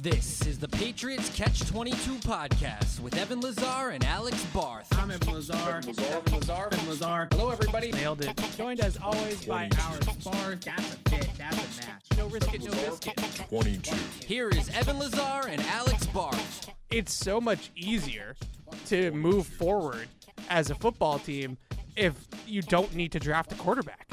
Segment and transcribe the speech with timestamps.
[0.00, 4.86] This is the Patriots Catch 22 podcast with Evan Lazar and Alex Barth.
[4.92, 5.54] I'm Evan Lazar.
[5.56, 5.92] Evan
[6.32, 6.68] Lazar.
[6.72, 7.26] Evan Lazar.
[7.32, 7.90] Hello, everybody.
[7.90, 8.40] Nailed it.
[8.56, 10.54] Joined as always by our bar.
[10.54, 11.28] That's a fit.
[11.36, 12.04] That's a match.
[12.16, 13.16] No risk it, no biscuit.
[13.48, 13.96] 22.
[14.24, 16.70] Here is Evan Lazar and Alex Barth.
[16.92, 18.36] It's so much easier
[18.86, 20.06] to move forward
[20.48, 21.58] as a football team
[21.96, 22.14] if
[22.46, 24.06] you don't need to draft a quarterback.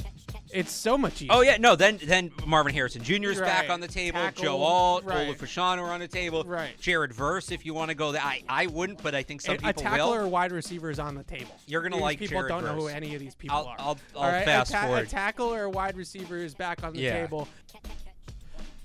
[0.56, 1.30] It's so much easier.
[1.32, 1.76] Oh yeah, no.
[1.76, 3.30] Then then Marvin Harrison Jr.
[3.32, 4.20] is back on the table.
[4.20, 5.28] Tackle, Joe Alt, right.
[5.28, 6.44] Olu Fashanu are on the table.
[6.46, 6.72] Right.
[6.80, 8.22] Jared Verse, if you want to go there.
[8.22, 10.16] I, I wouldn't, but I think some a, a people tackle will.
[10.16, 11.52] or wide receiver is on the table.
[11.68, 13.76] You're gonna These like people Jared don't know who any of these people I'll- are.
[13.80, 14.46] I'll- I'll All right?
[14.46, 15.04] fast a, ta- forward.
[15.08, 17.22] a tackle or a wide receiver is back on the Yeah.
[17.22, 17.48] table.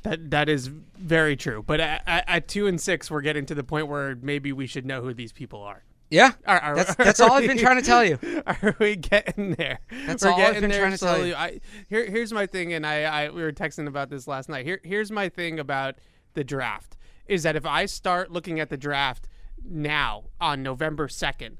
[0.02, 1.62] That that is very true.
[1.66, 4.66] But at, at, at two and six, we're getting to the point where maybe we
[4.66, 5.82] should know who these people are.
[6.10, 8.18] Yeah, Are- are- that's that's all I've been we- trying to tell you.
[8.46, 9.78] Are we getting there?
[10.06, 11.34] That's We're all I've been trying to tell you.
[11.34, 14.66] I, here, here's my thing, and I, I we were texting about this last night.
[14.66, 15.96] Here, here's my thing about
[16.34, 16.96] the draft
[17.26, 19.28] is that if I start looking at the draft
[19.64, 21.58] now on November second,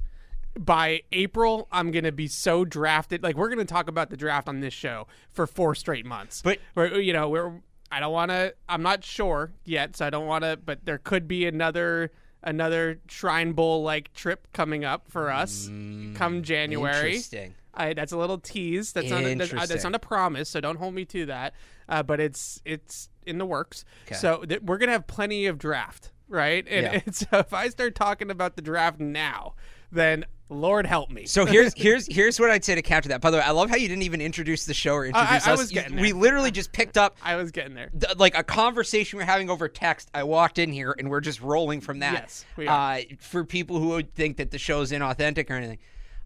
[0.59, 3.23] by April I'm gonna be so drafted.
[3.23, 6.41] Like we're gonna talk about the draft on this show for four straight months.
[6.41, 7.53] But- we're, you know, we're
[7.89, 8.53] I don't want to.
[8.69, 10.57] I'm not sure yet, so I don't want to.
[10.57, 12.11] But there could be another
[12.43, 15.67] another Shrine Bowl like trip coming up for us
[16.15, 17.09] come January.
[17.11, 17.55] Interesting.
[17.73, 18.91] I, that's a little tease.
[18.91, 21.53] That's not a, that's, uh, that's not a promise, so don't hold me to that.
[21.87, 23.85] Uh, but it's it's in the works.
[24.07, 24.15] Okay.
[24.15, 26.65] So th- we're gonna have plenty of draft, right?
[26.69, 27.01] And, Yeah.
[27.05, 29.53] and so if I start talking about the draft now,
[29.91, 31.25] then Lord help me.
[31.25, 33.21] So here's here's here's what I'd say to counter that.
[33.21, 35.53] By the way, I love how you didn't even introduce the show or introduce I
[35.53, 35.59] us.
[35.59, 37.89] was getting we literally just picked up I was getting there.
[37.89, 40.09] th- like a conversation we're having over text.
[40.13, 42.13] I walked in here and we're just rolling from that.
[42.13, 42.97] Yes, we are.
[42.97, 45.79] Uh, for people who would think that the show's inauthentic or anything,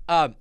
[0.09, 0.35] um,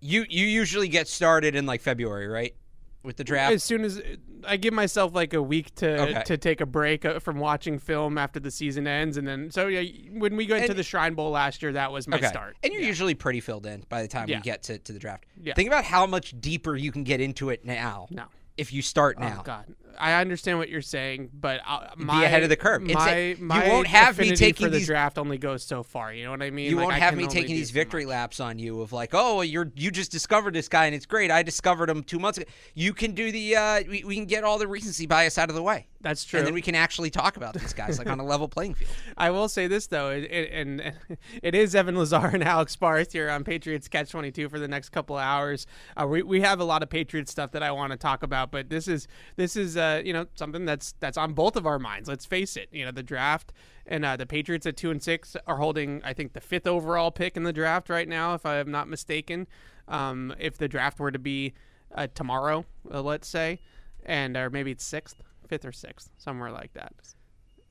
[0.00, 2.54] you you usually get started in like February, right,
[3.02, 3.52] with the draft.
[3.54, 4.00] As soon as
[4.46, 6.22] I give myself like a week to Okay.
[6.26, 9.68] to take a break uh, from watching film after the season ends, and then so
[9.68, 12.56] yeah, when we went to the Shrine Bowl last year, that was my start.
[12.62, 14.38] And you're usually pretty filled in by the time Yeah.
[14.38, 15.24] we get to, to the draft.
[15.40, 15.54] Yeah.
[15.54, 18.06] Think about how much deeper you can get into it now.
[18.10, 18.24] No.
[18.56, 19.38] If you start now.
[19.40, 22.82] Oh God, I understand what you're saying, but uh, my, ahead of the curve.
[22.84, 25.82] It's My, you my won't have me taking for the these- draft only goes so
[25.82, 26.12] far.
[26.12, 26.70] You know what I mean?
[26.70, 28.10] You Like, won't have me taking these victory much.
[28.10, 31.30] laps on you of like, oh, you're you just discovered this guy and it's great.
[31.30, 32.48] I discovered him two months ago.
[32.74, 35.54] You can do the uh, we, we can get all the recency bias out of
[35.54, 35.86] the way.
[36.02, 36.38] That's true.
[36.38, 38.90] And then we can actually talk about these guys like on a level playing field.
[39.18, 40.94] I will say this though, it, it, and
[41.42, 44.68] it is Evan Lazar and Alex Barth here on Patriots Catch Twenty Two for the
[44.68, 45.66] next couple of hours.
[45.96, 48.50] Uh, we we have a lot of Patriots stuff that I want to talk about,
[48.50, 51.78] but this is this is uh, you know something that's that's on both of our
[51.80, 52.08] minds.
[52.08, 53.52] Let's face it, you know the draft
[53.86, 57.10] and uh, the Patriots at two and six are holding I think the fifth overall
[57.10, 59.48] pick in the draft right now, if I am not mistaken.
[59.88, 61.54] Um, if the draft were to be
[61.94, 63.58] uh, tomorrow, uh, let's say,
[64.06, 66.92] and or maybe it's sixth, fifth or sixth, somewhere like that.
[67.00, 67.14] It's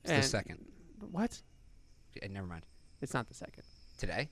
[0.04, 0.66] And- the second.
[1.10, 1.40] What?
[2.20, 2.66] Eh, Never mind.
[3.00, 3.62] It's not the second.
[3.96, 4.28] Today?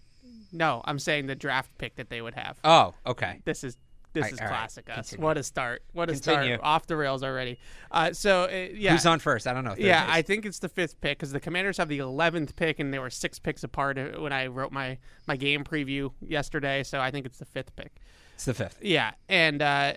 [0.53, 2.59] No, I'm saying the draft pick that they would have.
[2.65, 3.41] Oh, okay.
[3.47, 3.78] This is
[4.13, 4.53] this right, is all right.
[4.53, 5.11] classic us.
[5.11, 5.25] Continue.
[5.25, 5.83] What a start!
[5.93, 6.57] What a Continue.
[6.57, 6.61] start!
[6.63, 7.59] Off the rails already.
[7.91, 9.47] Uh, so uh, yeah, Who's on first?
[9.47, 9.75] I don't know.
[9.77, 10.15] Yeah, base.
[10.15, 12.99] I think it's the fifth pick because the Commanders have the eleventh pick, and they
[12.99, 16.83] were six picks apart uh, when I wrote my my game preview yesterday.
[16.83, 18.01] So I think it's the fifth pick.
[18.35, 18.79] it's the fifth.
[18.83, 19.95] Yeah, and uh,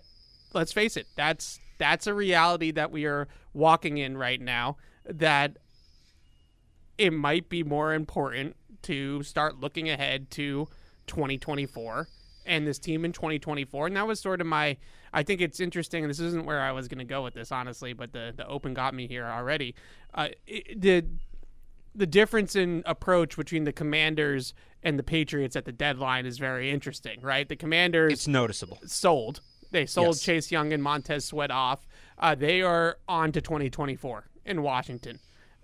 [0.53, 4.77] let's face it, that's that's a reality that we are walking in right now.
[5.05, 5.57] That
[6.97, 10.67] it might be more important to start looking ahead to
[11.07, 12.07] 2024
[12.45, 13.87] and this team in 2024.
[13.87, 14.77] And that was sort of my.
[15.13, 16.07] I think it's interesting.
[16.07, 18.73] This isn't where I was going to go with this, honestly, but the the open
[18.73, 19.75] got me here already.
[20.13, 21.05] Uh, it, the
[21.93, 26.71] the difference in approach between the Commanders and the Patriots at the deadline is very
[26.71, 27.47] interesting, right?
[27.49, 28.79] The Commanders It's noticeable.
[28.85, 29.41] sold.
[29.71, 30.21] They sold Yes.
[30.21, 31.85] Chase Young and Montez Sweat off.
[32.17, 35.19] Uh, they are on to 2024 in Washington,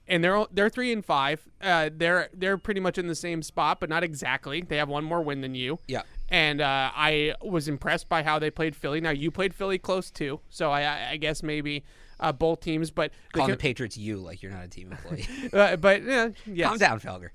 [0.07, 1.47] and they're they're three and five.
[1.61, 4.61] Uh, they're they're pretty much in the same spot, but not exactly.
[4.61, 5.79] They have one more win than you.
[5.87, 6.01] Yeah.
[6.29, 8.99] And uh, I was impressed by how they played Philly.
[9.01, 11.83] Now you played Philly close too, so I, I- guess maybe
[12.19, 12.91] uh, both teams.
[12.91, 15.25] But the Calling co- the Patriots you like you're not a team employee.
[15.53, 16.67] uh, but yeah, yes.
[16.67, 17.29] Calm down, Felger.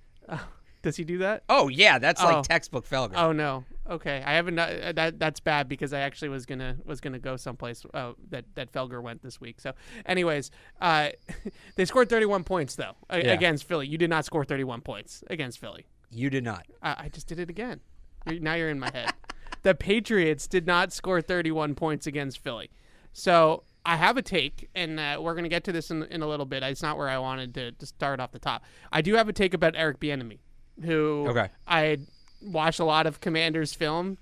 [0.82, 1.44] Does he do that?
[1.48, 2.26] Oh yeah, that's Oh.
[2.26, 3.12] like textbook Felger.
[3.14, 3.64] Oh no.
[3.88, 4.58] Okay, I haven't.
[4.58, 8.44] Uh, that that's bad because I actually was gonna was gonna go someplace uh, that
[8.56, 9.60] that Felger went this week.
[9.60, 9.72] So,
[10.06, 10.50] anyways,
[10.80, 11.10] uh,
[11.76, 13.32] they scored 31 points though Yeah.
[13.32, 13.86] against Philly.
[13.86, 15.86] You did not score 31 points against Philly.
[16.10, 16.66] You did not.
[16.82, 17.80] I, I just did it again.
[18.26, 19.12] Now you're in my head.
[19.62, 22.70] the Patriots did not score 31 points against Philly.
[23.12, 26.22] So I have a take, and uh, we're going to get to this in, in
[26.22, 26.62] a little bit.
[26.62, 28.64] It's not where I wanted to, to start off the top.
[28.92, 30.38] I do have a take about Eric Bieniemy,
[30.84, 31.48] who Okay.
[31.66, 31.98] I
[32.40, 34.18] watch a lot of Commanders film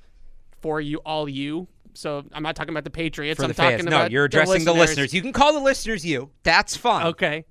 [0.61, 1.69] for you, all you.
[1.95, 3.39] So I'm not talking about the Patriots.
[3.39, 3.87] For I'm the talking fans.
[3.87, 5.13] about No, you're addressing the listeners.
[5.13, 6.31] You can call the listeners you.
[6.43, 7.07] That's fine.
[7.09, 7.45] Okay.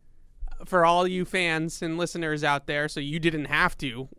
[0.65, 4.09] for all you fans and listeners out there, so you didn't have to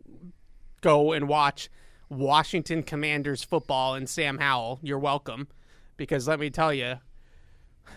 [0.81, 1.69] go and watch
[2.11, 4.79] Washington Commanders football and Sam Howell.
[4.83, 5.47] You're welcome,
[5.95, 6.95] because let me tell you,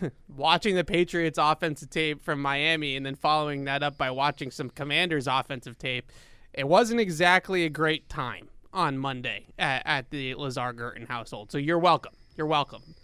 [0.33, 4.69] watching the Patriots offensive tape from Miami and then following that up by watching some
[4.69, 6.11] Commanders offensive tape,
[6.53, 11.51] it wasn't exactly a great time on Monday at, at the Lazar Gurton household.
[11.51, 12.13] So you're welcome.
[12.37, 12.95] You're welcome.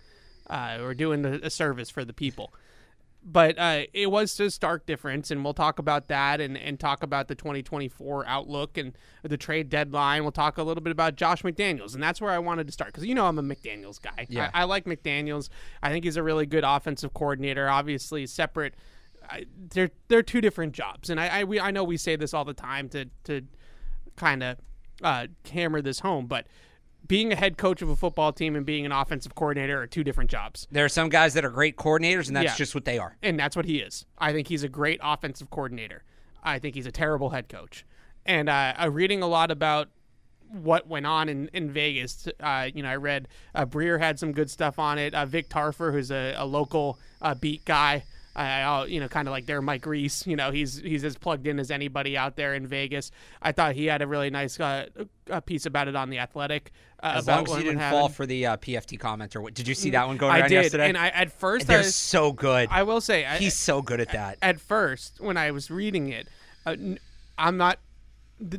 [0.49, 2.53] Uh, we're doing a service for the people
[3.23, 7.03] but uh, it was a stark difference, and we'll talk about that and, and talk
[7.03, 10.23] about the 2024 outlook and the trade deadline.
[10.23, 12.91] We'll talk a little bit about Josh McDaniels, and that's where I wanted to start
[12.91, 14.25] because you know I'm a McDaniels guy.
[14.29, 14.49] Yeah.
[14.53, 15.49] I, I like McDaniels.
[15.83, 17.69] I think he's a really good offensive coordinator.
[17.69, 18.73] Obviously, separate.
[19.29, 22.33] I, they're they're two different jobs, and I I, we, I know we say this
[22.33, 23.43] all the time to to
[24.15, 24.57] kind of
[25.03, 26.47] uh, hammer this home, but
[27.11, 30.03] being a head coach of a football team and being an offensive coordinator are two
[30.03, 30.65] different jobs.
[30.71, 32.55] There are some guys that are great coordinators, and that's Yeah.
[32.55, 33.17] just what they are.
[33.21, 34.05] and that's what he is.
[34.17, 36.03] I think he's a great offensive coordinator.
[36.41, 37.85] I think he's a terrible head coach.
[38.25, 39.89] And uh, I'm reading a lot about
[40.49, 42.27] what went on in, in Vegas.
[42.39, 45.13] Uh, you know, I read uh, Breer had some good stuff on it.
[45.13, 48.03] Uh, Vic Tafur, who's a, a local uh, beat guy,
[48.35, 50.25] I, I, you know, kind of like their Mike Reiss.
[50.25, 53.11] You know, he's he's as plugged in as anybody out there in Vegas.
[53.41, 54.85] I thought he had a really nice uh,
[55.45, 56.71] piece about it on the Athletic.
[57.03, 59.53] Uh, As about long as you didn't fall for the uh, PFT comment or what?
[59.55, 60.87] Did you see that one going I around did, yesterday?
[60.89, 62.69] and I at first I, They're was- so good.
[62.71, 64.37] I will say I, He's so good at that.
[64.41, 66.27] at first when I was reading it,
[66.65, 66.75] uh,
[67.37, 67.79] I'm not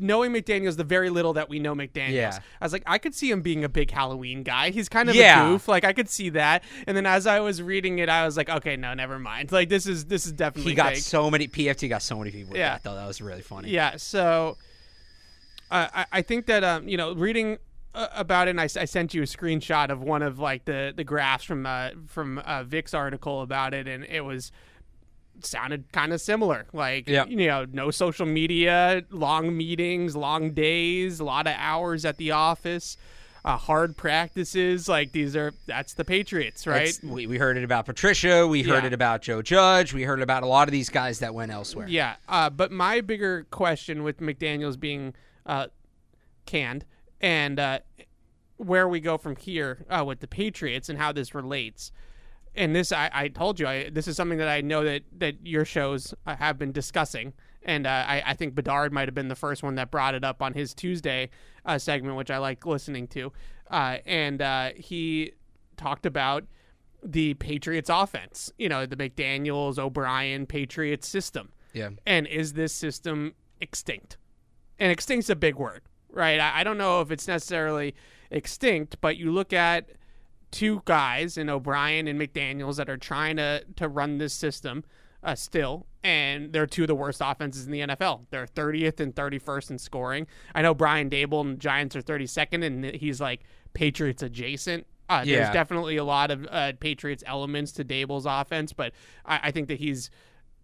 [0.00, 2.12] knowing McDaniels the very little that we know McDaniels.
[2.12, 2.38] Yeah.
[2.60, 4.70] I was like, I could see him being a big Halloween guy.
[4.70, 5.46] He's kind of Yeah.
[5.46, 5.68] a goof.
[5.68, 6.62] Like I could see that.
[6.86, 9.52] And then as I was reading it, I was like, okay, no, never mind.
[9.52, 11.02] Like this is this is definitely He got fake.
[11.02, 12.56] so many PFT got so many people.
[12.56, 12.74] Yeah.
[12.74, 13.70] that, though that was really funny.
[13.70, 14.56] Yeah, so
[15.70, 17.58] uh, I, I think that um, you know, reading
[17.94, 21.04] uh, about it, and I sent you a screenshot of one of like the the
[21.04, 24.52] graphs from uh, from uh, Vic's article about it, and it was
[25.46, 26.66] sounded kind of similar.
[26.72, 27.24] Like, Yeah.
[27.26, 32.30] you know, no social media, long meetings, long days, a lot of hours at the
[32.32, 32.96] office.
[33.44, 36.82] Uh, hard practices like these are that's the Patriots, right?
[36.82, 38.46] It's- we, we heard it about Patricia.
[38.46, 38.86] We heard Yeah.
[38.86, 39.92] it about Joe Judge.
[39.92, 41.88] We heard about a lot of these guys that went elsewhere.
[41.88, 45.12] Yeah, uh, but my bigger question with McDaniels being
[45.44, 45.66] uh,
[46.46, 46.84] canned
[47.20, 47.78] and uh,
[48.58, 51.90] where we go from here uh, with the Patriots and how this relates.
[52.54, 55.46] And this, I, I told you, I, this is something that I know that, that
[55.46, 57.32] your shows uh, have been discussing.
[57.62, 60.24] And uh, I, I think Bedard might have been the first one that brought it
[60.24, 61.30] up on his Tuesday
[61.64, 63.32] uh, segment, which I like listening to.
[63.70, 65.32] Uh, and uh, he
[65.76, 66.44] talked about
[67.02, 71.52] the Patriots offense, you know, the McDaniels, O'Brien, Patriots system.
[71.72, 71.90] Yeah.
[72.06, 74.18] And is this system extinct?
[74.78, 76.38] And extinct's a big word, right?
[76.38, 77.94] I, I don't know if it's necessarily
[78.30, 79.90] extinct, but you look at
[80.52, 84.84] two guys in O'Brien and McDaniels that are trying to to run this system
[85.24, 88.26] uh, still, and they're two of the worst offenses in the NFL.
[88.30, 90.26] They're 30th and 31st in scoring.
[90.54, 94.86] I know Brian Daboll and Giants are 32nd, and he's like Patriots adjacent.
[95.08, 95.38] Uh, Yeah.
[95.38, 98.92] There's definitely a lot of uh, Patriots elements to Daboll's offense, but
[99.24, 100.10] I, I think that he's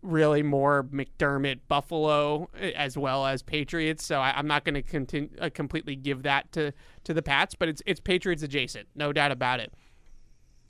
[0.02, 4.04] really more McDermott Buffalo uh, as well as Patriots.
[4.04, 6.72] So I, I'm not going to continue uh, completely give that to
[7.04, 9.72] to the Pats, but it's it's Patriots adjacent, no doubt about it.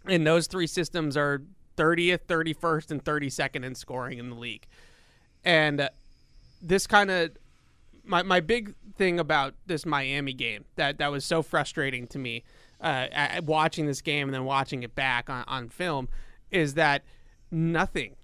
[0.07, 1.43] And those three systems are
[1.77, 4.67] 30th, 31st, and 32nd in scoring in the league.
[5.45, 5.89] And uh,
[6.61, 7.31] this kind of
[8.05, 12.43] my my big thing about this Miami game that that was so frustrating to me
[12.81, 16.09] uh, at, watching this game and then watching it back on, on film
[16.51, 17.05] is that
[17.51, 18.17] nothing,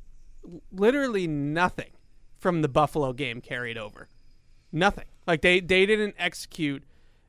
[0.72, 1.90] literally nothing,
[2.38, 4.08] from the Buffalo game carried over.
[4.72, 5.06] Nothing.
[5.26, 6.82] Like they they didn't execute.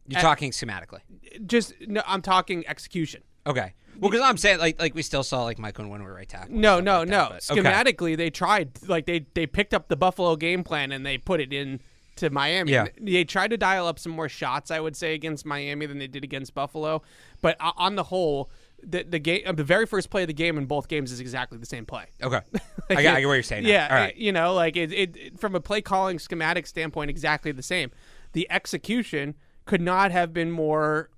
[0.08, 1.00] You're Uh, talking schematically.
[1.46, 3.22] Just no, I'm talking execution.
[3.48, 3.74] Okay.
[4.00, 6.52] Well, because I'm saying like like we still saw like Michael Onwenu right tackle.
[6.52, 7.30] and No, no, like no.
[7.30, 7.62] that, but- okay.
[7.62, 11.40] Schematically, they tried like they they picked up the Buffalo game plan and they put
[11.40, 11.80] it in
[12.18, 12.72] to Miami.
[12.72, 12.88] Yeah.
[13.00, 16.08] They tried to dial up some more shots, I would say, against Miami than they
[16.08, 17.02] did against Buffalo.
[17.42, 18.50] But o- on the whole,
[18.84, 21.20] the the game, uh, the very first play of the game in both games is
[21.20, 22.06] exactly the same play.
[22.22, 22.40] Okay.
[22.90, 23.64] I, get, I get what you're saying.
[23.64, 23.70] now.
[23.70, 24.10] Yeah, All right.
[24.12, 27.64] it- you know, like it, it, it- from a play calling schematic standpoint, exactly the
[27.64, 27.92] same.
[28.34, 31.10] The execution could not have been more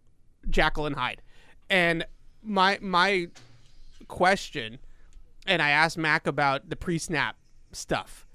[0.49, 1.21] Jekyll and Hyde.
[1.69, 2.05] And
[2.41, 3.27] my my
[4.07, 4.79] question,
[5.45, 7.35] and I asked Mac about the pre-snap
[7.73, 8.25] stuff,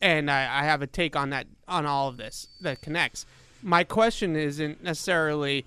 [0.00, 3.24] and I, I have a take on that on all of this that connects.
[3.62, 5.64] My question isn't necessarily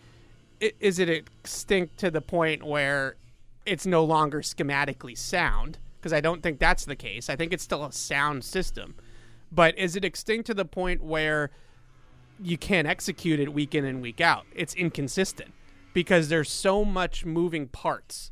[0.60, 3.16] is it extinct to the point where
[3.66, 7.30] it's no longer schematically sound because I don't think that's the case.
[7.30, 8.94] I think it's still a sound system.
[9.52, 11.50] But is it extinct to the point where
[12.40, 14.46] you can't execute it week in and week out?
[14.54, 15.54] It's inconsistent
[15.94, 18.32] because there's so much moving parts.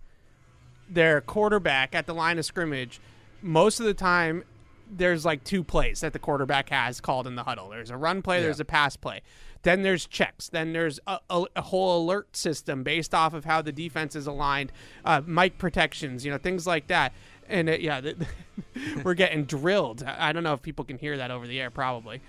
[0.87, 2.99] Their quarterback at the line of scrimmage,
[3.41, 4.43] most of the time,
[4.87, 7.69] there's like two plays that the quarterback has called in the huddle.
[7.69, 9.21] There's a run play, there's a pass play.
[9.63, 10.50] Then there's checks.
[10.50, 14.27] Then there's a, a, a whole alert system based off of how the defense is
[14.27, 14.72] aligned,
[15.05, 17.13] uh, mic protections, you know, things like that.
[17.50, 18.17] And it, yeah, th-
[19.03, 20.03] we're getting drilled.
[20.03, 22.22] I don't know if people can hear that over the air, probably.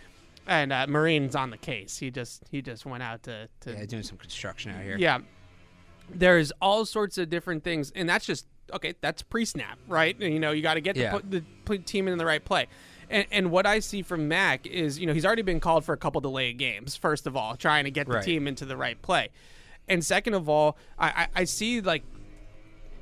[0.46, 1.96] And uh, Marine's on the case.
[1.98, 4.96] He just he just went out to to Yeah, doing some construction out here.
[4.98, 5.18] yeah.
[6.10, 8.94] There's all sorts of different things, and that's just okay.
[9.00, 10.18] That's pre-snap, right?
[10.20, 11.18] You know, you got to get Yeah.
[11.28, 12.66] the, the team in the right play.
[13.14, 15.92] And, and what I see from Mac is, you know, he's already been called for
[15.92, 16.96] a couple delayed games.
[16.96, 18.24] First of all, trying to get the Right.
[18.24, 19.28] team into the right play,
[19.88, 22.02] and second of all, I, I, I see like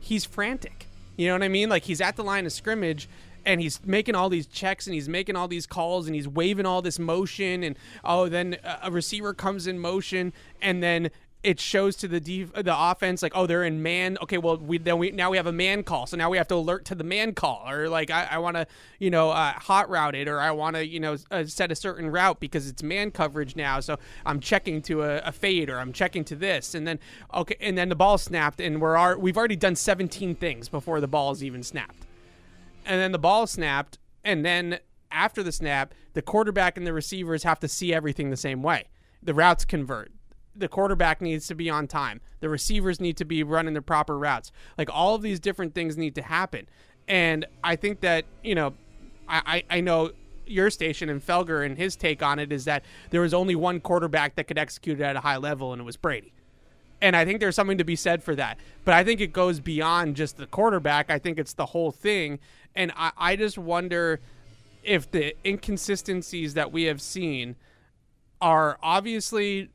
[0.01, 0.87] he's frantic.
[1.17, 1.69] You know what I mean?
[1.71, 3.09] Like he's at the line of scrimmage
[3.45, 6.65] and he's making all these checks and he's making all these calls and he's waving
[6.67, 11.11] all this motion and oh then a- a receiver comes in motion and then
[11.43, 14.79] it shows to the def- the offense like oh they're in man okay well we
[14.79, 16.95] then we now we have a man call so now we have to alert to
[16.95, 18.67] the man call or like I, I want to
[18.99, 21.75] you know uh, hot route it or I want to you know uh, set a
[21.75, 25.79] certain route because it's man coverage now so I'm checking to a, a fade or
[25.79, 26.99] I'm checking to this and then
[27.35, 31.01] okay and then the ball snapped and we're ar- we've already done 17 things before
[31.01, 32.07] the ball is even snapped.
[32.85, 34.79] And then the ball snapped and then
[35.11, 38.85] after the snap the quarterback and the receivers have to see everything the same way.
[39.23, 40.11] The routes convert
[40.55, 44.19] the quarterback needs to be on time the receivers need to be running the proper
[44.19, 46.67] routes like all of these different things need to happen
[47.09, 48.75] and i think that you know
[49.29, 50.11] i i, know
[50.47, 53.81] your station and felger and his take on it is that there was only one
[53.81, 56.33] quarterback that could execute it at a high level and it was brady
[57.03, 58.59] and I think there's something to be said for that.
[58.85, 61.11] But I think it goes beyond just the quarterback.
[61.11, 62.39] I think it's the whole thing.
[62.77, 64.21] And I, I just wonder
[64.85, 67.57] if the inconsistencies that we have seen
[68.41, 69.69] are obviously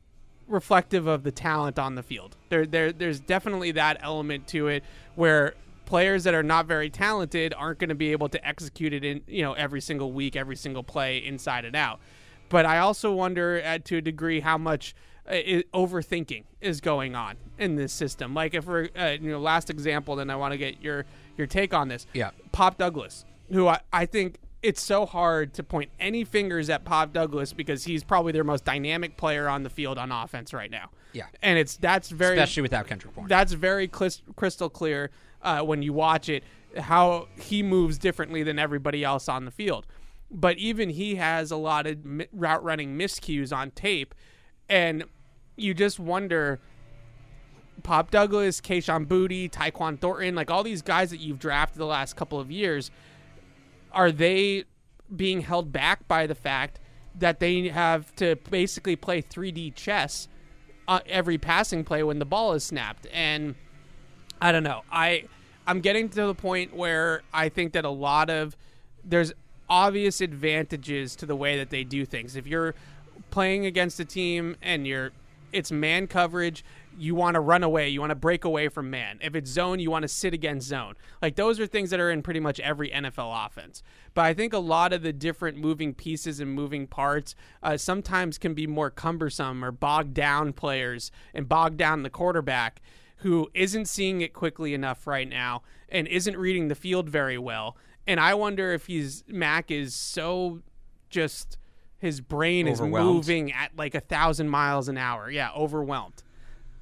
[0.48, 2.36] reflective of the talent on the field.
[2.48, 7.54] There, there, there's definitely that element to it where players that are not very talented
[7.56, 10.56] aren't going to be able to execute it in you know every single week, every
[10.56, 12.00] single play inside and out.
[12.48, 14.94] But I also wonder, uh, to a degree, how much
[15.28, 15.32] uh,
[15.74, 18.34] overthinking is going on in this system.
[18.34, 21.04] Like if we're, uh, you know, last example, then I want to get your
[21.36, 22.06] your take on this.
[22.12, 22.30] Yeah.
[22.52, 27.12] Pop Douglas, who I, I think it's so hard to point any fingers at Pop
[27.12, 30.90] Douglas because he's probably their most dynamic player on the field on offense right now.
[31.12, 31.26] Yeah.
[31.42, 33.28] and it's that's very Especially without Kendrick Bourne.
[33.28, 35.10] that's very crystal clear
[35.42, 36.44] uh, when you watch it
[36.76, 39.86] how he moves differently than everybody else on the field.
[40.30, 44.14] But even he has a lot of mi- route running miscues on tape,
[44.68, 45.04] and
[45.56, 46.60] you just wonder.
[47.84, 52.16] Pop Douglas, Kayshon Boutte, Tyquan Thornton, like all these guys that you've drafted the last
[52.16, 52.90] couple of years,
[53.92, 54.64] are they
[55.14, 56.80] being held back by the fact
[57.14, 60.28] that they have to basically play 3D chess
[60.86, 63.06] uh, every passing play when the ball is snapped?
[63.12, 63.54] And
[64.40, 64.82] I don't know.
[64.90, 65.24] I
[65.66, 68.56] I'm getting to the point where I think that a lot of
[69.04, 69.32] there's
[69.68, 72.36] obvious advantages to the way that they do things.
[72.36, 72.74] If you're
[73.30, 75.10] playing against a team and you're
[75.52, 76.64] it's man coverage,
[76.98, 79.18] you want to run away, you want to break away from man.
[79.22, 80.94] If it's zone, you want to sit against zone.
[81.22, 83.82] Like those are things that are in pretty much every NFL offense.
[84.14, 88.38] But I think a lot of the different moving pieces and moving parts uh, sometimes
[88.38, 92.80] can be more cumbersome or bog down players and bog down the quarterback
[93.18, 97.76] who isn't seeing it quickly enough right now and isn't reading the field very well.
[98.06, 100.62] And I wonder if he's Mac is so
[101.10, 101.58] just
[101.98, 105.30] his brain is moving at like a thousand miles an hour.
[105.30, 106.22] Yeah, overwhelmed.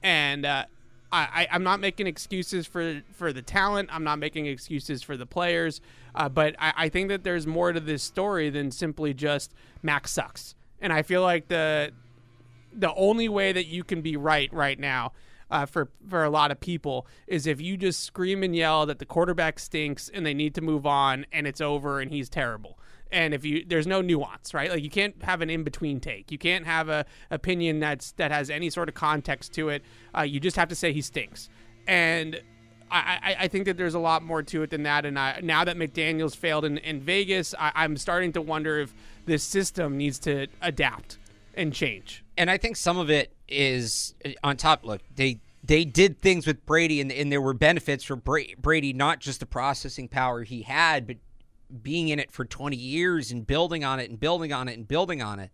[0.02, 0.66] And uh,
[1.12, 3.88] I, I'm not making excuses for for the talent.
[3.92, 5.80] I'm not making excuses for the players.
[6.14, 10.08] Uh, but I, I think that there's more to this story than simply just Mac
[10.08, 10.54] sucks.
[10.80, 11.92] And I feel like the
[12.72, 15.12] the only way that you can be right right now
[15.50, 18.98] uh, for for a lot of people is if you just scream and yell that
[18.98, 22.78] the quarterback stinks and they need to move on and it's over and he's terrible.
[23.12, 24.70] And if you there's no nuance, right?
[24.70, 26.32] Like you can't have an in between take.
[26.32, 29.82] You can't have a opinion that's that has any sort of context to it.
[30.16, 31.48] Uh, you just have to say he stinks.
[31.86, 32.40] And
[32.90, 35.04] I, I, I think that there's a lot more to it than that.
[35.06, 38.94] And I, now that McDaniels failed in, in Vegas, I, I'm starting to wonder if
[39.24, 41.18] this system needs to adapt
[41.54, 42.24] and change.
[42.36, 44.84] and I think some of it is uh, on top.
[44.84, 49.20] Look, they they did things with Brady, and, and there were benefits for Brady, not
[49.20, 51.16] just the processing power he had, but
[51.82, 54.86] being in it for 20 years and building on it and building on it and
[54.86, 55.50] building on it.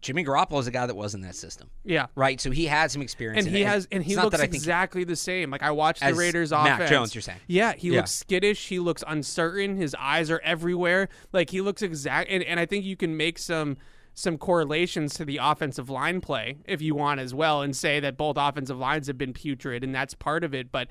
[0.00, 2.08] Jimmy Garoppolo is a guy that was in that system, Yeah.
[2.14, 2.38] right?
[2.38, 5.02] So he had some experience, and he has and he looks that I think exactly
[5.04, 5.50] the same.
[5.50, 6.90] Like I watched the Raiders Mac offense.
[6.90, 7.40] Jones, you're saying.
[7.46, 7.98] Yeah, he Yeah.
[8.00, 8.68] looks skittish.
[8.68, 9.76] He looks uncertain.
[9.76, 11.08] His eyes are everywhere.
[11.32, 12.28] Like he looks exact.
[12.30, 13.78] And, and I think you can make some
[14.12, 18.16] some correlations to the offensive line play if you want as well, and say that
[18.18, 20.70] both offensive lines have been putrid, and that's part of it.
[20.70, 20.88] But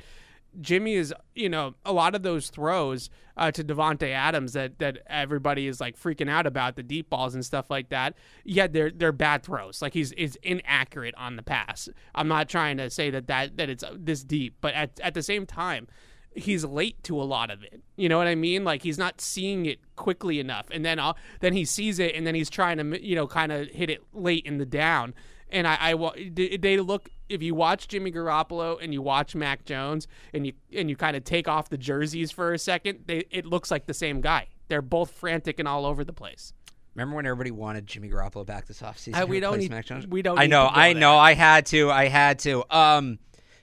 [0.61, 4.99] Jimmy is, you know, a lot of those throws uh, to Davante Adams that that
[5.07, 8.15] everybody is like freaking out about the deep balls and stuff like that.
[8.43, 9.81] Yeah, they're they're bad throws.
[9.81, 11.89] Like he's is inaccurate on the pass.
[12.13, 15.23] I'm not trying to say that that that it's this deep, but at at the
[15.23, 15.87] same time,
[16.35, 17.81] he's late to a lot of it.
[17.95, 18.63] You know what I mean?
[18.63, 22.25] Like he's not seeing it quickly enough, and then uh, then he sees it, and
[22.25, 25.13] then he's trying to you know kind of hit it late in the down.
[25.53, 30.07] And I, I they look if you watch Jimmy Garoppolo and you watch Mac Jones
[30.33, 33.45] and you and you kind of take off the jerseys for a second, they, it
[33.45, 34.47] looks like the same guy.
[34.67, 36.53] They're both frantic and all over the place.
[36.95, 39.15] Remember when everybody wanted Jimmy Garoppolo back this offseason?
[39.15, 40.05] I, we don't need, Mac Jones?
[40.05, 40.37] We don't.
[40.37, 40.69] I know.
[40.71, 40.99] I there.
[40.99, 41.17] know.
[41.17, 41.89] I had to.
[41.89, 42.63] I had to.
[42.75, 43.19] Um,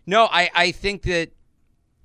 [0.06, 1.30] no, I I think that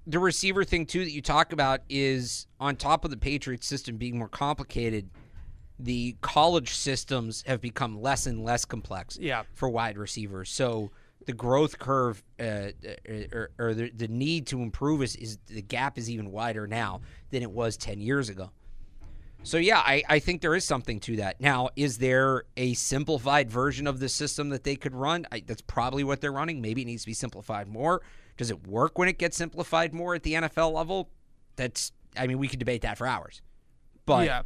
[0.08, 3.98] the receiver thing too that you talk about is on top of the Patriots system
[3.98, 5.10] being more complicated
[5.80, 9.44] the college systems have become less and less complex yeah.
[9.54, 10.50] for wide receivers.
[10.50, 10.92] So
[11.26, 12.70] the growth curve uh,
[13.34, 17.02] or, or the, the, need to improve is, is, the gap is even wider now
[17.32, 18.52] than it was 10 years ago.
[19.44, 21.40] So yeah, I, I think there is something to that.
[21.40, 25.28] Now, is there a simplified version of the system that they could run?
[25.32, 26.62] I, that's probably what they're running.
[26.62, 28.02] Maybe it needs to be simplified more.
[28.38, 31.10] Does it work when it gets simplified more at the NFL level?
[31.58, 33.42] That's I mean, we could debate that for hours.
[34.06, 34.42] But yeah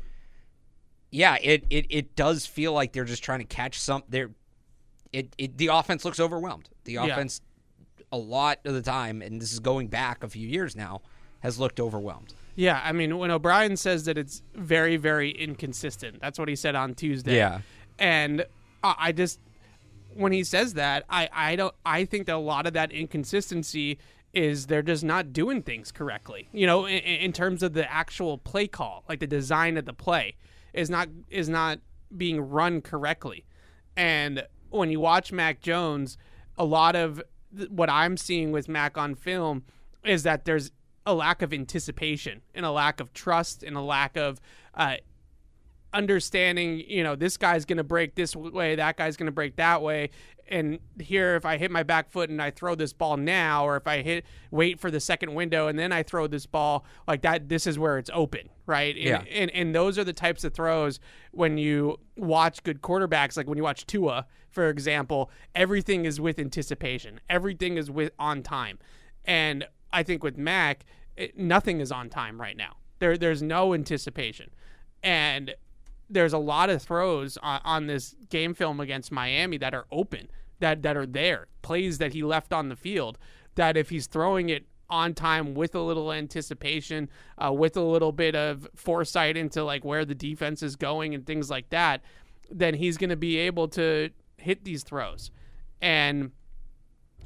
[1.12, 4.04] yeah, it, it it does feel like they're just trying to catch some.
[4.10, 4.32] They're
[5.12, 6.70] it, it the offense looks overwhelmed.
[6.84, 7.42] The offense
[7.98, 8.06] yeah.
[8.12, 11.02] a lot of the time, and this is going back a few years now,
[11.40, 12.34] has looked overwhelmed.
[12.56, 16.76] Yeah, I mean, when O'Brien says that it's very, very inconsistent, that's what he said
[16.76, 17.38] on Tuesday.
[17.38, 17.62] Yeah,
[17.98, 18.46] and
[18.84, 19.40] I just
[20.14, 23.98] when he says that, I I don't I think that a lot of that inconsistency
[24.32, 26.50] is they're just not doing things correctly.
[26.52, 29.94] You know, in, in terms of the actual play call, like the design of the
[29.94, 30.36] play
[30.74, 31.80] is not is not
[32.16, 33.46] being run correctly.
[33.96, 36.18] And when you watch Mac Jones,
[36.58, 37.22] a lot of
[37.56, 39.64] th- what I'm seeing with Mac on film
[40.04, 40.72] is that there's
[41.06, 44.40] a lack of anticipation and a lack of trust and a lack of
[44.76, 44.98] uh,
[45.94, 46.84] understanding.
[46.88, 49.82] You know, this guy's going to break this way, that guy's going to break that
[49.82, 50.10] way,
[50.50, 53.78] and here if I hit my back foot and I throw this ball now, or
[53.78, 57.22] if I hit wait for the second window and then I throw this ball like
[57.22, 58.96] that, this is where it's open, right?
[58.96, 59.20] Yeah.
[59.20, 61.00] And, and, and those are the types of throws
[61.32, 66.40] when you watch good quarterbacks, like when you watch Tua, for example, everything is with
[66.40, 68.80] anticipation, everything is with on time,
[69.26, 72.78] and I think with Mac, it, nothing is on time right now.
[72.98, 74.50] There, there's no anticipation,
[75.04, 75.54] and
[76.10, 80.30] there's a lot of throws on, on, this game film against Miami that are open,
[80.60, 83.18] that that are there, plays that he left on the field.
[83.56, 88.12] That if he's throwing it on time with a little anticipation, uh, with a little
[88.12, 92.02] bit of foresight into like where the defense is going and things like that,
[92.50, 95.32] then he's going to be able to hit these throws.
[95.82, 96.32] And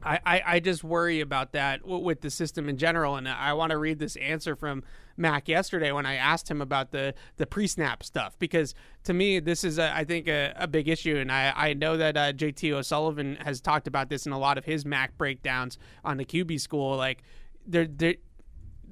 [0.06, 3.16] I, I, just worry about that with the system in general.
[3.16, 4.84] And I want to read this answer from
[5.18, 8.74] Mac yesterday when I asked him about the the pre snap stuff because
[9.04, 11.18] to me this is a, I think a, a, big issue.
[11.18, 14.58] And I I know that uh, JT O'Sullivan has talked about this in a lot
[14.58, 16.98] of his Mac breakdowns on the QB school.
[16.98, 17.24] Like
[17.66, 18.16] there there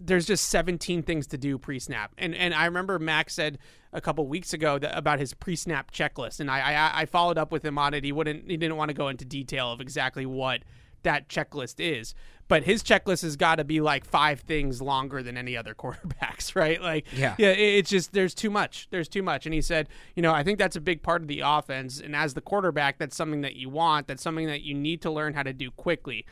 [0.04, 2.12] there's just 17 things to do pre-snap.
[2.18, 3.60] And and I remember Mac said
[3.94, 6.40] a couple weeks ago that, about his pre-snap checklist.
[6.40, 8.04] And I, I I followed up with him on it.
[8.04, 10.62] He wouldn't he didn't want to go into detail of exactly what
[11.04, 12.14] that checklist is.
[12.48, 16.54] But his checklist has got to be like five things longer than any other quarterbacks,
[16.56, 16.82] right?
[16.82, 18.88] Like, yeah, yeah, it's just there's too much.
[18.90, 19.46] There's too much.
[19.46, 22.02] And he said, you know, I think that's a big part of the offense.
[22.02, 24.08] And as the quarterback, that's something that you want.
[24.08, 26.26] That's something that you need to learn how to do quickly.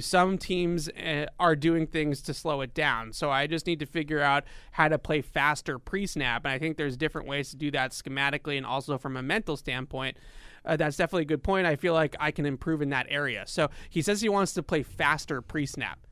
[0.00, 3.12] Some teams uh, are doing things to slow it down.
[3.12, 6.44] So I just need to figure out how to play faster pre snap.
[6.44, 9.56] And I think there's different ways to do that schematically and also from a mental
[9.56, 10.16] standpoint
[10.64, 11.66] uh, that's definitely a good point.
[11.66, 13.44] I feel like I can improve in that area.
[13.46, 16.06] So he says he wants to play faster pre snap.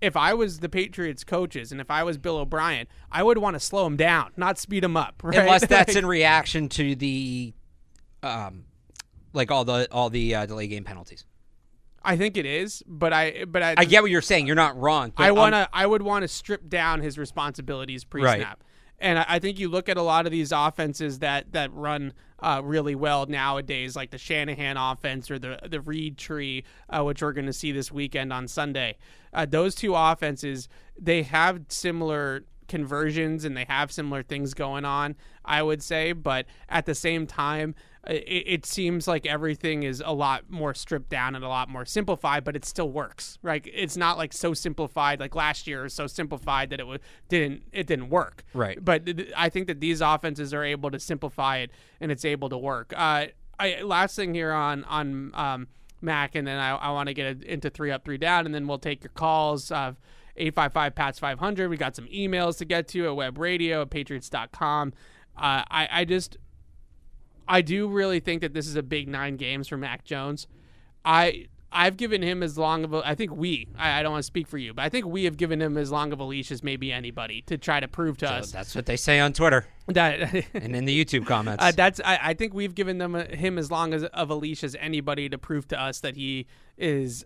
[0.00, 3.54] If I was the Patriots coaches and if I was Bill O'Brien, I would want
[3.54, 5.16] to slow him down, not speed him up.
[5.24, 5.38] Right?
[5.38, 7.52] Unless that's in reaction to the,
[8.22, 8.64] um,
[9.32, 11.24] like all the all the uh, delay game penalties.
[12.02, 14.46] I think it is, but I but I, I get what you're saying.
[14.46, 15.12] You're not wrong.
[15.16, 18.38] I want to I would want to strip down his responsibilities pre-snap.
[18.38, 18.67] Right.
[19.00, 22.60] And I think you look at a lot of these offenses that that run uh,
[22.64, 27.32] really well nowadays, like the Shanahan offense or the the Reid tree, uh, which we're
[27.32, 28.96] going to see this weekend on Sunday.
[29.32, 35.16] Uh, those two offenses, they have similar conversions and they have similar things going on.
[35.44, 37.74] I would say, but at the same time,
[38.08, 41.84] it, it, seems like everything is a lot more stripped down and a lot more
[41.84, 43.38] simplified, but it still works.
[43.42, 43.66] Right?
[43.72, 47.62] It's not like so simplified like last year was so simplified that it was, didn't
[47.72, 48.44] it didn't work.
[48.54, 48.82] Right.
[48.82, 52.58] But I think that these offenses are able to simplify it and it's able to
[52.58, 52.92] work.
[52.96, 53.26] Uh,
[53.58, 55.68] I, last thing here on on um,
[56.00, 58.66] Mac, and then I, I want to get into three up, three down, and then
[58.66, 59.70] we'll take your calls.
[59.70, 59.94] Uh,
[60.38, 61.68] 855 PATS 500.
[61.68, 64.92] We got some emails to get to at web radio at patriots.com.
[65.36, 66.36] Uh, I, I just,
[67.48, 70.46] I do really think that this is a big nine games for Mac Jones.
[71.04, 73.02] I, I've given him as long of a.
[73.04, 73.68] I think we.
[73.76, 75.76] I, I don't want to speak for you, but I think we have given him
[75.76, 78.52] as long of a leash as maybe anybody to try to prove to So us
[78.52, 80.20] that's what they say on Twitter that
[80.54, 81.64] and in the YouTube comments.
[81.64, 84.34] uh, that's I, I think we've given them a, him as long as of a
[84.34, 87.24] leash as anybody to prove to us that he is.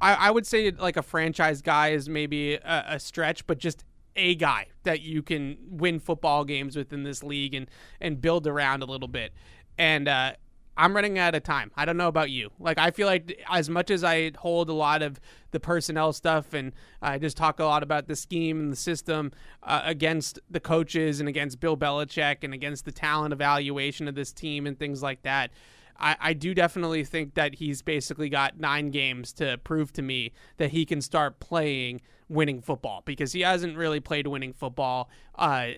[0.00, 3.84] I, I would say like a franchise guy is maybe a, a stretch, but just
[4.16, 7.68] a guy that you can win football games within this league and
[8.00, 9.32] and build around a little bit.
[9.76, 10.34] And uh,
[10.76, 11.70] I'm running out of time.
[11.76, 12.50] I don't know about you.
[12.58, 15.20] Like I feel like as much as I hold a lot of
[15.52, 19.32] the personnel stuff and I just talk a lot about the scheme and the system
[19.62, 24.32] uh, against the coaches and against Bill Belichick and against the talent evaluation of this
[24.32, 25.50] team and things like that.
[25.96, 30.32] I, I do definitely think that he's basically got nine games to prove to me
[30.56, 35.10] that he can start playing winning football because he hasn't really played winning football.
[35.34, 35.68] Uh,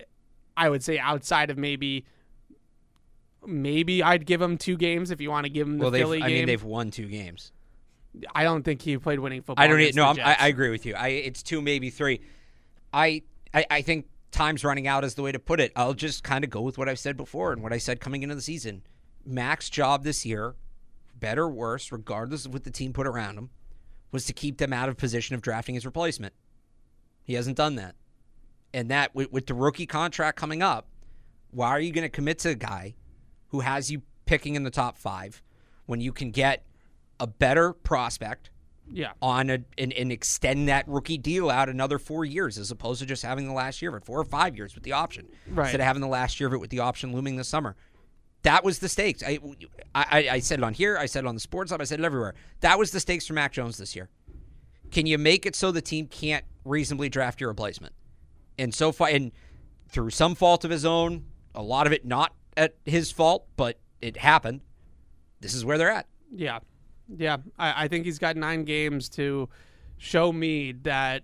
[0.55, 2.05] I would say outside of maybe
[3.45, 6.21] maybe I'd give him two games if you want to give him the well, Philly
[6.21, 7.51] I mean, they've won two games.
[8.33, 9.63] I don't think he played winning football.
[9.63, 9.95] I don't.
[9.95, 10.95] No, I'm, I, I agree with you.
[10.95, 12.21] I it's two, maybe three.
[12.93, 13.21] I,
[13.53, 15.71] I I think time's running out is the way to put it.
[15.75, 18.23] I'll just kind of go with what I've said before and what I said coming
[18.23, 18.83] into the season.
[19.25, 20.55] Mac's job this year,
[21.15, 23.49] better or worse, regardless of what the team put around him,
[24.11, 26.33] was to keep them out of position of drafting his replacement.
[27.23, 27.95] He hasn't done that,
[28.73, 30.87] and that with, with the rookie contract coming up,
[31.51, 32.95] why are you going to commit to a guy
[33.49, 35.41] who has you picking in the top five
[35.85, 36.65] when you can get
[37.19, 38.49] a better prospect?
[38.89, 39.11] Yeah.
[39.21, 43.05] on a and, and extend that rookie deal out another four years as opposed to
[43.05, 45.27] just having the last year of it, four or five years with the option.
[45.45, 45.65] Right.
[45.65, 47.75] Instead of having the last year of it with the option looming this summer.
[48.47, 49.21] That was the stakes.
[49.23, 49.39] I,
[49.93, 50.97] I, I said it on here.
[50.97, 51.81] I said it on the sports hub.
[51.81, 52.33] I said it everywhere.
[52.61, 54.07] That was the stakes for Mac Jones this year.
[54.89, 57.93] Can you make it so the team can't reasonably draft your replacement?
[58.57, 59.33] And so far, and
[59.89, 63.79] through some fault of his own, a lot of it not at his fault, but
[64.01, 64.61] it happened.
[65.41, 66.07] This is where they're at.
[66.33, 66.59] Yeah,
[67.17, 67.35] yeah.
[67.59, 69.49] I, I think he's got nine games to
[69.97, 71.23] show me that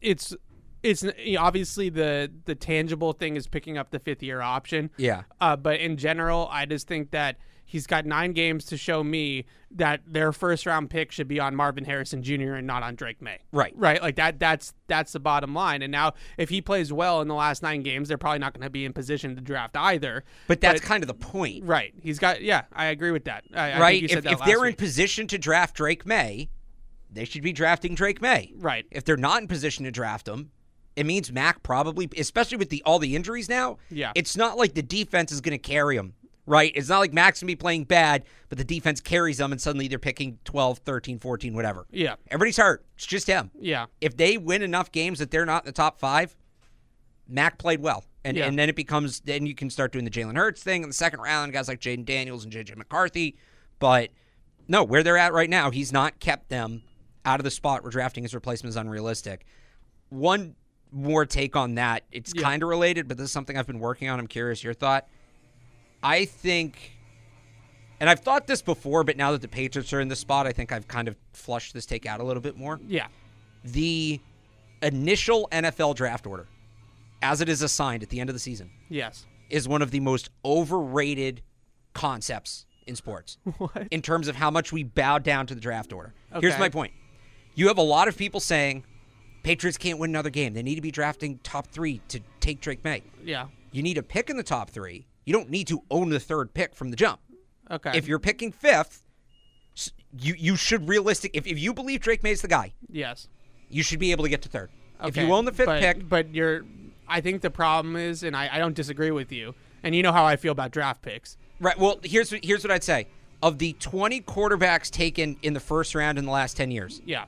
[0.00, 0.34] it's
[0.82, 4.90] it's you know, obviously the the tangible thing is picking up the fifth year option.
[4.96, 5.22] Yeah.
[5.40, 7.36] Uh, but in general, I just think that
[7.68, 11.54] he's got nine games to show me that their first round pick should be on
[11.54, 12.54] Marvin Harrison Jr.
[12.54, 13.40] and not on Drake Maye.
[13.52, 13.74] Right.
[13.76, 14.00] Right.
[14.00, 14.38] Like that.
[14.38, 15.82] That's that's the bottom line.
[15.82, 18.64] And now, if he plays well in the last nine games, they're probably not going
[18.64, 20.24] to be in position to draft either.
[20.48, 21.64] But that's kind of the point.
[21.64, 21.92] Right.
[22.00, 22.42] He's got.
[22.42, 23.44] Yeah, I agree with that.
[23.54, 24.02] I, I think right?
[24.02, 26.48] you said If, that if they're in position to draft Drake Maye,
[27.10, 28.52] they should be drafting Drake Maye.
[28.56, 28.86] Right.
[28.90, 30.50] If they're not in position to draft him,
[30.98, 33.78] it means Mac probably, especially with the all the injuries now.
[33.90, 34.12] Yeah.
[34.14, 36.14] It's not like the defense is going to carry him.
[36.46, 36.72] Right?
[36.74, 39.60] It's not like Mac's going to be playing bad, but the defense carries them and
[39.60, 41.86] suddenly they're picking 12, 13, 14, whatever.
[41.90, 42.14] Yeah.
[42.30, 42.86] Everybody's hurt.
[42.96, 43.50] It's just him.
[43.60, 43.84] Yeah.
[44.00, 46.34] If they win enough games that they're not in the top five,
[47.28, 48.02] Mac played well.
[48.24, 48.46] And, Yeah.
[48.46, 50.94] and then it becomes, then you can start doing the Jalen Hurts thing in the
[50.94, 53.36] second round, guys like Jayden Daniels and JJ McCarthy.
[53.78, 54.08] But
[54.66, 56.82] no, where they're at right now, he's not kept them
[57.26, 59.44] out of the spot where drafting his replacement is unrealistic.
[60.08, 60.54] One
[60.92, 62.04] more take on that.
[62.12, 62.42] It's Yeah.
[62.42, 64.18] kind of related, but this is something I've been working on.
[64.18, 65.06] I'm curious your thought.
[66.02, 66.92] I think,
[68.00, 70.52] and I've thought this before, but now that the Patriots are in the spot, I
[70.52, 73.08] think I've kind of flushed this take out a little bit more Yeah.
[73.64, 74.20] the
[74.82, 76.46] initial NFL draft order,
[77.20, 79.26] as it is assigned at the end of the season, Yes.
[79.50, 81.42] is one of the most overrated
[81.94, 83.88] concepts in sports What?
[83.90, 86.14] in terms of how much we bow down to the draft order.
[86.32, 86.46] Okay.
[86.46, 86.92] Here's my point.
[87.54, 88.84] You have a lot of people saying
[89.42, 90.54] Patriots can't win another game.
[90.54, 93.02] They need to be drafting top three to take Drake Maye.
[93.24, 93.46] Yeah.
[93.72, 95.06] You need a pick in the top three.
[95.24, 97.20] You don't need to own the third pick from the jump.
[97.70, 97.92] Okay.
[97.94, 99.02] If you're picking fifth,
[100.18, 101.32] you you should realistic.
[101.34, 103.28] If, if you believe Drake Maye's the guy, yes.
[103.68, 104.70] you should be able to get to third.
[105.00, 105.08] Okay.
[105.08, 106.64] If you own the fifth but, pick, but you're.
[107.06, 110.12] I think the problem is, and I, I don't disagree with you, and you know
[110.12, 111.36] how I feel about draft picks.
[111.60, 111.78] Right.
[111.78, 113.08] Well, here's here's what I'd say.
[113.40, 117.26] Of the 20 quarterbacks taken in the first round in the last 10 years, Yeah.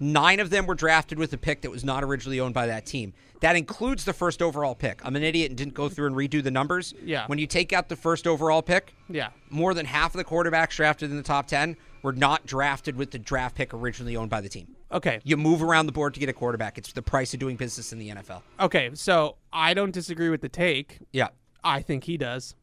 [0.00, 2.86] Nine of them were drafted with a pick that was not originally owned by that
[2.86, 3.12] team.
[3.40, 5.00] That includes the first overall pick.
[5.04, 6.92] I'm an idiot and didn't go through and redo the numbers.
[7.04, 7.26] Yeah.
[7.28, 9.28] When you take out the first overall pick, Yeah.
[9.48, 13.10] more than half of the quarterbacks drafted in the top 10 were not drafted with
[13.12, 14.74] the draft pick originally owned by the team.
[14.90, 15.20] Okay.
[15.22, 16.78] You move around the board to get a quarterback.
[16.78, 18.42] It's the price of doing business in the NFL.
[18.58, 18.90] Okay.
[18.94, 20.98] So I don't disagree with the take.
[21.12, 21.28] Yeah.
[21.62, 22.54] I think he does.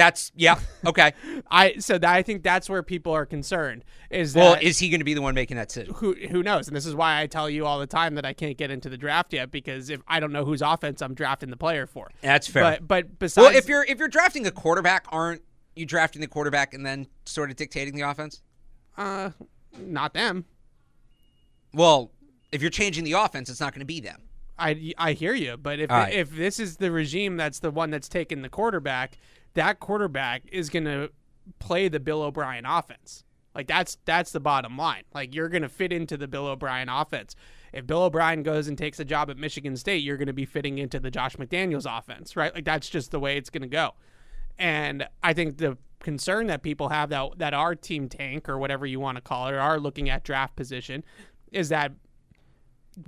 [0.00, 0.58] That's yeah.
[0.86, 1.12] Okay.
[1.50, 3.84] I so that I think that's where people are concerned.
[4.08, 5.92] Is well, is he going to be the one making that decision?
[5.94, 6.68] who who knows?
[6.68, 8.88] And this is why I tell you all the time that I can't get into
[8.88, 12.10] the draft yet because if I don't know whose offense I'm drafting the player for.
[12.22, 12.62] That's fair.
[12.62, 15.42] But but besides, Well, if you're if you're drafting a quarterback, aren't
[15.76, 18.40] you drafting the quarterback and then sort of dictating the offense?
[18.96, 19.30] uh,
[19.78, 20.46] not them.
[21.74, 22.10] Well,
[22.52, 24.22] If you're changing the offense, it's not going to be them.
[24.58, 26.12] I, I hear you, but if right.
[26.12, 29.18] if this is the regime that's the one that's taking the quarterback,
[29.54, 31.10] that quarterback is going to
[31.58, 33.24] play the Bill O'Brien offense.
[33.54, 35.02] Like that's that's the bottom line.
[35.12, 37.34] Like you're going to fit into the Bill O'Brien offense.
[37.72, 40.44] If Bill O'Brien goes and takes a job at Michigan State, you're going to be
[40.44, 42.54] fitting into the Josh McDaniels offense, right?
[42.54, 43.94] Like that's just the way it's going to go.
[44.58, 48.86] And I think the concern that people have that that our team tank or whatever
[48.86, 51.02] you want to call it, are looking at draft position,
[51.50, 51.92] is that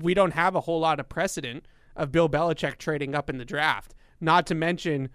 [0.00, 3.44] we don't have a whole lot of precedent of Bill Belichick trading up in the
[3.44, 3.94] draft.
[4.20, 5.08] Not to mention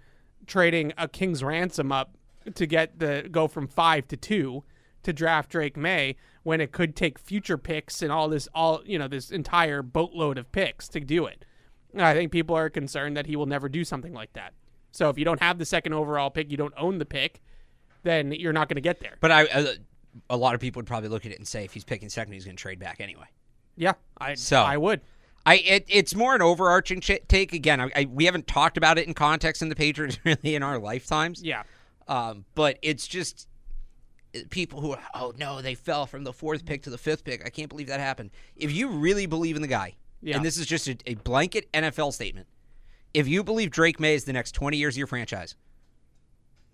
[0.48, 2.16] trading a king's ransom up
[2.54, 4.64] to get the go from five to two
[5.02, 8.98] to draft Drake Maye when it could take future picks and all this all you
[8.98, 11.44] know this entire boatload of picks to do it.
[11.92, 14.52] And I think people are concerned that he will never do something like that.
[14.90, 17.40] So if you don't have the second overall pick, you don't own the pick,
[18.02, 19.16] then you're not going to get there.
[19.20, 19.66] But I, uh,
[20.30, 22.32] a lot of people would probably look at it and say if he's picking second,
[22.34, 23.26] he's going to trade back anyway.
[23.76, 25.00] Yeah, I So- I would.
[25.46, 27.52] I it, it's more an overarching ch- take.
[27.52, 30.62] Again, I, I, we haven't talked about it in context in the Patriots really in
[30.62, 31.42] our lifetimes.
[31.42, 31.62] Yeah.
[32.06, 33.48] Um, but it's just
[34.34, 37.24] uh, people who are, oh no, they fell from the fourth pick to the fifth
[37.24, 37.44] pick.
[37.46, 38.30] I can't believe that happened.
[38.56, 40.36] If you really believe in the guy, Yeah.
[40.36, 42.46] and this is just a, a blanket NFL statement,
[43.14, 45.54] if you believe Drake Maye is the next 20 years of your franchise,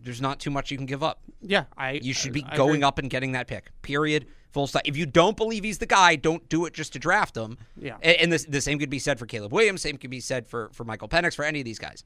[0.04, 1.20] there's not too much you can give up.
[1.40, 3.70] Yeah, I You should be I going up and getting that pick.
[3.82, 4.26] Period.
[4.52, 4.82] Full stop.
[4.84, 7.58] If you don't believe he's the guy, don't do it just to draft him.
[7.76, 7.96] Yeah.
[8.02, 9.82] And, and this, the same could be said for Caleb Williams.
[9.82, 11.34] Same could be said for for Michael Penix.
[11.34, 12.04] For any of these guys.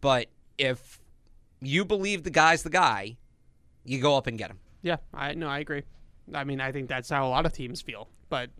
[0.00, 0.98] But if
[1.60, 3.16] you believe the guy's the guy,
[3.84, 4.58] you go up and get him.
[4.82, 5.82] Yeah, I no, I agree.
[6.34, 8.50] I mean, I think that's how a lot of teams feel, but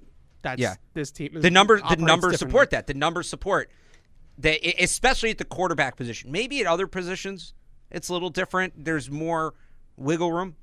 [0.43, 0.75] that's Yeah.
[0.95, 1.41] this team.
[1.41, 2.87] The numbers, the numbers support that.
[2.87, 3.71] The numbers support
[4.39, 6.31] that, especially at the quarterback position.
[6.31, 7.53] Maybe at other positions,
[7.91, 8.85] it's a little different.
[8.85, 9.55] There's more
[9.97, 10.57] wiggle room,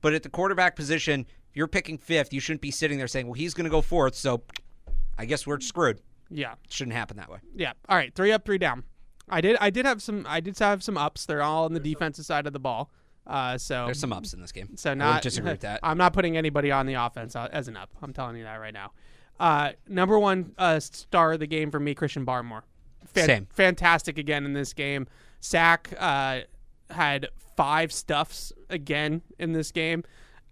[0.00, 3.26] but at the quarterback position, if you're picking fifth, you shouldn't be sitting there saying,
[3.26, 4.42] "Well, he's going to go fourth, so
[5.18, 7.38] I guess we're screwed." Yeah, It shouldn't happen that way.
[7.54, 7.72] yeah.
[7.88, 8.82] All right, three up, three down.
[9.28, 11.26] I did, I did have some, I did have some ups.
[11.26, 12.90] They're all on the defensive side of the ball.
[13.26, 14.76] Uh, so There's some ups in this game.
[14.76, 15.80] So I not would disagree with that.
[15.82, 17.90] I'm not putting anybody on the offense uh, as an up.
[18.02, 18.92] I'm telling you that right now.
[19.38, 22.62] Uh, number one uh, star of the game for me, Christian Barmore.
[23.06, 23.46] Fan- Same.
[23.52, 25.06] Fantastic again in this game.
[25.40, 26.40] Sack uh,
[26.90, 30.04] had five stuffs again in this game.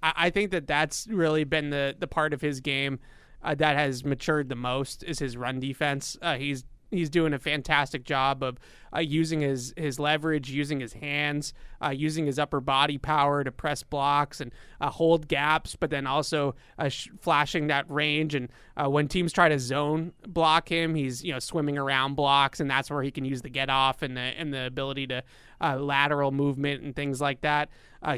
[0.03, 2.99] I, I think that that's really been the the part of his game
[3.43, 6.17] uh, that has matured the most is his run defense.
[6.23, 8.59] Uh, he's he's doing a fantastic job of
[8.95, 13.51] uh, using his his leverage, using his hands, uh, using his upper body power to
[13.51, 18.35] press blocks and uh, hold gaps, but then also uh, sh- flashing that range.
[18.35, 22.61] And uh, when teams try to zone block him, he's you know swimming around blocks,
[22.61, 25.25] and that's where he can use the get off and the and the ability to
[25.61, 27.71] uh, lateral movement and things like that.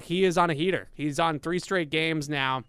[0.02, 0.88] He is on a heater.
[0.94, 2.64] He's on three straight games now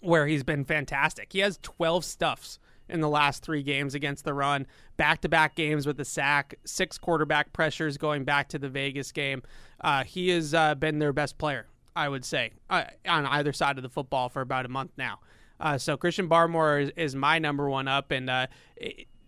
[0.00, 1.32] where he's been fantastic.
[1.32, 2.58] He has 12 stuffs
[2.92, 6.54] in the last three games against the run, back to back games with the sack,
[6.64, 9.42] six quarterback pressures going back to the Vegas game.
[9.80, 13.76] Uh, he has uh, been their best player, I would say, uh, on either side
[13.78, 15.18] of the football for about a month now.
[15.58, 18.46] Uh, so Christian Barmore is, is my number one up, and uh,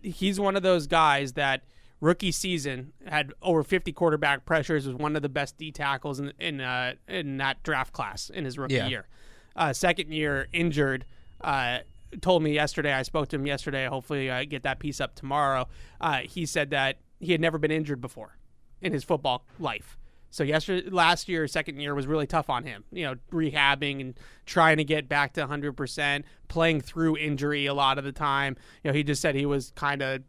[0.01, 1.63] he's one of those guys that
[2.01, 6.33] rookie season had over 50 quarterback pressures, was one of the best D tackles in
[6.39, 8.87] in, uh, in that draft class in his rookie Yeah.
[8.87, 9.07] year
[9.55, 11.05] uh, second year injured.
[11.41, 11.79] Uh,
[12.21, 12.93] told me yesterday.
[12.93, 13.87] I spoke to him yesterday.
[13.87, 15.67] Hopefully, I get that piece up tomorrow.
[15.99, 18.37] Uh, he said that he had never been injured before
[18.81, 19.97] in his football life.
[20.29, 22.83] So yesterday, last year, second year was really tough on him.
[22.91, 27.97] You know, rehabbing and trying to get back to 100%, playing through injury a lot
[27.97, 28.57] of the time.
[28.83, 30.23] You know, he just said he was kind of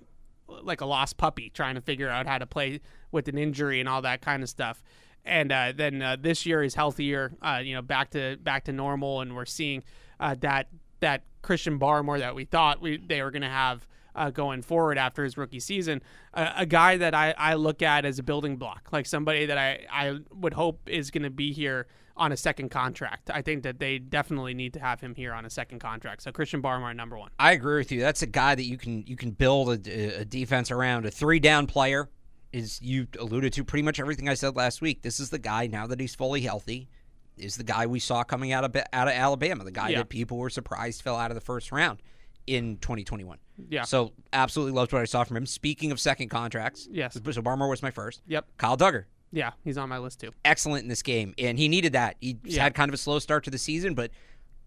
[0.48, 3.88] like a lost puppy trying to figure out how to play with an injury and
[3.88, 4.82] all that kind of stuff.
[5.24, 8.72] And uh, then uh, this year is healthier, uh, you know, back to back to
[8.72, 9.82] normal, and we're seeing
[10.20, 10.68] uh, that
[11.00, 14.98] that Christian Barmore that we thought we they were going to have uh, going forward
[14.98, 16.02] after his rookie season,
[16.34, 19.58] uh, a guy that I, I look at as a building block, like somebody that
[19.58, 23.30] I, I would hope is going to be here on a second contract.
[23.30, 26.22] I think that they definitely need to have him here on a second contract.
[26.22, 27.30] So Christian Barmore, number one.
[27.38, 28.00] I agree with you.
[28.00, 31.04] That's a guy that you can you can build a, a defense around.
[31.04, 32.08] A three down player
[32.52, 35.02] is you alluded to pretty much everything I said last week.
[35.02, 36.88] This is the guy now that he's fully healthy.
[37.36, 39.98] Is the guy we saw coming out of out of Alabama, the guy Yeah.
[39.98, 42.00] that people were surprised fell out of the first round
[42.46, 43.38] in 2021.
[43.68, 43.82] Yeah.
[43.82, 45.46] So absolutely loved what I saw from him.
[45.46, 47.14] Speaking of second contracts, Yes.
[47.14, 48.22] So Barmore was my first.
[48.26, 48.46] Yep.
[48.56, 50.30] Kyle Dugger, Yeah, he's on my list too.
[50.44, 52.16] excellent in this game, and he needed that.
[52.20, 52.62] He Yeah.
[52.62, 54.10] had kind of a slow start to the season, but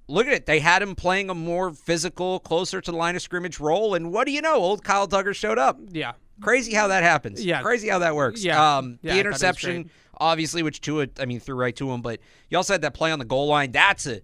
[0.07, 0.45] look at it.
[0.45, 4.11] They had him playing a more physical, closer to the line of scrimmage role, and
[4.11, 4.55] what do you know?
[4.55, 5.79] Old Kyle Dugger showed up.
[5.91, 6.13] Yeah.
[6.41, 7.43] Crazy how that happens.
[7.43, 7.61] Yeah.
[7.61, 8.43] Crazy how that works.
[8.43, 8.77] Yeah.
[8.77, 12.57] Um, Yeah, the interception, obviously, which Tua, I mean, threw right to him, but you
[12.57, 13.71] also had that play on the goal line.
[13.71, 14.21] That's a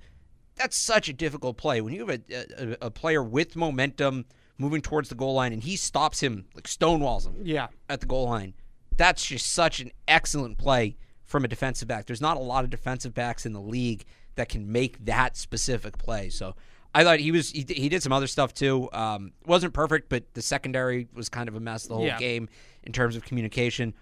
[0.56, 4.24] that's such a difficult play when you have a, a, a player with momentum
[4.58, 7.68] moving towards the goal line and he stops him like stonewalls him Yeah.
[7.90, 8.54] at the goal line.
[8.96, 12.06] That's just such an excellent play from a defensive back.
[12.06, 15.98] There's not a lot of defensive backs in the league that can make that specific
[15.98, 16.30] play.
[16.30, 16.56] So
[16.96, 18.90] I thought he was he, he did some other stuff too.
[18.94, 22.18] Um, wasn't perfect, but the secondary was kind of a mess the whole Yeah.
[22.18, 22.48] game
[22.84, 23.94] in terms of communication.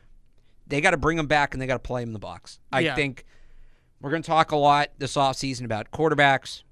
[0.67, 2.59] They got to bring him back and they got to play him in the box.
[2.71, 2.95] I Yeah.
[2.95, 3.25] think
[3.99, 6.63] we're going to talk a lot this offseason about quarterbacks,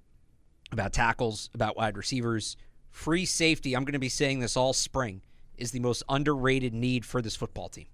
[0.71, 2.55] about tackles, about wide receivers.
[2.91, 5.21] Free safety, I'm going to be saying this all spring,
[5.57, 7.87] is the most underrated need for this football team.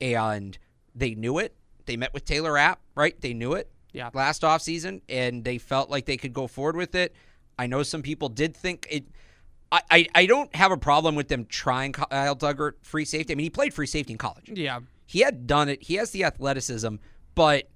[0.00, 0.56] And
[0.94, 1.56] they knew it.
[1.86, 3.20] They met with Taylor Rapp, right?
[3.20, 4.10] They knew it Yeah.
[4.14, 7.14] last offseason, and they felt like they could go forward with it.
[7.58, 9.04] I know some people did think it.
[9.72, 13.32] I, I, I don't have a problem with them trying Kyle uh, Dugger free safety.
[13.32, 14.50] I mean, he played free safety in college.
[14.52, 14.80] Yeah.
[15.06, 15.82] He had done it.
[15.82, 16.96] He has the athleticism,
[17.34, 17.68] but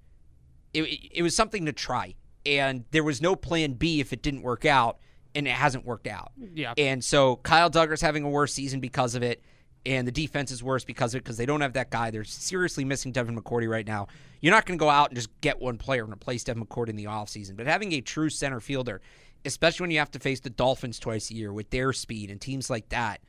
[0.72, 2.14] it, it was something to try.
[2.46, 4.98] And there was no plan B if it didn't work out,
[5.34, 6.32] and it hasn't worked out.
[6.54, 6.74] Yeah.
[6.76, 9.42] And so Kyle Dugger's having a worse season because of it,
[9.84, 12.10] and the defense is worse because of it because they don't have that guy.
[12.10, 14.08] They're seriously missing Devin McCourty right now.
[14.40, 16.90] You're not going to go out and just get one player and replace Devin McCourty
[16.90, 19.00] in the offseason, but having a true center fielder,
[19.48, 22.40] especially when you have to face the Dolphins twice a year with their speed and
[22.40, 23.20] teams like that,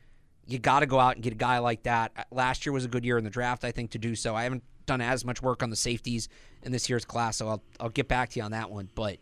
[0.46, 2.12] you got to go out and get a guy like that.
[2.16, 4.36] Uh, Last year was a good year in the draft, I think, to do so.
[4.36, 6.30] I haven't done as much work on the safeties
[6.64, 8.90] in this year's class, so I'll I'll get back to you on that one.
[8.96, 9.18] But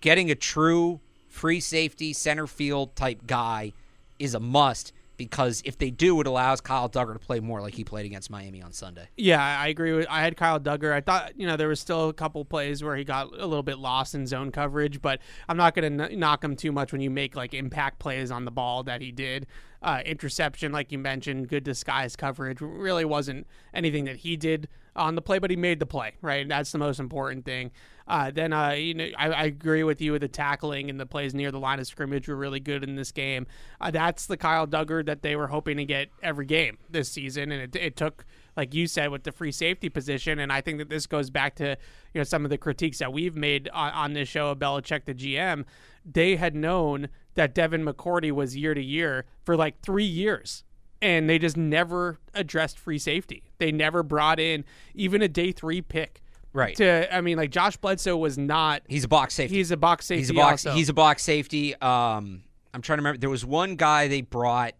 [0.00, 3.72] getting a true free safety center field type guy
[4.18, 7.74] is a must because if they do, it allows Kyle Dugger to play more like
[7.74, 9.06] he played against Miami on Sunday.
[9.18, 10.06] Yeah, I agree with.
[10.08, 10.94] I had Kyle Dugger.
[10.94, 13.62] I thought you know there was still a couple plays where he got a little
[13.62, 17.02] bit lost in zone coverage, but I'm not going to knock him too much when
[17.02, 19.46] you make like impact plays on the ball that he did.
[19.82, 22.62] Uh, interception, like you mentioned, good disguise coverage.
[22.62, 26.12] Really wasn't anything that he did on the play, but he made the play.
[26.22, 27.70] Right, that's the most important thing.
[28.06, 31.06] Uh, then uh, you know I, I agree with you with the tackling and the
[31.06, 33.46] plays near the line of scrimmage were really good in this game.
[33.80, 37.52] Uh, that's the Kyle Dugger that they were hoping to get every game this season,
[37.52, 38.24] and it, it took
[38.56, 40.38] like you said with the free safety position.
[40.40, 41.76] And I think that this goes back to
[42.14, 45.04] you know some of the critiques that we've made on, on this show of Belichick
[45.04, 45.64] the GM.
[46.04, 50.64] They had known that Devin McCourty was year to year for like three years.
[51.02, 53.42] And they just never addressed free safety.
[53.58, 56.22] They never brought in even a day three pick.
[56.52, 56.76] Right.
[56.76, 58.82] To I mean, like Josh Bledsoe was not.
[58.88, 59.56] He's a box safety.
[59.56, 60.20] He's a box safety.
[60.20, 60.66] He's a box.
[60.66, 60.76] also.
[60.76, 61.74] He's a box safety.
[61.76, 62.42] Um,
[62.74, 63.18] I'm trying to remember.
[63.18, 64.74] There was one guy they brought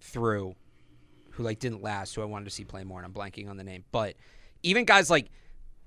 [0.00, 0.54] through
[1.30, 3.56] who like didn't last, who I wanted to see play more, and I'm blanking on
[3.56, 3.84] the name.
[3.92, 4.14] But
[4.62, 5.30] even guys like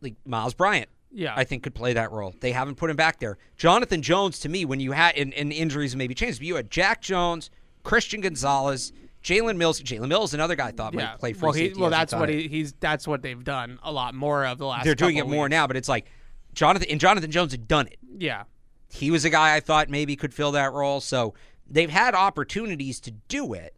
[0.01, 1.33] like Myles Bryant, yeah.
[1.35, 2.35] I think could play that role.
[2.39, 3.37] They haven't put him back there.
[3.57, 6.69] Jonathan Jones, to me, when you had and, and injuries maybe changed, but you had
[6.69, 7.49] Jack Jones,
[7.83, 9.81] Christian Gonzalez, Jalen Mills.
[9.81, 11.11] Jalen Mills, another guy I thought yeah.
[11.11, 11.81] might play free well, he, safety.
[11.81, 12.73] well, that's what he, he's.
[12.79, 14.85] That's what they've done a lot more of the last.
[14.85, 15.51] They're doing it couple more weeks.
[15.51, 16.05] now, but it's like
[16.53, 17.99] Jonathan and Jonathan Jones had done it.
[18.17, 18.43] Yeah.
[18.91, 20.99] he was a guy I thought maybe could fill that role.
[21.01, 21.33] So
[21.69, 23.75] they've had opportunities to do it.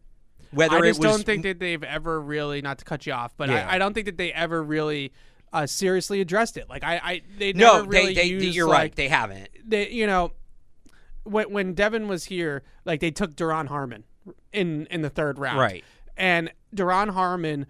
[0.50, 3.12] Whether I just it was don't think that they've ever really not to cut you
[3.12, 3.66] off, but Yeah.
[3.68, 5.12] I, I don't think that they ever really
[5.52, 6.68] uh, seriously addressed it.
[6.68, 9.48] Like I, I they no, never really they, they used, you're like, right, they haven't.
[9.64, 10.32] They, you know,
[11.24, 14.04] when when Devin was here, like they took Duron Harmon
[14.52, 15.84] in in the third round, Right.
[16.16, 17.66] And Duron Harmon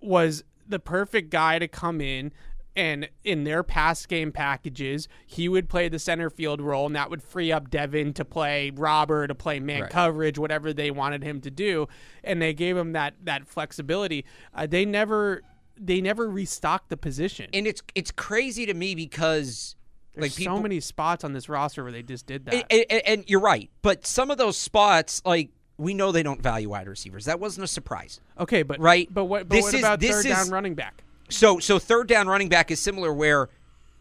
[0.00, 2.32] was the perfect guy to come in.
[2.74, 7.10] And in their pass game packages, he would play the center field role, and that
[7.10, 9.90] would free up Devin to play Robert, to play man Right.
[9.90, 11.86] coverage, whatever they wanted him to do.
[12.24, 14.24] And they gave him that that flexibility.
[14.54, 15.42] Uh, they never
[15.78, 17.50] they never restocked the position.
[17.52, 19.76] And it's it's crazy to me because
[20.14, 22.54] There's like people so many spots on this roster where they just did that.
[22.70, 25.50] and, and- and you're right, but some of those spots like
[25.82, 27.24] we know they don't value wide receivers.
[27.26, 28.20] That wasn't a surprise.
[28.38, 29.12] okay, but Right.
[29.12, 29.48] But what?
[29.48, 31.02] But This what is- about this third is- down running back?
[31.28, 33.48] So so third down running back is similar where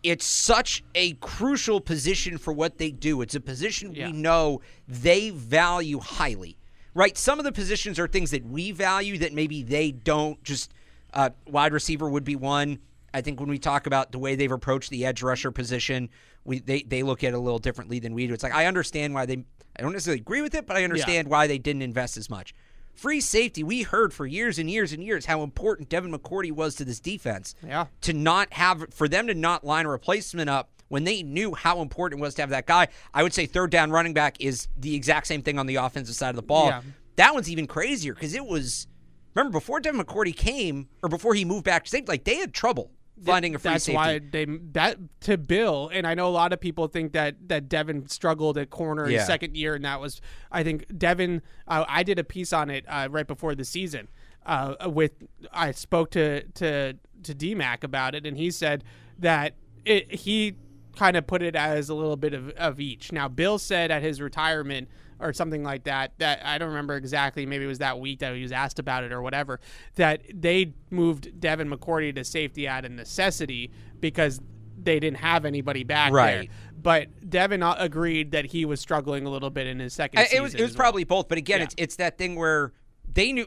[0.03, 3.21] it's such a crucial position for what they do.
[3.21, 4.07] It's a position Yeah.
[4.07, 6.57] we know they value highly.
[6.93, 7.17] Right?
[7.17, 10.71] Some of the positions are things that we value that maybe they don't just
[11.13, 12.79] uh, wide receiver would be one.
[13.13, 16.09] I think when we talk about the way they've approached the edge rusher position,
[16.43, 18.33] we they, they look at it a little differently than we do.
[18.33, 19.43] It's like I understand why they
[19.77, 22.53] I don't necessarily agree with it, but I understand why they didn't invest as much.
[22.93, 26.75] Free safety, we heard for years and years and years how important Devin McCourty was
[26.75, 27.55] to this defense.
[27.65, 27.87] Yeah.
[28.01, 31.81] To not have for them to not line a replacement up when they knew how
[31.81, 32.89] important it was to have that guy.
[33.13, 36.15] I would say third down running back is the exact same thing on the offensive
[36.15, 36.67] side of the ball.
[36.67, 36.81] Yeah.
[37.15, 38.87] That one's even crazier because it was
[39.33, 42.53] remember before Devin McCourty came or before he moved back to safety, like they had
[42.53, 42.91] trouble
[43.23, 43.95] finding a free That's safety.
[43.95, 47.69] why they that to Bill, and I know a lot of people think that that
[47.69, 49.19] Devin struggled at corner Yeah.
[49.19, 51.41] his second year, and that was I think Devin.
[51.67, 54.07] Uh, I did a piece on it uh, right before the season.
[54.45, 55.11] Uh, with
[55.53, 56.93] I spoke to to
[57.23, 58.83] to DMAC about it, and he said
[59.19, 59.53] that
[59.85, 60.55] it, he
[60.95, 63.11] kind of put it as a little bit of, of each.
[63.11, 64.89] Now, Bill said at his retirement
[65.21, 68.35] or something like that, that I don't remember exactly, maybe it was that week that
[68.35, 69.59] he was asked about it or whatever,
[69.95, 74.41] that they moved Devin McCourty to safety out of necessity because
[74.81, 76.49] they didn't have anybody back Right.
[76.49, 76.55] there.
[76.81, 80.37] But Devin uh, agreed that he was struggling a little bit in his second season.
[80.37, 80.77] It was it was well.
[80.77, 81.65] probably both, but again, Yeah.
[81.65, 82.73] it's it's that thing where
[83.13, 83.45] they knew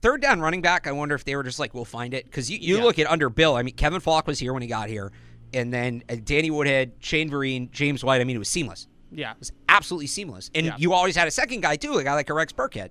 [0.00, 0.86] third down running back.
[0.86, 2.84] I wonder if they were just like, we'll find it because you, you Yeah.
[2.84, 3.56] look at under Bill.
[3.56, 5.10] I mean, Kevin Faulk was here when he got here,
[5.52, 8.20] and then uh, Danny Woodhead, Shane Vereen, James White.
[8.20, 8.86] I mean, it was seamless.
[9.14, 9.32] Yeah.
[9.32, 10.76] It was absolutely seamless, and Yeah.
[10.78, 12.90] you always had a second guy too, a guy like a Rex Burkhead.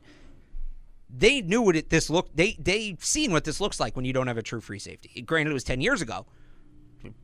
[1.16, 2.36] They knew what it, this looked.
[2.36, 5.22] They they seen what this looks like when you don't have a true free safety.
[5.22, 6.26] Granted, it was ten years ago,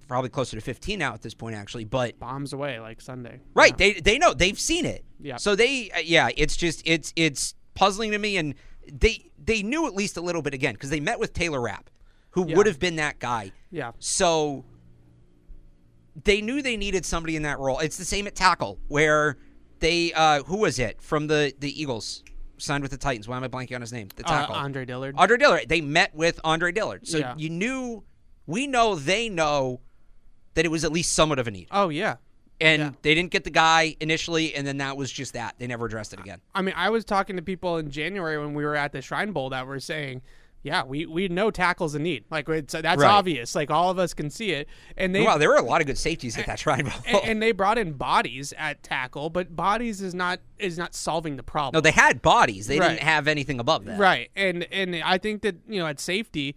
[0.08, 1.86] probably closer to fifteen now at this point, actually.
[1.86, 3.40] But Bombs away like Sunday.
[3.56, 3.76] Right.
[3.76, 5.04] They they know they've seen it.
[5.20, 5.38] Yeah.
[5.38, 8.54] So they uh, yeah, it's just it's it's puzzling to me and
[8.92, 11.90] they they knew at least a little bit again because they met with Taylor Rapp,
[12.32, 12.58] who Yeah.
[12.58, 13.52] would have been that guy.
[13.72, 13.94] Yeah.
[13.98, 14.66] So
[16.24, 17.80] they knew they needed somebody in that role.
[17.80, 19.38] It's the same at tackle where
[19.80, 22.24] they uh who was it from the the Eagles
[22.58, 23.28] signed with the Titans.
[23.28, 24.10] Why am I blanking on his name?
[24.16, 24.56] The Uh, tackle.
[24.56, 25.16] Andre Dillard.
[25.18, 25.70] Andre Dillard.
[25.70, 27.08] They met with Andre Dillard.
[27.08, 27.34] So Yeah.
[27.38, 28.04] you knew
[28.48, 29.80] we know they know
[30.56, 32.16] that it was at least somewhat of a need oh, yeah.
[32.60, 32.92] and Yeah.
[33.04, 35.56] they didn't get the guy initially, and then that was just that.
[35.60, 36.42] They never addressed it again.
[36.54, 39.32] I mean, I was talking to people in January when we were at the Shrine
[39.32, 40.22] Bowl that were saying,
[40.62, 42.26] yeah, we, we know tackles a need.
[42.30, 43.10] Like, it's, that's Right.
[43.10, 43.56] obvious.
[43.56, 44.68] Like, all of us can see it.
[44.98, 45.22] And they.
[45.24, 46.94] wow, there were a lot of good safeties at that Shrine Bowl.
[47.08, 51.38] and, and they brought in bodies at tackle, but bodies is not is not solving
[51.38, 51.78] the problem.
[51.78, 52.68] no, they had bodies.
[52.68, 52.90] They Right.
[52.90, 53.98] didn't have anything above that.
[53.98, 54.30] Right.
[54.36, 56.56] And and I think that, you know, at safety,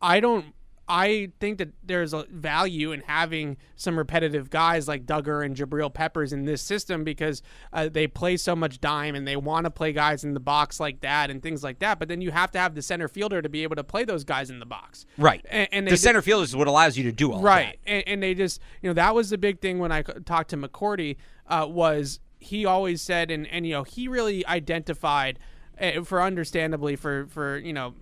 [0.00, 0.46] I don't
[0.92, 5.92] I think that there's a value in having some repetitive guys like Dugger and Jabril
[5.92, 7.40] Peppers in this system because
[7.72, 10.78] uh, they play so much dime and they want to play guys in the box
[10.78, 11.98] like that and things like that.
[11.98, 14.22] But then you have to have the center fielder to be able to play those
[14.22, 15.06] guys in the box.
[15.16, 15.44] Right.
[15.48, 18.22] And, and the center fielder is what allows you to do all right and, and
[18.22, 21.16] they just you know that was the big thing when I talked to McCourty
[21.46, 25.38] uh, was he always said and, and you know he really identified
[25.80, 27.94] uh, for understandably for for you know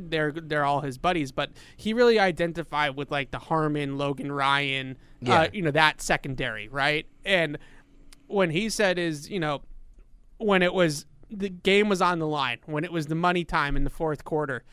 [0.00, 4.96] they're they're all his buddies but he really identified with like the harmon logan ryan
[5.20, 5.42] Yeah.
[5.42, 7.58] uh, you know that secondary right and
[8.26, 9.62] when he said is you know
[10.38, 13.76] when it was the game was on the line when it was the money time
[13.76, 14.64] in the fourth quarter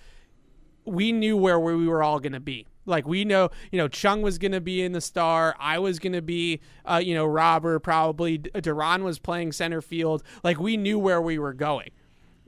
[0.85, 2.65] we knew where we were all going to be.
[2.85, 5.55] Like we know, you know, Chung was going to be in the star.
[5.59, 8.39] I was going to be, uh, you know, Robert probably.
[8.39, 10.23] Duron was playing center field.
[10.43, 11.89] Like we knew where we were going.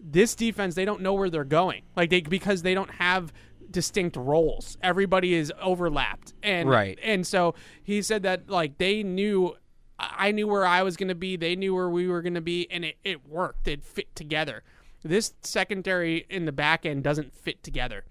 [0.03, 1.83] This defense, they don't know where they're going.
[1.95, 3.31] Like they because they don't have
[3.69, 4.77] distinct roles.
[4.81, 6.99] Everybody is overlapped, and Right.
[7.01, 9.55] And so he said that like they knew.
[10.03, 11.35] I knew where I was going to be.
[11.35, 13.67] They knew where we were going to be, and it, it worked.
[13.67, 14.63] It fit together.
[15.03, 18.05] This secondary in the back end doesn't fit together.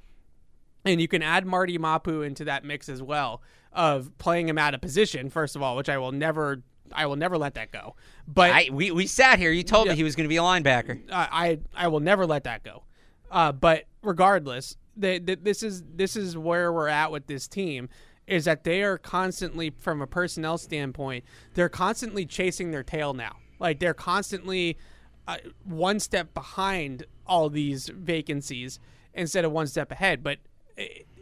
[0.85, 4.73] And you can add Marte Mapu into that mix as well of playing him out
[4.73, 6.63] of position, first of all, which I will never
[6.95, 7.97] I will never let that go.
[8.27, 9.51] But I, we, we sat here.
[9.51, 9.93] You told Yeah.
[9.93, 11.01] me he was going to be a linebacker.
[11.13, 12.85] I I I will never let that go.
[13.31, 17.89] Uh, but regardless, they, they, this is this is where we're at with this team
[18.27, 21.25] is that they are constantly from a personnel standpoint,
[21.55, 23.37] they're constantly chasing their tail now.
[23.59, 24.79] Like they're constantly
[25.27, 28.79] uh, one step behind all these vacancies
[29.15, 30.23] instead of one step ahead.
[30.23, 30.39] But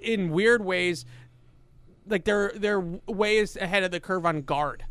[0.00, 1.04] in weird ways,
[2.06, 4.84] like they're they're ways ahead of the curve on guard.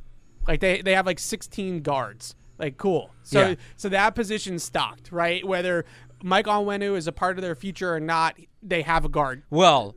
[0.48, 2.36] Like they they have like 16 guards.
[2.58, 3.12] Like cool.
[3.24, 3.56] So Yeah.
[3.76, 5.46] so that position's stocked, right?
[5.46, 5.86] Whether
[6.24, 9.44] Mike Onwenu is a part of their future or not, they have a guard.
[9.52, 9.96] Well,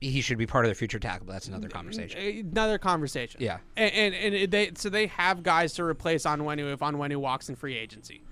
[0.00, 2.48] he should be part of their future tackle, but that's another conversation.
[2.52, 3.40] Another conversation.
[3.42, 3.58] Yeah.
[3.76, 7.56] and and, and they so they have guys to replace Onwenu if Onwenu walks in
[7.56, 8.22] free agency,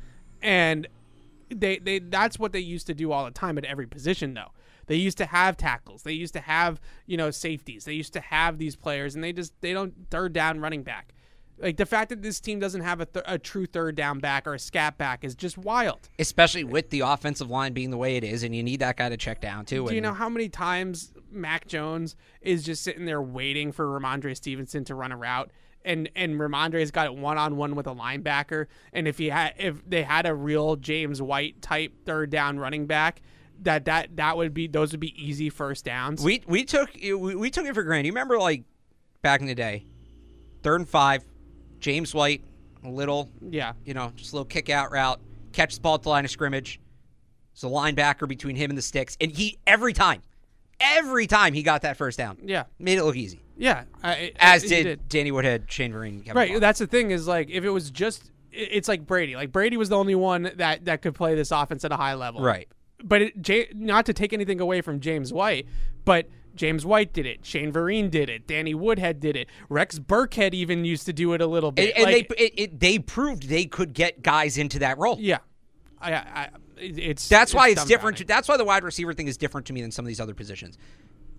[0.43, 0.87] and
[1.55, 4.53] they they that's what they used to do all the time at every position though.
[4.87, 6.05] They used to have tackles.
[6.05, 7.85] They used to have you know safeties.
[7.85, 11.13] They used to have these players, and they just they don't third down running back.
[11.59, 14.47] Like the fact that this team doesn't have a, th- a true third down back
[14.47, 16.09] or a scat back is just wild.
[16.19, 19.09] Especially with the offensive line being the way it is, and you need that guy
[19.09, 19.87] to check down too.
[19.89, 24.37] Do you know how many times Mac Jones is just sitting there waiting for Rhamondre
[24.37, 25.51] Stevenson to run a route?
[25.85, 28.67] And and Rhamondre's got it one on one with a linebacker.
[28.93, 32.87] And if he had if they had a real James White type third down running
[32.87, 33.23] back,
[33.63, 36.23] that that that would be those would be easy first downs.
[36.23, 38.07] We we took we, we took it for granted.
[38.07, 38.65] You remember like
[39.23, 39.87] back in the day,
[40.63, 41.25] third and five,
[41.81, 42.43] James White,
[42.85, 43.73] a little, yeah.
[43.85, 45.21] you know, just a little kick out route,
[45.53, 46.81] catch the ball at the line of scrimmage.
[47.53, 50.23] It's a linebacker between him and the sticks, and he every time,
[50.81, 52.65] every time he got that first down, Yeah.
[52.79, 53.43] made it look easy.
[53.57, 53.85] Yeah.
[54.05, 56.61] I, As he did, Danny Woodhead, Shane Vereen, Kevin Right.
[56.61, 59.35] That's the thing is like if it was just it's like Brady.
[59.37, 62.15] Like Brady was the only one that that could play this offense at a high
[62.15, 62.43] level.
[62.43, 62.69] Right.
[63.03, 65.67] but it, not to take anything away from James White,
[66.05, 67.45] but James White did it.
[67.45, 68.47] Shane Vereen did it.
[68.47, 69.49] Danny Woodhead did it.
[69.69, 71.95] Rex Burkhead even used to do it a little bit.
[71.97, 75.17] and Like, they it, it, they proved they could get guys into that role.
[75.21, 75.39] yeah,
[76.01, 76.49] I, I,
[76.79, 78.27] it's That's why it's different.
[78.27, 80.35] That's why the wide receiver thing is different to me than some of these other
[80.35, 80.77] positions.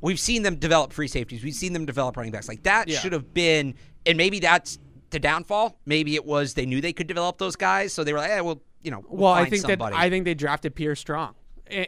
[0.02, 1.44] We've seen them develop free safeties.
[1.44, 2.48] We've seen them develop running backs.
[2.48, 3.00] Like that Yeah.
[3.00, 3.74] should have been,
[4.06, 4.78] and maybe that's
[5.10, 5.80] the downfall.
[5.86, 8.40] Maybe it was they knew they could develop those guys, so they were like, "Eh,
[8.42, 9.96] well, you know, we'll Well, I think somebody.
[9.96, 11.34] that I think they drafted Pierre Strong,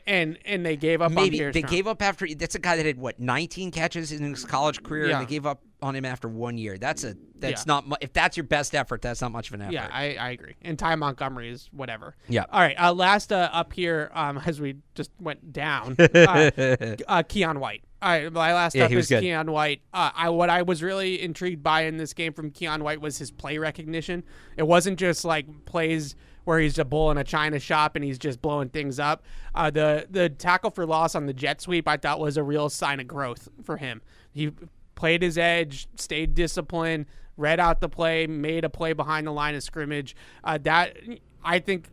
[0.05, 2.27] and and, they gave up on maybe they gave up after.
[2.35, 5.19] That's a guy that had what 19 catches in his college career, Yeah.
[5.19, 6.77] and they gave up on him after one year.
[6.77, 7.79] That's a that's Yeah.
[7.81, 9.73] not if that's your best effort, that's not much of an effort.
[9.73, 10.55] Yeah, I, I agree.
[10.61, 12.15] And Ty Montgomery is whatever.
[12.27, 12.45] Yeah.
[12.51, 12.75] All right.
[12.79, 17.83] Uh, last uh, up here, um, as we just went down, uh, uh, Keion White.
[18.01, 19.23] All right, my last Yeah, up he was is good.
[19.23, 19.81] Keion White.
[19.93, 23.17] Uh, I what I was really intrigued by in this game from Keion White was
[23.17, 24.23] his play recognition.
[24.55, 26.15] It wasn't just like plays
[26.49, 29.21] where he's a bull in a china shop and he's just blowing things up.
[29.53, 32.69] Uh, the the tackle for loss on the jet sweep I thought was a real
[32.69, 34.01] sign of growth for him.
[34.31, 34.51] He
[34.95, 37.05] played his edge, stayed disciplined,
[37.37, 40.15] read out the play, made a play behind the line of scrimmage.
[40.43, 40.97] Uh, that
[41.43, 41.87] I think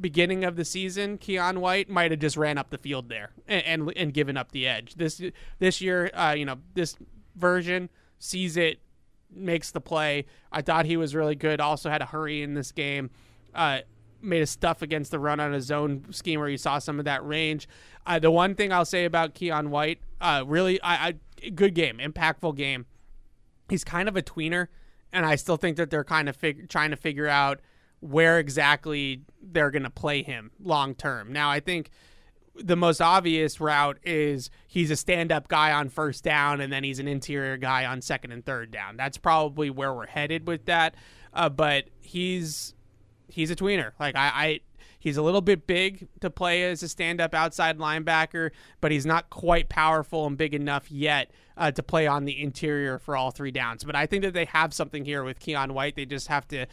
[0.00, 3.62] beginning of the season, Keion White might have just ran up the field there and
[3.66, 4.94] and, and given up the edge.
[4.94, 5.20] This
[5.58, 6.96] this year, uh, you know, this
[7.36, 8.80] version sees it,
[9.30, 10.24] makes the play.
[10.50, 11.60] I thought he was really good.
[11.60, 13.10] Also had a hurry in this game.
[13.54, 13.80] Uh,
[14.20, 17.04] made a stuff against the run on a zone scheme where you saw some of
[17.04, 17.68] that range.
[18.06, 21.08] Uh, the one thing I'll say about Keion White, uh, really, I,
[21.42, 22.86] I good game, impactful game.
[23.68, 24.68] He's kind of a tweener,
[25.12, 27.60] and I still think that they're kind of fig- trying to figure out
[28.00, 31.32] where exactly they're going to play him long term.
[31.32, 31.90] Now, I think
[32.54, 36.84] the most obvious route is he's a stand up guy on first down and then
[36.84, 38.96] he's an interior guy on second and third down.
[38.96, 40.94] That's probably where we're headed with that.
[41.32, 42.74] Uh, but he's
[43.28, 43.92] he's a tweener.
[44.00, 44.60] Like I, I
[44.98, 48.50] he's a little bit big to play as a stand up outside linebacker,
[48.80, 52.98] but he's not quite powerful and big enough yet uh, to play on the interior
[52.98, 53.84] for all three downs.
[53.84, 55.96] But I think that they have something here with Keion White.
[55.96, 56.66] They just have to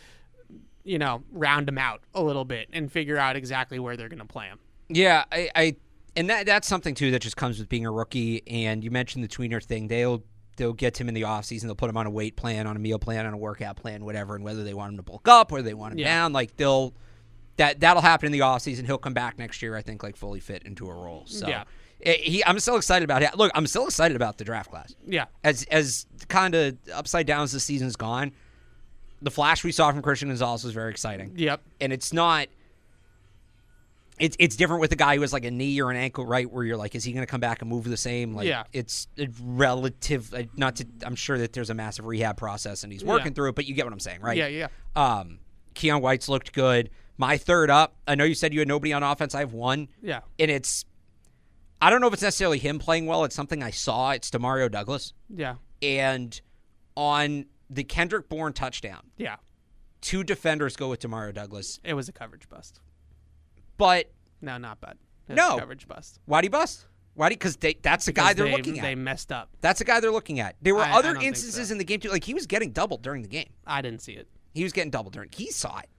[0.86, 4.20] you know, round him out a little bit and figure out exactly where they're going
[4.20, 4.60] to play him.
[4.88, 5.76] Yeah, I, I
[6.16, 8.44] and that that's something too that just comes with being a rookie.
[8.48, 9.88] And you mentioned the tweener thing.
[9.88, 10.24] They'll
[10.58, 11.64] they'll get him in the offseason.
[11.64, 14.06] They'll put him on a weight plan, on a meal plan, on a workout plan,
[14.06, 14.36] whatever.
[14.36, 16.06] And whether they want him to bulk up or they want him Yeah.
[16.16, 16.94] down, like they'll
[17.58, 18.86] that that'll happen in the offseason.
[18.86, 21.24] He'll come back next year, I think, like fully fit into a role.
[21.26, 21.64] So Yeah.
[22.04, 23.36] eh, he, I'm still excited about it.
[23.38, 24.94] Look, I'm still excited about the draft class.
[25.08, 25.26] Yeah.
[25.44, 28.34] As as kind of upside down as the season's gone,
[29.22, 31.62] the flash we saw from Christian Gonzalez was very exciting Yep.
[31.80, 32.48] and it's not
[34.20, 36.50] it's it's different with a guy who has like a knee or an ankle right
[36.50, 38.64] where you're like is he going to come back and move the same like Yeah.
[38.74, 39.08] it's
[39.42, 43.34] relative not to i'm sure that there's a massive rehab process and he's working Yeah.
[43.34, 44.68] through it but you get what i'm saying right Yeah, yeah.
[44.96, 45.40] um
[45.74, 49.04] keion white's looked good my third up i know you said you had nobody on
[49.04, 50.22] offense i have one Yeah.
[50.40, 50.86] and it's
[51.82, 54.70] i don't know if it's necessarily him playing well it's something i saw it's demario
[54.72, 55.56] douglas Yeah.
[55.82, 56.40] and
[56.96, 59.36] on the kendrick bourne touchdown Yeah.
[60.02, 62.80] two defenders go with demario douglas It was a coverage bust.
[63.78, 64.12] But
[64.42, 64.98] No, not but
[65.28, 65.58] No.
[65.58, 66.20] coverage bust.
[66.26, 66.86] Why'd he bust?
[67.16, 67.36] Why'd he?
[67.38, 68.84] Because that's the guy they're they, looking at.
[68.84, 69.50] They messed up.
[69.62, 70.56] That's the guy they're looking at.
[70.62, 71.72] There were I- I other don't instances so.
[71.72, 72.10] in the game too.
[72.10, 73.50] Like he was getting doubled during the game.
[73.66, 74.28] I didn't see it.
[74.54, 75.30] He was getting doubled during.
[75.34, 75.90] He saw it.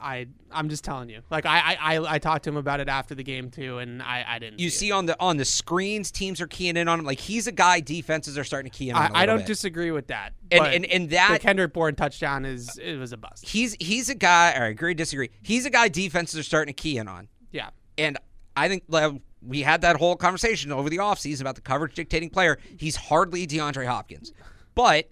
[0.00, 1.20] I I'm just telling you.
[1.30, 4.02] Like I I, I, I talked to him about it after the game too, and
[4.02, 4.60] I, I didn't.
[4.60, 7.04] You see, see on the on the screens, teams are keying in on him.
[7.06, 8.98] Like he's a guy defenses are starting to key in it.
[8.98, 9.10] on.
[9.10, 9.46] a I, I don't bit.
[9.46, 10.32] disagree with that.
[10.50, 13.46] And- and- and the that- Kendrick Bourne touchdown is it was a bust.
[13.48, 14.54] He's he's a guy.
[14.58, 15.30] Or agree, disagree.
[15.42, 17.28] He's a guy defenses are starting to key in on.
[17.52, 17.70] Yeah.
[17.98, 18.18] And
[18.56, 22.30] I think like, we had that whole conversation over the offseason about the coverage dictating
[22.30, 22.58] player.
[22.78, 24.32] He's hardly DeAndre Hopkins,
[24.74, 25.08] but.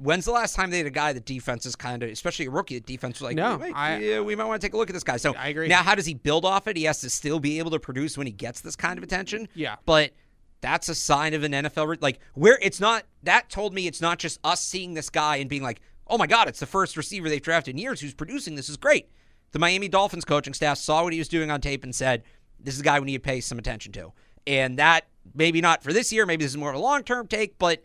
[0.00, 2.50] When's the last time they had a guy that defense is kind of, especially a
[2.50, 4.76] rookie, that defense was like, No, "Wait, I- yeah, we might want to take a
[4.76, 5.16] look at this guy.
[5.16, 5.66] So I agree.
[5.68, 6.76] Now, how does he build off it?
[6.76, 9.48] He has to still be able to produce when he gets this kind of attention.
[9.54, 9.76] Yeah.
[9.84, 10.12] but
[10.60, 11.86] that's a sign of an NFL.
[11.88, 13.04] re- Like where it's not.
[13.24, 16.26] That told me it's not just us seeing this guy and being like, oh my
[16.26, 18.54] god, it's the first receiver they've drafted in years who's producing.
[18.56, 19.08] This is great.
[19.52, 22.22] The Miami Dolphins coaching staff saw what he was doing on tape and said,
[22.60, 24.12] this is a guy we need to pay some attention to.
[24.46, 26.24] And that maybe not for this year.
[26.26, 27.82] Maybe this is more of a long term take, but.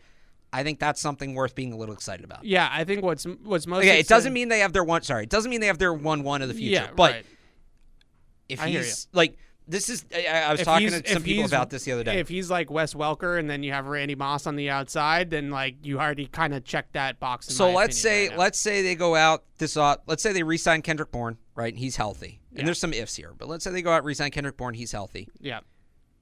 [0.54, 2.44] I think that's something worth being a little excited about.
[2.44, 5.02] Yeah, I think what's what's most Okay, it doesn't mean they have their one.
[5.02, 6.82] Sorry, it doesn't mean they have their one one of the future.
[6.82, 7.26] Yeah, but right.
[8.48, 9.36] if I he's like,
[9.66, 10.04] this is.
[10.14, 12.20] I, I was If talking to some people about this the other day.
[12.20, 15.50] If he's like Wes Welker, and then you have Randy Moss on the outside, then
[15.50, 17.48] like you already kind of checked that box.
[17.48, 19.76] in so let's say right let's say they go out this.
[19.76, 21.72] Uh, let's say they re-sign Kendrick Bourne, right?
[21.72, 22.38] And he's healthy.
[22.52, 22.60] Yeah.
[22.60, 24.74] And there's some ifs here, but let's say they go out re-sign Kendrick Bourne.
[24.74, 25.28] He's healthy.
[25.40, 25.60] yeah,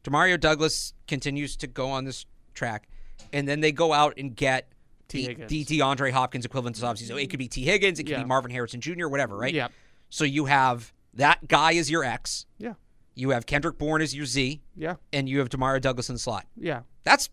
[0.05, 2.25] Demario Douglas continues to go on this
[2.55, 2.89] track,
[3.33, 4.69] and then they go out and get.
[5.09, 5.23] T.
[5.23, 5.51] the, Higgins.
[5.51, 7.07] the DeAndre Hopkins equivalent to obviously.
[7.15, 8.23] So it could be Tee Higgins, it could Yeah.
[8.23, 9.53] be Marvin Harrison Jr., whatever, right?
[9.53, 9.69] Yeah.
[10.09, 12.47] So you have that guy is your X.
[12.57, 12.75] yeah,
[13.15, 16.19] You have Kendrick Bourne as your Z, Yeah, and you have Demario Douglas in the
[16.19, 16.47] slot.
[16.57, 17.29] yeah, That's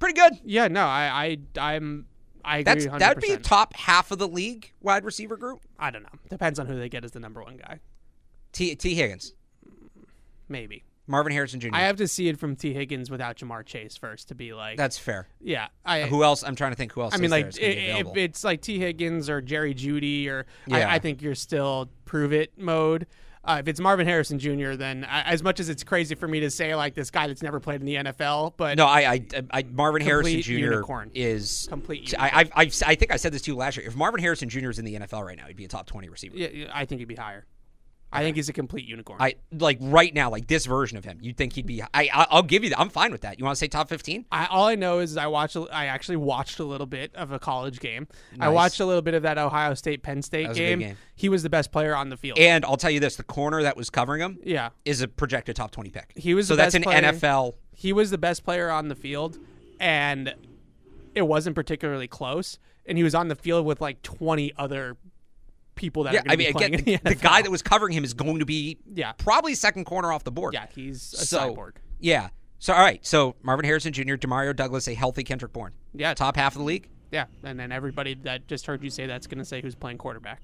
[0.00, 0.32] pretty good.
[0.44, 0.66] yeah.
[0.66, 2.06] No, I, I, I'm,
[2.44, 2.64] I agree.
[2.74, 2.98] That's 100%.
[2.98, 5.60] that would be a top half of the league wide receiver group.
[5.78, 6.08] I don't know.
[6.30, 7.78] Depends on who they get as the number one guy.
[8.50, 9.34] T T Higgins,
[10.48, 10.82] Maybe.
[11.06, 11.68] Marvin Harrison Jr.
[11.72, 14.76] I have to see it from Tee Higgins without Ja'Marr Chase first to be like,
[14.78, 15.28] That's fair.
[15.40, 15.68] yeah.
[15.84, 16.42] I Who else?
[16.42, 17.14] I'm trying to think who else.
[17.14, 20.28] I mean, like that's gonna be i- if it's like Tee Higgins or Jerry Jeudy,
[20.28, 20.88] or Yeah.
[20.88, 23.06] I, I think you're still prove it mode.
[23.46, 26.40] Uh, if it's Marvin Harrison Jr., then I, as much as it's crazy for me
[26.40, 29.26] to say like this guy that's never played in the NFL, but no, I, I,
[29.50, 30.52] I Marvin Harrison Jr.
[30.52, 31.10] unicorn.
[31.14, 33.86] is Complete I, I, I, I think I said this to you last year.
[33.86, 34.70] If Marvin Harrison Jr.
[34.70, 36.34] is in the NFL right now, he'd be a top 20 receiver.
[36.38, 37.44] yeah, I think he'd be higher.
[38.14, 39.20] I think he's a complete unicorn.
[39.20, 41.18] I like right now, like this version of him.
[41.20, 41.82] You'd think he'd be.
[41.82, 42.80] I, I I'll give you that.
[42.80, 43.38] I'm fine with that.
[43.38, 44.26] You want to say top 15?
[44.30, 45.56] I, all I know is I watched.
[45.72, 48.08] I actually watched a little bit of a college game.
[48.40, 50.78] I watched a little bit of that Ohio State Penn State was a good game.
[50.80, 50.96] game.
[51.16, 52.38] He was the best player on the field.
[52.38, 55.56] And I'll tell you this: the corner that was covering him yeah, is a projected
[55.56, 56.12] top 20 pick.
[56.16, 57.02] He was so that's an player.
[57.02, 57.54] NFL.
[57.72, 59.38] he was the best player on the field,
[59.80, 60.34] and
[61.14, 62.58] it wasn't particularly close.
[62.86, 64.96] And he was on the field with like twenty other
[65.74, 67.50] people that Yeah, are going I to mean, be playing again, in the, guy that
[67.50, 69.12] was covering him is going to be Yeah.
[69.12, 70.54] probably second corner off the board.
[70.54, 71.72] yeah, he's a so cyborg.
[72.00, 72.28] yeah.
[72.58, 76.36] So all right, so Marvin Harrison Jr., Demario Douglas, a healthy Kendrick Bourne, Yeah, top
[76.36, 76.88] half of the league.
[77.12, 79.98] yeah, and then everybody that just heard you say that's going to say who's playing
[79.98, 80.42] quarterback.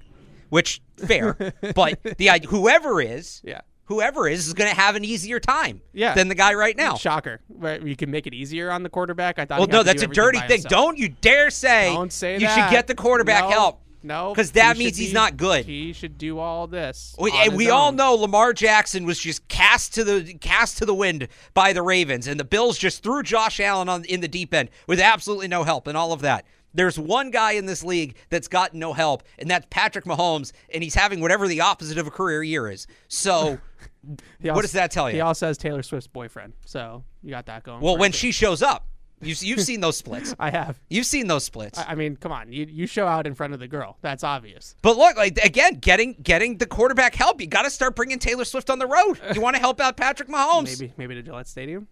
[0.49, 1.33] Which fair,
[1.75, 3.61] but the whoever is, Yeah.
[3.85, 6.13] whoever is, is going to have an easier time Yeah.
[6.13, 6.95] than the guy right now.
[6.95, 7.39] Shocker!
[7.49, 9.39] Right, You can make it easier on the quarterback.
[9.39, 9.59] I thought.
[9.59, 10.49] Well, no, that's a dirty thing.
[10.61, 10.69] himself.
[10.69, 12.55] Don't you dare say Don't say you that.
[12.69, 13.81] should get the quarterback No, help.
[14.03, 15.65] No, 'Cause that he means he's be- not good.
[15.65, 17.15] He should do all this.
[17.19, 20.93] We, and we all know Lamar Jackson was just cast to the cast to the
[20.95, 24.53] wind by the Ravens, and the Bills just threw Josh Allen on in the deep
[24.53, 26.45] end with absolutely no help and all of that.
[26.73, 30.81] There's one guy in this league that's gotten no help, and that's Patrick Mahomes, and
[30.81, 32.87] he's having whatever the opposite of a career year is.
[33.09, 33.59] So,
[34.41, 35.15] He what also- does that tell you?
[35.15, 37.81] He also has Taylor Swift's boyfriend, so you got that going.
[37.81, 38.87] Well, when she shows up,
[39.21, 40.35] you've, you've seen those splits.
[40.39, 40.79] I have.
[40.89, 41.79] You've seen those splits.
[41.79, 43.97] I I mean, come on, you you show out in front of the girl.
[44.01, 44.75] That's obvious.
[44.81, 47.41] But look, like again, getting getting the quarterback help.
[47.41, 49.19] You got to start bringing Taylor Swift on the road.
[49.33, 50.79] You want to help out Patrick Mahomes.
[50.79, 51.87] Maybe maybe to Gillette Stadium.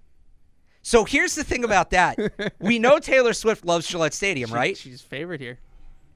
[0.81, 2.17] So here's the thing about that.
[2.59, 4.77] we know Taylor Swift loves Gillette Stadium, right?
[4.77, 5.59] She's favorite here.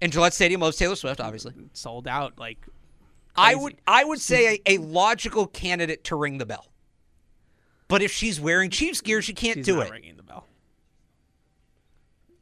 [0.01, 1.53] And Gillette Stadium loves Taylor Swift, obviously.
[1.73, 2.39] Sold out.
[2.39, 2.57] Like
[3.35, 6.67] I would I would say a, a logical candidate to ring the bell.
[7.87, 9.91] But if she's wearing Chiefs gear, she can't she's do not it.
[9.91, 10.47] ringing the bell.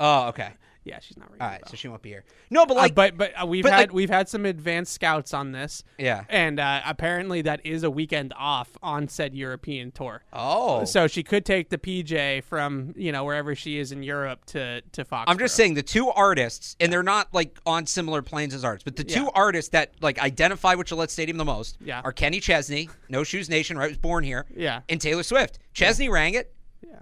[0.02, 0.54] Oh, okay.
[0.84, 2.24] Yeah, she's not ringing All right, so she won't be here.
[2.50, 4.94] No, but Uh, like, but but uh, we've but, had like- we've had some advanced
[4.94, 5.84] scouts on this.
[6.00, 6.24] Yeah.
[6.28, 10.24] And uh, apparently that is a weekend off on said European tour.
[10.34, 14.44] oh, So she could take the PJ from you know wherever she is in Europe
[14.46, 15.30] to to Fox.
[15.30, 18.82] I'm just saying the two artists, and they're not like on similar planes as ours,
[18.84, 19.30] but the two Yeah.
[19.36, 22.02] artists that like identify with Gillette Stadium the most Yeah.
[22.04, 23.90] are Kenny Chesney, No Shoes Nation, right?
[23.90, 24.82] Was born here, Yeah.
[24.90, 25.60] and Taylor Swift.
[25.76, 26.52] Chesney rang it.
[26.84, 26.94] Yeah.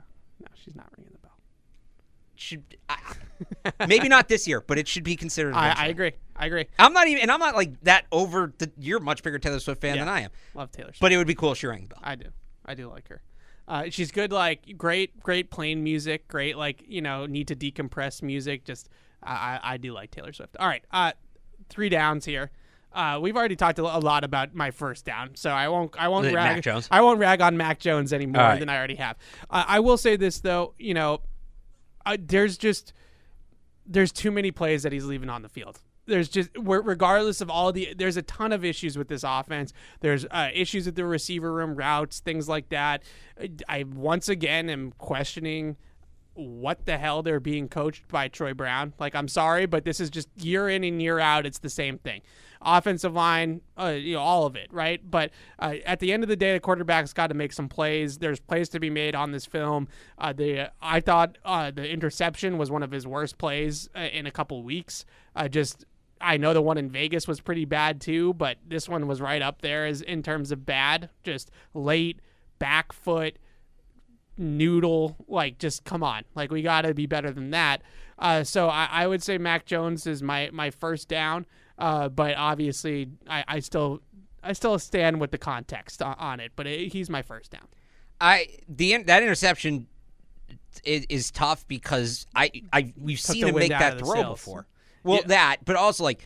[0.41, 1.08] No, she's not ringing.
[2.39, 2.97] Should I,
[3.87, 5.53] maybe not this year, but it should be considered.
[5.53, 6.13] I, I agree.
[6.35, 6.67] I agree.
[6.77, 8.53] I'm not even, and I'm not like that over.
[8.57, 10.05] The, you're a much bigger Taylor Swift fan Yeah.
[10.05, 11.01] than I am, Love Taylor Swift.
[11.01, 11.99] but it would be cool if she rang the bell.
[12.01, 12.29] I do.
[12.65, 13.21] I do like her.
[13.67, 18.23] Uh, she's good, like great, great plain music, great, like you know, need to decompress
[18.23, 18.63] music.
[18.65, 18.89] Just,
[19.21, 20.55] I, I, I do like Taylor Swift.
[20.59, 21.11] All right, uh,
[21.69, 22.51] three downs here.
[22.91, 26.25] Uh, we've already talked a lot about my first down, so I won't, I won't
[26.25, 26.87] Mac rag, Jones?
[26.89, 28.59] I won't rag on Mac Jones any more All right.
[28.59, 29.17] than I already have.
[29.49, 31.21] Uh, I will say this though, you know,
[32.09, 32.93] uh, there's just
[33.85, 35.79] there's too many plays that he's leaving on the field.
[36.05, 39.73] There's just regardless of all the there's a ton of issues with this offense.
[40.01, 43.03] There's uh, issues with the receiver room routes, things like that.
[43.67, 45.77] I once again am questioning
[46.39, 48.93] what the hell they're being coached by Troy Brown.
[48.99, 51.45] Like I'm sorry, but this is just year in and year out.
[51.45, 52.21] It's the same thing.
[52.61, 54.99] Offensive line, uh, you know, all of it, right?
[55.09, 58.17] But uh, at the end of the day, the quarterback's got to make some plays.
[58.17, 59.87] There's plays to be made on this film.
[60.17, 64.25] Uh, the I thought uh, the interception was one of his worst plays uh, in
[64.25, 65.05] a couple weeks.
[65.49, 65.85] Just
[66.19, 69.41] I know the one in Vegas was pretty bad too, but this one was right
[69.41, 71.09] up there as in terms of bad.
[71.23, 72.19] Just late
[72.59, 73.37] back foot
[74.39, 75.17] noodle.
[75.27, 76.23] Like, just come on.
[76.33, 77.81] Like, we got to be better than that.
[78.17, 81.45] Uh, so I, I would say Mac Jones is my my first down.
[81.77, 84.01] Uh, but obviously, I, I still
[84.43, 86.51] I still stand with the context on, on it.
[86.55, 87.67] But it, he's my first down.
[88.19, 89.87] I the that interception
[90.83, 94.39] is, is tough because I I we've seen him make that throw sails.
[94.39, 94.67] before.
[95.03, 95.27] Well, Yeah.
[95.27, 96.25] that, but also like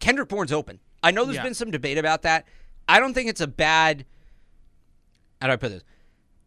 [0.00, 0.80] Kendrick Bourne's open.
[1.02, 1.42] I know there's Yeah.
[1.42, 2.46] been some debate about that.
[2.88, 4.06] I don't think it's a bad.
[5.42, 5.84] How do I put this?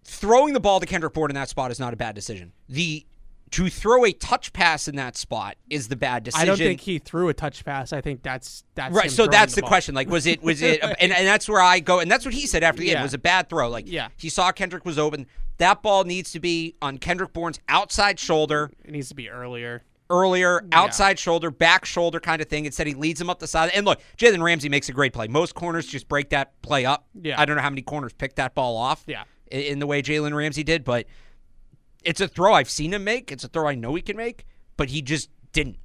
[0.04, 2.52] Throwing the ball to Kendrick Bourne in that spot is not a bad decision.
[2.70, 3.06] The
[3.52, 6.42] to throw a touch pass in that spot is the bad decision.
[6.42, 7.94] I don't think he threw a touch pass.
[7.94, 9.68] I think that's that's Right, so that's the, ball.
[9.68, 9.94] question.
[9.94, 12.48] Like, was it was it, and, and that's where I go, and that's what he
[12.48, 12.96] said after the end.
[12.96, 13.02] Yeah.
[13.02, 13.70] It was a bad throw.
[13.70, 14.08] Like, Yeah.
[14.18, 15.28] he saw Kendrick was open.
[15.58, 19.84] That ball needs to be on Kendrick Bourne's outside shoulder It needs to be earlier.
[20.10, 22.66] earlier, outside shoulder, back shoulder kind of thing.
[22.66, 23.70] Instead, he leads him up the side.
[23.76, 25.28] And look, Jalen Ramsey makes a great play.
[25.28, 27.06] Most corners just break that play up.
[27.22, 27.40] Yeah.
[27.40, 29.04] I don't know how many corners pick that ball off.
[29.06, 29.26] Yeah.
[29.54, 31.06] In the way Jalen Ramsey did, but
[32.04, 33.32] it's a throw I've seen him make.
[33.32, 34.46] It's a throw I know he can make,
[34.78, 35.78] but he just didn't.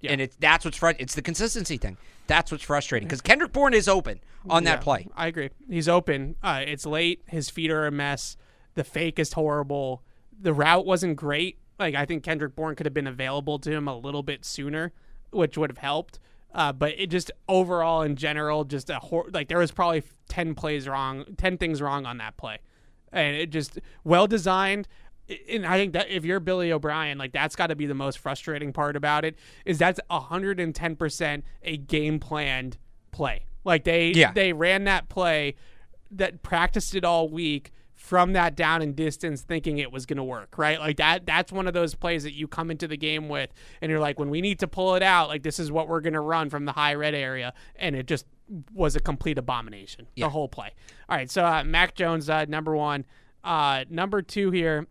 [0.00, 0.10] Yeah.
[0.12, 1.96] And it's that's what's fr- it's the consistency thing.
[2.26, 4.20] That's what's frustrating because Kendrick Bourne is open
[4.50, 5.08] on that Yeah, play.
[5.14, 5.50] I agree.
[5.68, 6.34] He's open.
[6.42, 7.22] Uh, it's late.
[7.26, 8.36] His feet are a mess.
[8.74, 10.02] The fake is horrible.
[10.40, 11.58] The route wasn't great.
[11.78, 14.92] Like I think Kendrick Bourne could have been available to him a little bit sooner,
[15.30, 16.18] which would have helped.
[16.54, 20.54] Uh, but it just overall in general, just a hor- like there was probably ten
[20.56, 22.58] plays wrong, ten things wrong on that play,
[23.12, 24.88] and it just well designed.
[25.48, 28.18] And I think that if you're Billy O'Brien, like that's got to be the most
[28.18, 32.78] frustrating part about it is that's 110 percent a game planned
[33.12, 33.46] play.
[33.64, 34.32] Like they Yeah.
[34.32, 35.54] they ran that play
[36.10, 40.24] that practiced it all week from that down and distance thinking it was going to
[40.24, 43.28] work right like that that's one of those plays that you come into the game
[43.28, 43.48] with
[43.80, 46.00] and you're like when we need to pull it out like this is what we're
[46.00, 48.26] going to run from the high red area and it just
[48.74, 50.26] was a complete abomination Yeah.
[50.26, 50.70] the whole play
[51.08, 53.04] all right so uh, mac jones uh, number one
[53.44, 54.86] uh, number two here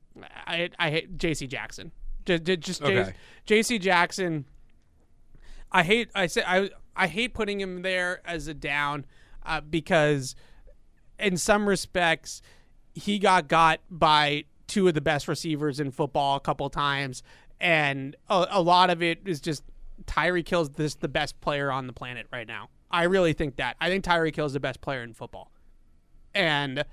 [0.48, 1.92] i, I hate jc jackson
[2.26, 3.14] just, just Okay.
[3.48, 4.46] jc jackson
[5.72, 9.06] I hate I say I I hate putting him there as a down
[9.46, 10.36] uh, because
[11.18, 12.42] in some respects
[12.94, 17.24] he got got by two of the best receivers in football a couple times
[17.62, 19.64] and a, a lot of it is just
[20.06, 22.68] Tyreek Hill's this the best player on the planet right now.
[22.92, 23.76] I really think that.
[23.80, 25.52] I think Tyreek is the best player in football.
[26.34, 26.84] And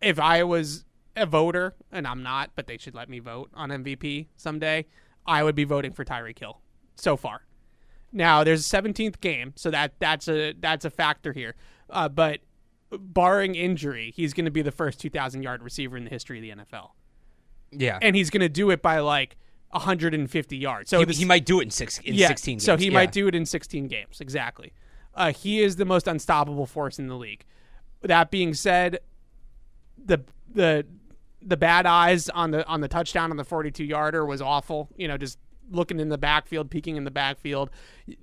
[0.00, 0.84] if I was
[1.16, 4.86] a voter, and I'm not, but they should let me vote on MVP someday,
[5.26, 6.60] I would be voting for Tyreek Hill
[6.96, 7.42] so far.
[8.12, 11.54] Now there's a 17th game, so that that's a that's a factor here.
[11.88, 12.40] Uh, but
[12.90, 16.42] barring injury, he's going to be the first 2,000 yard receiver in the history of
[16.42, 16.90] the NFL,
[17.70, 19.36] Yeah, and he's going to do it by like
[19.70, 20.90] 150 yards.
[20.90, 22.54] So he, this, he might do it in six in yeah, sixteen.
[22.54, 22.64] Games.
[22.64, 22.92] So he Yeah.
[22.94, 24.20] might do it in 16 games.
[24.20, 24.72] Exactly.
[25.20, 27.44] Uh, he is the most unstoppable force in the league.
[28.00, 29.00] That being said,
[30.02, 30.22] the
[30.54, 30.86] the
[31.42, 34.88] the bad eyes on the on the touchdown on the 42 yarder was awful.
[34.96, 35.38] You know, just
[35.70, 37.68] looking in the backfield, peeking in the backfield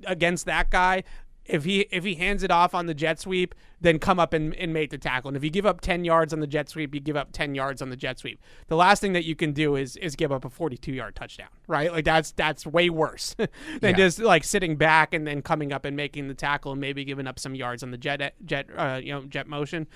[0.08, 1.04] against that guy.
[1.48, 4.54] If he if he hands it off on the jet sweep, then come up and,
[4.56, 5.30] and make the tackle.
[5.30, 7.56] And if you give up ten yards on the jet sweep, you give up ten
[7.56, 8.40] yards on the jet sweep.
[8.68, 11.16] The last thing that you can do is is give up a forty two yard
[11.16, 11.92] touchdown, right?
[11.92, 13.48] Like that's that's way worse than
[13.82, 13.92] Yeah.
[13.94, 17.28] just like sitting back and then coming up and making the tackle and maybe giving
[17.28, 19.88] up some yards on the jet jet uh, you know jet motion.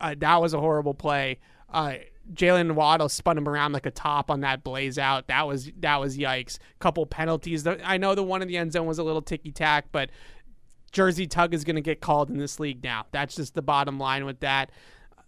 [0.00, 1.38] Uh, that was a horrible play.
[1.72, 1.94] Uh,
[2.32, 5.28] Jaylen Waddle spun him around like a top on that blaze out.
[5.28, 6.58] That was that was yikes.
[6.80, 7.66] Couple penalties.
[7.66, 10.10] I know the one in the end zone was a little ticky tack, but
[10.92, 13.06] Jersey tug is going to get called in this league now.
[13.12, 14.70] That's just the bottom line with that.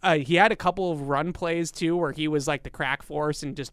[0.03, 3.03] Uh, he had a couple of run plays too, where he was like the crack
[3.03, 3.73] force and just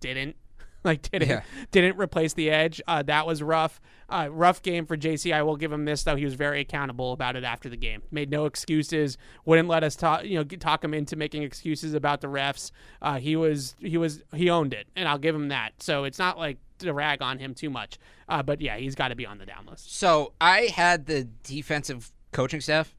[0.00, 0.36] didn't
[0.84, 1.42] like didn't Yeah.
[1.70, 2.80] didn't replace the edge.
[2.86, 3.80] Uh, that was rough.
[4.08, 5.32] Uh, rough game for JC.
[5.32, 6.14] I will give him this though.
[6.14, 8.02] He was very accountable about it after the game.
[8.12, 9.16] Made no excuses.
[9.46, 10.24] Wouldn't let us talk.
[10.24, 12.70] You know, talk him into making excuses about the refs.
[13.02, 15.82] Uh, he was he was he owned it, and I'll give him that.
[15.82, 17.98] So it's not like rag on him too much.
[18.28, 19.96] Uh, but yeah, he's got to be on the down list.
[19.96, 22.94] So I had the defensive coaching staff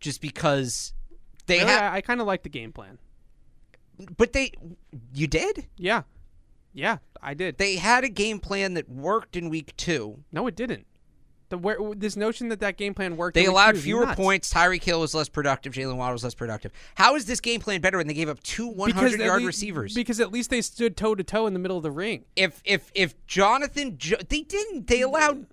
[0.00, 0.92] just because
[1.46, 2.98] they Really, had, I, I kind of like the game plan.
[4.16, 4.52] but they,
[5.12, 5.66] you did.
[5.76, 6.02] Yeah,
[6.72, 7.58] yeah, I did.
[7.58, 10.22] They had a game plan that worked in week two.
[10.30, 10.86] no, it didn't.
[11.50, 13.34] The where, this notion that that game plan worked.
[13.34, 14.52] They allowed two fewer points.
[14.52, 15.72] Tyreek Hill was less productive.
[15.72, 16.72] Jaylen Waddle was less productive.
[16.94, 19.40] How is this game plan better when they gave up two Because 100 at yard
[19.40, 19.94] lea- receivers?
[19.94, 22.24] Because at least they stood toe to toe in the middle of the ring.
[22.36, 24.88] if if if Jonathan, jo- they didn't.
[24.88, 25.46] They allowed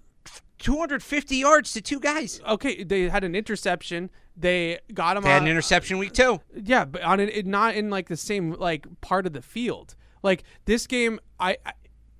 [0.59, 2.41] 250 yards to two guys.
[2.47, 4.09] Okay, they had an interception.
[4.35, 5.23] They got him.
[5.23, 6.41] They had on, an interception week two.
[6.55, 9.95] Yeah, but on it, it not in like the same like part of the field.
[10.23, 11.57] Like this game, I.
[11.65, 11.71] I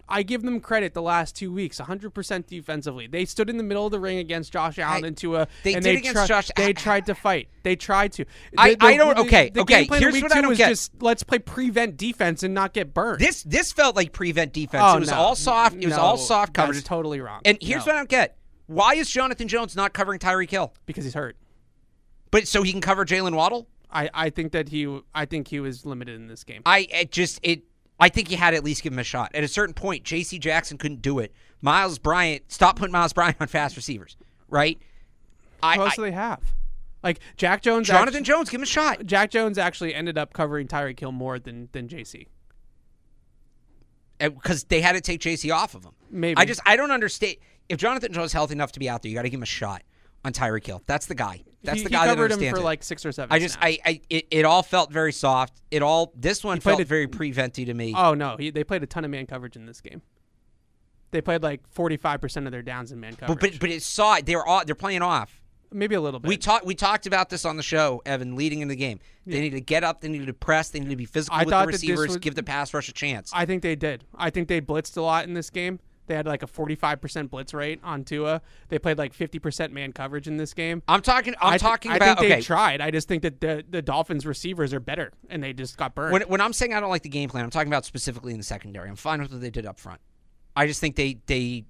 [0.07, 3.07] I give them credit the last two weeks, 100% defensively.
[3.07, 5.47] They stood in the middle of the ring against Josh Allen I- and Tua.
[5.63, 7.49] they and did they against Josh- They tried to fight.
[7.63, 8.25] They tried to.
[8.57, 10.69] I- The- I don't- okay, the okay, here's what I don't was get.
[10.69, 13.19] just let's play prevent defense and not get burned.
[13.19, 14.83] This this felt like prevent defense.
[14.85, 15.15] oh, it was no.
[15.17, 15.75] all soft.
[15.75, 16.77] It was all soft coverage.
[16.77, 17.41] That's totally wrong.
[17.43, 18.37] and here's No, what I don't get:
[18.67, 20.73] Why is Jonathan Jones not covering Tyreek Hill?
[20.85, 21.35] because he's hurt.
[22.31, 23.67] But so he can cover Jaylen Waddle?
[23.91, 26.61] I, I think that he I think he was limited in this game.
[26.65, 27.63] I it just it.
[27.99, 29.31] I think you had to at least give him a shot.
[29.33, 30.37] At a certain point, J.C.
[30.39, 31.31] Jackson couldn't do it.
[31.61, 34.17] Myles Bryant, stop putting Myles Bryant on fast receivers,
[34.49, 34.77] right?
[35.63, 36.41] I, else I- they have?
[37.03, 37.87] Like Jack Jones.
[37.87, 39.05] Jonathan actu- Jones, give him a shot.
[39.05, 42.25] Jack Jones actually ended up covering Tyreek Hill more than than JC.
[44.19, 45.91] because they had to take JC off of him.
[46.09, 46.37] Maybe.
[46.37, 47.35] I just I don't understand.
[47.69, 49.43] If Jonathan Jones is healthy enough to be out there, you got to give him
[49.43, 49.83] a shot
[50.23, 50.81] on Tyreek Hill.
[50.87, 51.43] That's the guy.
[51.65, 52.65] That's he, the he guy that covered him understands for it.
[52.65, 53.33] like six or seven.
[53.33, 53.77] I just snaps.
[53.85, 55.61] I, I it, it all felt very soft.
[55.71, 57.93] It all this one felt it- very preventy to me.
[57.95, 60.01] Oh no, he, they played a ton of man coverage in this game.
[61.11, 63.39] They played like forty five percent of their downs in man coverage.
[63.39, 65.41] but, but but it saw they're all they're playing off.
[65.71, 66.27] maybe a little bit.
[66.27, 68.99] We talked we talked about this on the show, Evan, leading in the game.
[69.25, 71.41] They need to get up, they need to press, they need to be physical I
[71.41, 73.31] with the that receivers, was- give the pass rush a chance.
[73.33, 74.03] I think they did.
[74.15, 75.79] I think they blitzed a lot in this game.
[76.07, 78.41] They had like a forty five percent blitz rate on Tua.
[78.69, 80.83] They played like fifty percent man coverage in this game.
[80.87, 82.41] I'm talking I'm I thi- talking I about think they okay.
[82.43, 82.81] tried.
[82.81, 86.13] I just think that the the Dolphins receivers are better, and they just got burned.
[86.13, 88.37] When, when I'm saying I don't like the game plan, I'm talking about specifically in
[88.37, 88.89] the secondary.
[88.89, 90.01] I'm fine with what they did up front.
[90.55, 91.65] I just think they they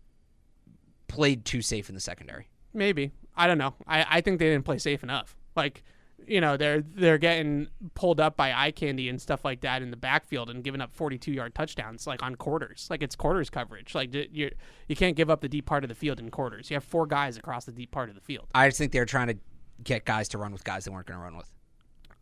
[1.08, 2.50] played too safe in the secondary.
[2.74, 3.74] Maybe I don't know.
[3.88, 5.36] I, I think they didn't play safe enough.
[5.56, 5.84] Like,
[6.28, 9.92] you know, they're they're getting pulled up by eye candy and stuff like that in
[9.92, 12.88] the backfield and giving up 42 yard touchdowns like on quarters.
[12.90, 13.96] Like it's quarters coverage.
[13.96, 14.52] Like you
[14.88, 16.70] you can't give up the deep part of the field in quarters.
[16.70, 18.48] You have four guys across the deep part of the field.
[18.54, 19.38] I just think they're trying to
[19.84, 21.52] get guys to run with guys they weren't going to run with.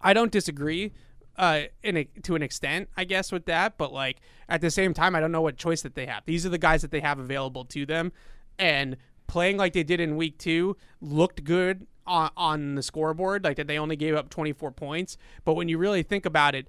[0.02, 0.92] I don't disagree.
[1.36, 4.94] Uh, in a, to an extent, I guess with that, but like at the same
[4.94, 6.24] time, I don't know what choice that they have.
[6.26, 8.12] These are the guys that they have available to them,
[8.60, 13.44] and playing like they did in week two looked good on, on the scoreboard.
[13.44, 16.68] Like that, they only gave up 24 points, but when you really think about it,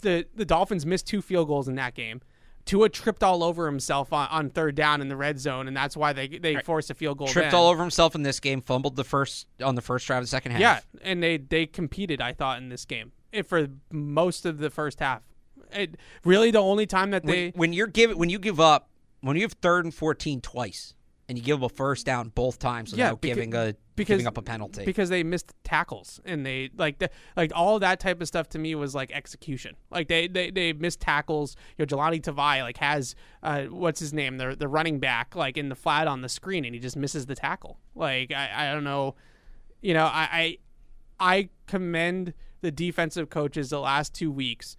[0.00, 2.20] the the Dolphins missed two field goals in that game.
[2.64, 5.96] Tua tripped all over himself on, on third down in the red zone, and that's
[5.96, 7.26] why they they forced a field goal.
[7.26, 7.60] Tripped then.
[7.60, 10.28] all over himself in this game, fumbled the first on the first drive of the
[10.28, 10.60] second half.
[10.60, 12.22] Yeah, and they they competed.
[12.22, 15.22] I thought in this game it, for most of the first half.
[15.72, 18.88] It, really, the only time that they when, when you're give when you give up
[19.20, 20.94] when you have third and 14 twice
[21.28, 24.08] and you give them a first down both times Yeah, without beca- giving a because
[24.14, 24.84] giving up a penalty.
[24.84, 28.58] because they missed tackles and they like the, like all that type of stuff to
[28.58, 29.76] me was like execution.
[29.90, 31.56] Like they they, they missed tackles.
[31.78, 35.56] You know, Jahlani Tavai like has uh, what's his name the the running back like
[35.56, 37.78] in the flat on the screen and he just misses the tackle.
[37.94, 39.14] Like I, I don't know,
[39.80, 40.58] you know I, I
[41.20, 44.76] I commend the defensive coaches the last two weeks.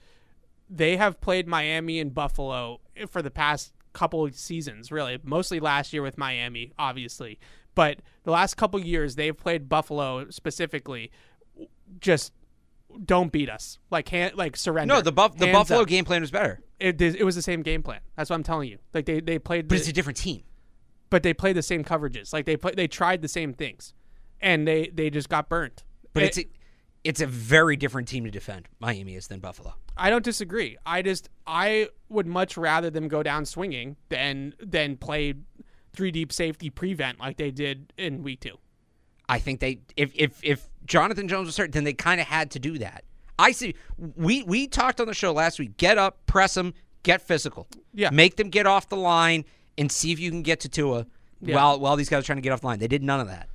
[0.70, 5.94] They have played Miami and Buffalo for the past couple of seasons, really, mostly last
[5.94, 7.40] year with Miami, obviously.
[7.74, 11.12] But the last couple years, they've played Buffalo specifically.
[12.00, 12.34] Just
[13.06, 14.94] don't beat us, like hand, like surrender.
[14.94, 15.88] no, the buff the Hands Buffalo up.
[15.88, 18.00] game plan was better, It, it was the same game plan.
[18.16, 18.78] That's what I'm telling you.
[18.94, 20.44] Like they, they played, but the- it's a different team.
[21.10, 22.32] but they played the same coverages.
[22.32, 23.94] Like they play, they tried the same things,
[24.40, 25.84] and they they just got burnt.
[26.14, 26.46] But It- it's a,
[27.06, 28.68] it's a very different team to defend.
[28.80, 29.76] Miami is than Buffalo.
[29.96, 30.76] I don't disagree.
[30.86, 35.36] I just I would much rather them go down swinging than than play
[35.94, 38.58] three deep safety prevent like they did in week two.
[39.30, 42.52] I think they if if if Jonathan Jones was hurt, then they kind of had
[42.52, 43.04] to do that.
[43.38, 43.76] I see.
[43.98, 45.78] We we talked on the show last week.
[45.78, 47.68] Get up, press them, get physical.
[47.94, 48.10] Yeah.
[48.10, 49.46] make them get off the line
[49.78, 51.06] and see if you can get to Tua
[51.42, 51.56] Yeah.
[51.56, 52.80] while while these guys are trying to get off the line.
[52.80, 53.48] They did none of that.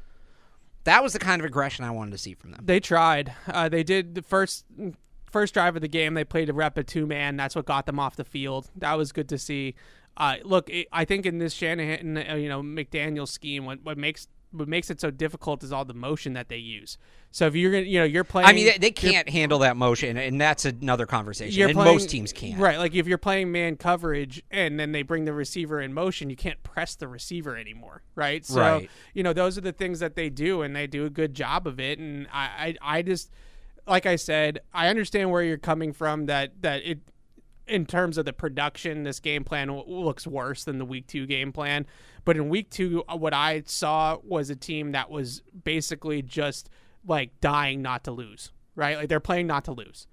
[0.90, 2.62] That was the kind of aggression I wanted to see from them.
[2.64, 3.32] They tried.
[3.46, 4.64] Uh, they did the first
[5.30, 6.14] first drive of the game.
[6.14, 7.36] They played a rep of two man.
[7.36, 8.68] That's what got them off the field.
[8.74, 9.76] That was good to see.
[10.16, 13.98] Uh, look, it, I think in this Shanahan, uh, you know, McDaniel scheme, what what
[13.98, 16.98] makes what makes it so difficult is all the motion that they use.
[17.30, 18.48] So if you're gonna, you know, you're playing.
[18.48, 21.62] I mean, they, they can't handle that motion, and that's another conversation.
[21.62, 22.58] and playing- most teams can't.
[22.58, 26.28] Right, like if you're playing man coverage and then they bring the receiver in motion,
[26.30, 28.44] you can't press the receiver anymore, right?
[28.44, 28.90] So Right.
[29.14, 31.66] you know those are the things that they do, and they do a good job
[31.68, 32.00] of it.
[32.00, 33.30] And I, I, I just,
[33.86, 36.26] like I said, I understand where you're coming from.
[36.26, 36.98] That that it,
[37.66, 41.26] in terms of the production, this game plan w- looks worse than the week two
[41.26, 41.86] game plan.
[42.24, 46.68] But in week two, uh, what I saw was a team that was basically just
[47.06, 48.96] like dying not to lose, right?
[48.96, 50.06] Like they're playing not to lose.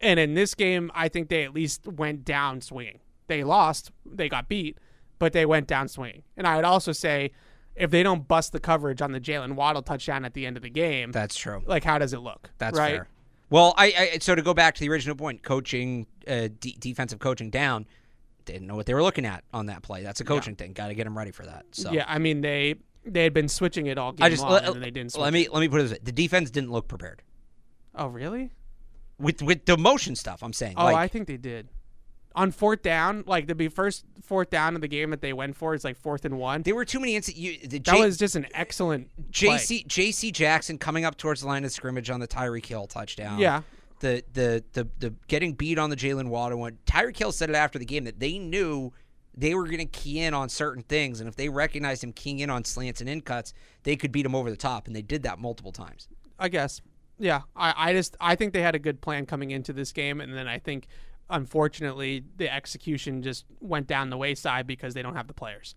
[0.00, 3.00] And in this game, I think they at least went down swinging.
[3.26, 4.78] They lost, they got beat,
[5.18, 6.22] but they went down swinging.
[6.36, 7.30] And I would also say,
[7.76, 10.62] if they don't bust the coverage on the Jaylen Waddle touchdown at the end of
[10.62, 11.62] the game, That's true.
[11.66, 12.50] like how does it look?
[12.58, 12.96] That's right?
[12.96, 13.08] fair.
[13.50, 17.18] Well, I, I so to go back to the original point, coaching, uh, de- defensive
[17.18, 17.86] coaching down,
[18.44, 20.02] didn't know what they were looking at on that play.
[20.02, 20.72] That's a coaching thing.
[20.72, 21.66] Got to get them ready for that.
[21.72, 24.52] So Yeah, I mean they they had been switching it all game I just long,
[24.52, 25.12] let, and they didn't.
[25.12, 25.52] Switch let me it.
[25.52, 27.22] let me put it this way: the defense didn't look prepared
[27.94, 28.52] Oh really?
[29.18, 30.42] with with the motion stuff.
[30.42, 30.74] I'm saying.
[30.76, 31.68] Oh, like, I think they did.
[32.36, 35.74] On fourth down, like the first fourth down of the game that they went for
[35.74, 36.62] is like fourth and one.
[36.62, 37.42] there were too many instances.
[37.42, 39.08] You, the That J- was just an excellent.
[39.32, 43.38] JC JC Jackson coming up towards the line of scrimmage on the Tyreek Hill touchdown.
[43.40, 43.62] Yeah.
[43.98, 46.78] The the the the getting beat on the Jaylen Waddle one.
[46.86, 48.92] Tyreek Hill said it after the game that they knew
[49.36, 52.38] they were going to key in on certain things, and if they recognized him keying
[52.40, 53.52] in on slants and in cuts,
[53.82, 56.08] they could beat him over the top, and they did that multiple times.
[56.38, 56.80] I guess.
[57.18, 60.20] Yeah, I, I just I think they had a good plan coming into this game,
[60.20, 60.86] and then I think
[61.30, 65.74] unfortunately, the execution just went down the wayside because they don't have the players.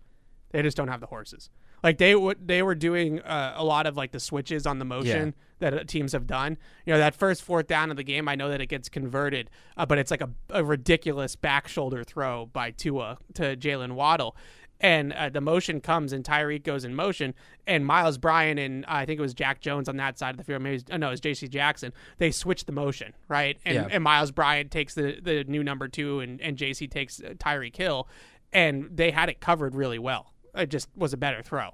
[0.50, 1.50] They just don't have the horses.
[1.82, 4.86] Like they would, they were doing uh, a lot of like the switches on the
[4.86, 6.56] motion that uh, teams have done.
[6.86, 9.50] You know, that first fourth down of the game, I know that it gets converted,
[9.76, 14.34] uh, but it's like a, a ridiculous back shoulder throw by Tua to Jaylen Waddle.
[14.80, 17.32] And uh, the motion comes, and Tyreek goes in motion,
[17.66, 20.44] and Myles Bryant and I think it was Jack Jones on that side of the
[20.44, 20.62] field.
[20.62, 21.48] Maybe was, oh, no, it was J.C.
[21.48, 21.92] Jackson.
[22.18, 23.56] They switch the motion, right?
[23.64, 23.88] And, Yeah.
[23.90, 26.86] and Myles Bryant takes the, the new number two, and, and J.C.
[26.88, 28.08] takes uh, Tyreek Hill,
[28.52, 30.32] and they had it covered really well.
[30.54, 31.70] It just was a better throw.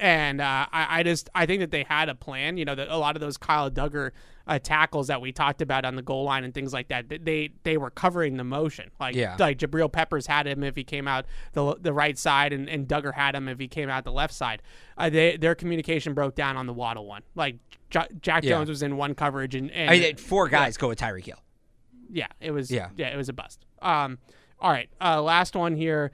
[0.00, 2.56] And uh, I, I just I think that they had a plan.
[2.56, 4.10] You know, that a lot of those Kyle Dugger
[4.48, 7.50] uh, tackles that we talked about on the goal line and things like that, they
[7.62, 8.90] they were covering the motion.
[8.98, 9.36] Like Yeah.
[9.38, 12.88] like Jabril Peppers had him if he came out the the right side, and, and
[12.88, 14.60] Dugger had him if he came out the left side.
[14.98, 17.22] Uh, they, their communication broke down on the Waddle one.
[17.36, 17.56] Like
[17.90, 18.50] J- Jack Yeah.
[18.50, 21.38] Jones was in one coverage, and, and I mean, four guys go with Tyreek Hill.
[22.10, 22.72] yeah, it was.
[22.72, 22.88] Yeah.
[22.96, 23.64] Yeah, it was a bust.
[23.80, 24.18] Um,
[24.58, 26.10] all right, uh, last one here.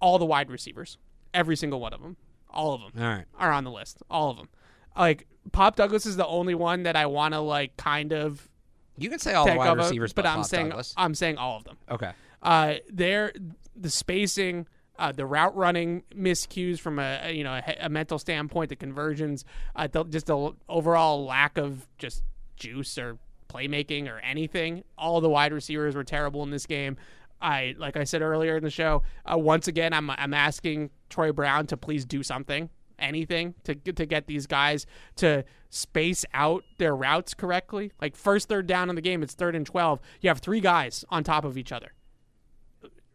[0.00, 0.98] All the wide receivers,
[1.34, 2.16] every single one of them,
[2.56, 3.24] all of them All right.
[3.38, 4.02] are on the list.
[4.10, 4.48] All of them.
[4.96, 8.48] Like Pop Douglas is the only one that I want to like kind of
[8.96, 10.94] You can say all the wide over, receivers, but but I'm Bob saying Douglas.
[10.96, 11.76] I'm saying all of them.
[11.90, 12.12] okay.
[12.42, 13.32] Uh, they're
[13.74, 14.66] the spacing,
[14.98, 18.76] uh, the route running miscues from a, a, you know a, a mental standpoint, the
[18.76, 19.44] conversions,
[19.74, 22.22] uh, the, just the overall lack of just
[22.56, 24.82] juice or playmaking or anything.
[24.96, 26.96] All the wide receivers were terrible in this game.
[27.40, 29.02] I like I said earlier in the show.
[29.30, 34.06] Uh, once again, I'm I'm asking Troy Brown to please do something, anything to to
[34.06, 37.92] get these guys to space out their routes correctly.
[38.00, 40.00] Like first third down in the game, it's third and twelve.
[40.20, 41.92] You have three guys on top of each other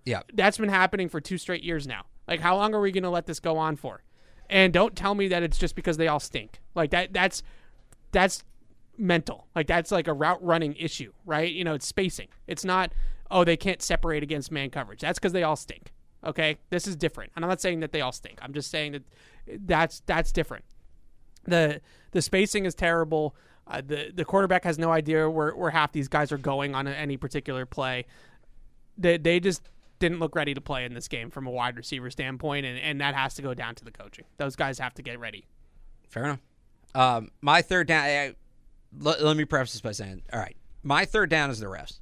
[0.06, 0.22] Yeah.
[0.34, 2.06] that's been happening for two straight years now.
[2.28, 4.04] Like, how long are we going to let this go on for?
[4.50, 6.60] And don't tell me that it's just because they all stink.
[6.76, 7.14] Like that.
[7.14, 7.42] That's
[8.12, 8.44] that's
[8.98, 9.48] mental.
[9.56, 11.52] Like that's like a route running issue, right?
[11.52, 12.28] You know, it's spacing.
[12.48, 12.94] It's not.
[13.32, 15.00] Oh, they can't separate against man coverage.
[15.00, 15.92] That's because they all stink.
[16.24, 17.32] Okay, this is different.
[17.36, 18.40] And I'm not saying that they all stink.
[18.42, 19.04] I'm just saying that
[19.66, 20.66] that's that's different.
[21.46, 23.36] the The spacing is terrible.
[23.66, 26.88] Uh, the the quarterback has no idea where, where half these guys are going on
[26.88, 28.06] any particular play
[28.98, 29.62] they they just
[30.00, 33.02] didn't look ready to play in this game from a wide receiver standpoint, and, and
[33.02, 34.26] that has to go down to the coaching.
[34.38, 35.46] Those guys have to get ready.
[36.10, 36.40] Fair enough.
[36.96, 38.04] Um, my third down.
[38.04, 38.36] I,
[39.00, 42.00] let, let me preface this by saying, all right, my third down is the refs,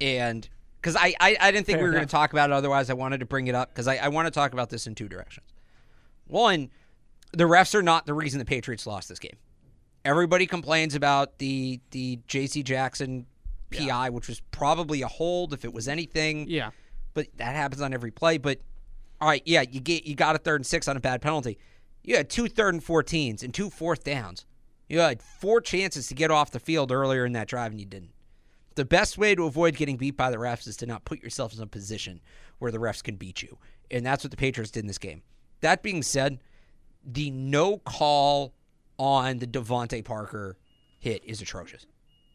[0.00, 0.48] and
[0.88, 2.54] because I, I I didn't think Fair we were going to talk about it.
[2.54, 4.86] Otherwise, I wanted to bring it up because I, I want to talk about this
[4.86, 5.46] in two directions.
[6.26, 6.70] One,
[7.32, 9.36] the refs are not the reason the Patriots lost this game.
[10.04, 12.62] Everybody complains about the the J.C.
[12.62, 13.26] Jackson
[13.70, 16.70] PI, which was probably a hold if it was anything Yeah,
[17.12, 18.38] but that happens on every play.
[18.38, 18.60] But
[19.20, 21.58] all right, yeah, you get you got a third and six on a bad penalty.
[22.02, 24.46] You had two third and fourteens and two fourth downs.
[24.88, 27.84] You had four chances to get off the field earlier in that drive, and you
[27.84, 28.12] didn't.
[28.78, 31.52] The best way to avoid getting beat by the refs is to not put yourself
[31.52, 32.20] in a position
[32.60, 33.58] where the refs can beat you,
[33.90, 35.22] and that's what the Patriots did in this game.
[35.62, 36.38] That being said,
[37.04, 38.54] the no call
[38.96, 40.58] on the DeVante Parker
[41.00, 41.86] hit is atrocious,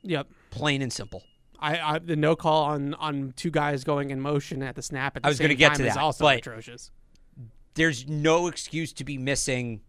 [0.02, 0.28] yep.
[0.50, 1.24] plain and simple.
[1.62, 5.16] I, I the no call on on two guys going in motion at the snap
[5.16, 6.92] at the I was same gonna get time to is that, also but- atrocious.
[7.76, 9.80] there's no excuse to be missing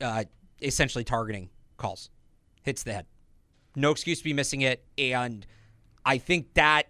[0.00, 0.24] uh,
[0.60, 2.10] essentially targeting calls.
[2.64, 3.06] Hits the head.
[3.74, 4.84] No excuse to be missing it.
[4.98, 5.46] And
[6.04, 6.88] I think that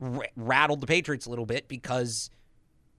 [0.00, 2.30] r- rattled the Patriots a little bit because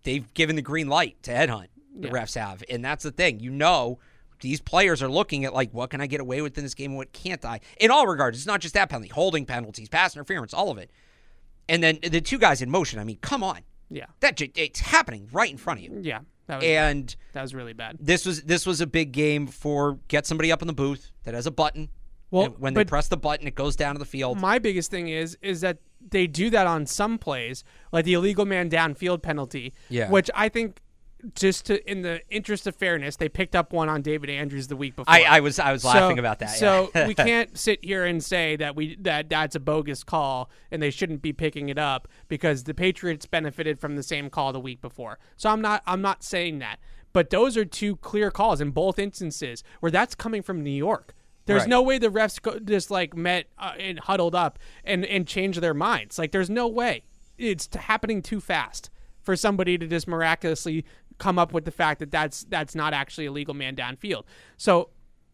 [0.03, 1.67] they've given the green light to headhunt.
[1.95, 2.13] The Yeah.
[2.13, 2.63] refs have.
[2.69, 3.39] And that's the thing.
[3.39, 3.99] You know,
[4.39, 6.91] these players are looking at, like, what can I get away with in this game
[6.91, 7.59] and what can't I?
[7.79, 10.89] In all regards, it's not just that penalty, holding penalties, pass interference, all of it.
[11.69, 12.99] And then the two guys in motion.
[12.99, 13.59] I mean, come on.
[13.89, 15.99] Yeah, That j- it's happening right in front of you.
[16.01, 16.21] yeah.
[16.47, 17.97] That was And that was really bad.
[17.99, 21.33] this was this was a big game for get somebody up in the booth that
[21.33, 21.89] has a button.
[22.31, 24.39] Well, And when they press the button, it goes down to the field.
[24.39, 25.77] My biggest thing is is that
[26.09, 29.73] they do that on some plays, like the illegal man downfield penalty.
[29.89, 30.09] Yeah.
[30.09, 30.81] Which I think,
[31.35, 34.77] just to in the interest of fairness, they picked up one on David Andrews the
[34.77, 35.13] week before.
[35.13, 36.51] I, I was I was laughing about that.
[36.51, 37.07] So yeah.
[37.07, 40.89] we can't sit here and say that we that that's a bogus call and they
[40.89, 44.81] shouldn't be picking it up because the Patriots benefited from the same call the week
[44.81, 45.19] before.
[45.35, 46.79] So I'm not I'm not saying that.
[47.13, 51.13] But those are two clear calls in both instances where that's coming from New York.
[51.45, 51.69] There's Right.
[51.69, 55.59] no way the refs go, just like met uh, and huddled up and and changed
[55.61, 56.17] their minds.
[56.19, 57.03] Like there's no way.
[57.37, 58.89] It's t- happening too fast
[59.21, 60.85] for somebody to just miraculously
[61.17, 64.23] come up with the fact that that's that's not actually a legal man downfield.
[64.57, 64.89] So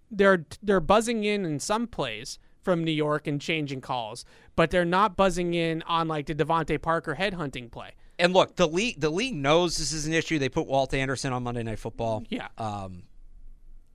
[0.09, 4.83] they're they're buzzing in in some plays from New York and changing calls, but they're
[4.85, 7.91] not buzzing in on like the DeVante Parker headhunting play.
[8.19, 10.39] and look, the league the league knows this is an issue.
[10.39, 12.23] They put Walt Anderson on Monday Night Football.
[12.29, 12.47] Yeah.
[12.57, 13.03] Um,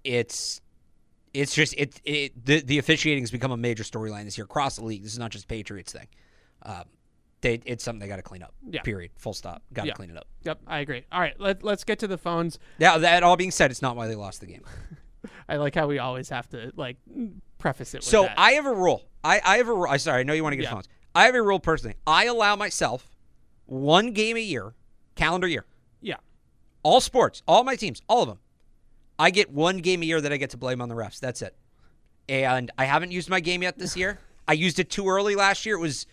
[0.04, 0.60] it's
[1.34, 4.76] it's just it it the the officiating has become a major storyline this year across
[4.76, 5.02] the league.
[5.02, 6.06] This is not just Patriots thing.
[6.62, 6.84] Um,
[7.40, 8.54] they, it's something they got to clean up.
[8.70, 8.82] Yeah.
[8.82, 9.10] Period.
[9.16, 9.62] Full stop.
[9.72, 9.94] Got to Yeah.
[9.94, 10.28] clean it up.
[10.44, 11.04] Yep, I agree.
[11.10, 12.60] All right, let, let's get to the phones.
[12.78, 14.62] Yeah, that all being said, it's not why they lost the game.
[15.48, 16.98] I like how we always have to like
[17.58, 17.98] preface it.
[17.98, 18.34] With So that.
[18.38, 19.02] I have a rule.
[19.24, 19.88] I, I have a rule.
[19.88, 20.70] I sorry, I know you want to get Yeah.
[20.70, 20.88] phones.
[21.16, 21.96] I have a rule personally.
[22.06, 23.16] I allow myself
[23.66, 24.74] one game a year,
[25.16, 25.64] calendar year,
[26.00, 26.16] yeah,
[26.84, 28.38] all sports, all my teams, all of them.
[29.22, 31.20] I get one game a year that I get to blame on the refs.
[31.20, 31.54] That's it.
[32.28, 34.18] And I haven't used my game yet this year.
[34.48, 35.76] I used it too early last year.
[35.76, 36.06] It was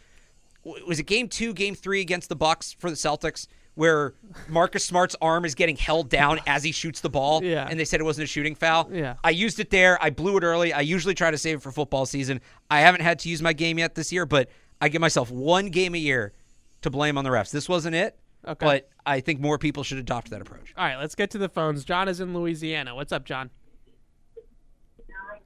[0.88, 4.14] was it game two, game three against the Bucks for the Celtics, where
[4.50, 7.66] Marcus Smart's arm is getting held down as he shoots the ball, Yeah.
[7.70, 8.90] and they said it wasn't a shooting foul.
[8.92, 9.16] Yeah.
[9.24, 9.98] I used it there.
[10.04, 10.74] I blew it early.
[10.74, 12.42] I usually try to save it for football season.
[12.70, 14.50] I haven't had to use my game yet this year, but
[14.82, 16.34] I give myself one game a year
[16.82, 17.52] to blame on the refs.
[17.52, 18.18] This wasn't it,
[18.50, 18.66] Okay.
[18.66, 20.74] but I think more people should adopt that approach.
[20.76, 21.86] All right, let's get to the phones.
[21.86, 22.96] John is in Louisiana.
[22.96, 23.52] What's up, John?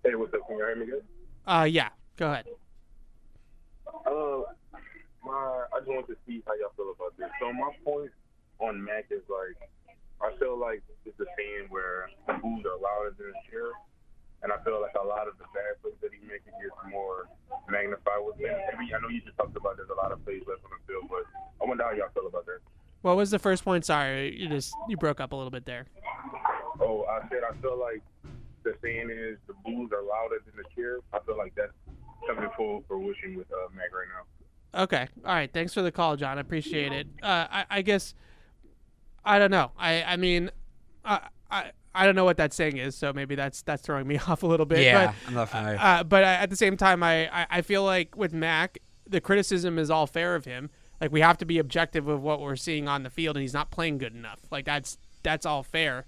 [0.03, 0.47] Hey, what's up?
[0.47, 1.03] Can you hear me good?
[1.45, 2.45] Uh, yeah, go ahead.
[4.07, 4.47] Uh,
[5.19, 7.27] my, I just want to see how y'all feel about this.
[7.39, 8.11] So my point
[8.59, 9.59] on Mac is like,
[10.23, 13.75] I feel like it's a thing where the boos are louder than the cheer,
[14.43, 17.27] and I feel like a lot of the bad plays that he makes gets more
[17.67, 18.55] magnified with him.
[18.71, 20.83] Maybe I know you just talked about there's a lot of plays left on the
[20.87, 21.27] field, but
[21.59, 22.63] I wonder how y'all feel about that.
[23.03, 23.85] What was the first point?
[23.85, 25.85] Sorry, you just you broke up a little bit there.
[26.79, 28.01] Oh, I said I feel like
[28.63, 31.01] the saying is the boos are louder than the cheer.
[31.11, 31.73] I feel like that's
[32.25, 34.83] coming full fruition with uh, Mac right now.
[34.83, 35.07] Okay.
[35.25, 35.51] All right.
[35.51, 36.37] Thanks for the call, John.
[36.37, 37.07] I appreciate it.
[37.21, 38.15] Uh, I, I guess
[39.25, 39.71] I don't know.
[39.77, 40.49] I I mean,
[41.03, 44.17] I, I I don't know what that saying is, so maybe that's that's throwing me
[44.29, 44.79] off a little bit.
[44.79, 45.75] Yeah, I'm not familiar.
[45.75, 49.19] But, uh, but at the same time, I, I I feel like with Mac, the
[49.19, 50.69] criticism is all fair of him.
[51.01, 53.53] Like we have to be objective of what we're seeing on the field, and he's
[53.53, 54.39] not playing good enough.
[54.51, 56.05] Like that's that's all fair.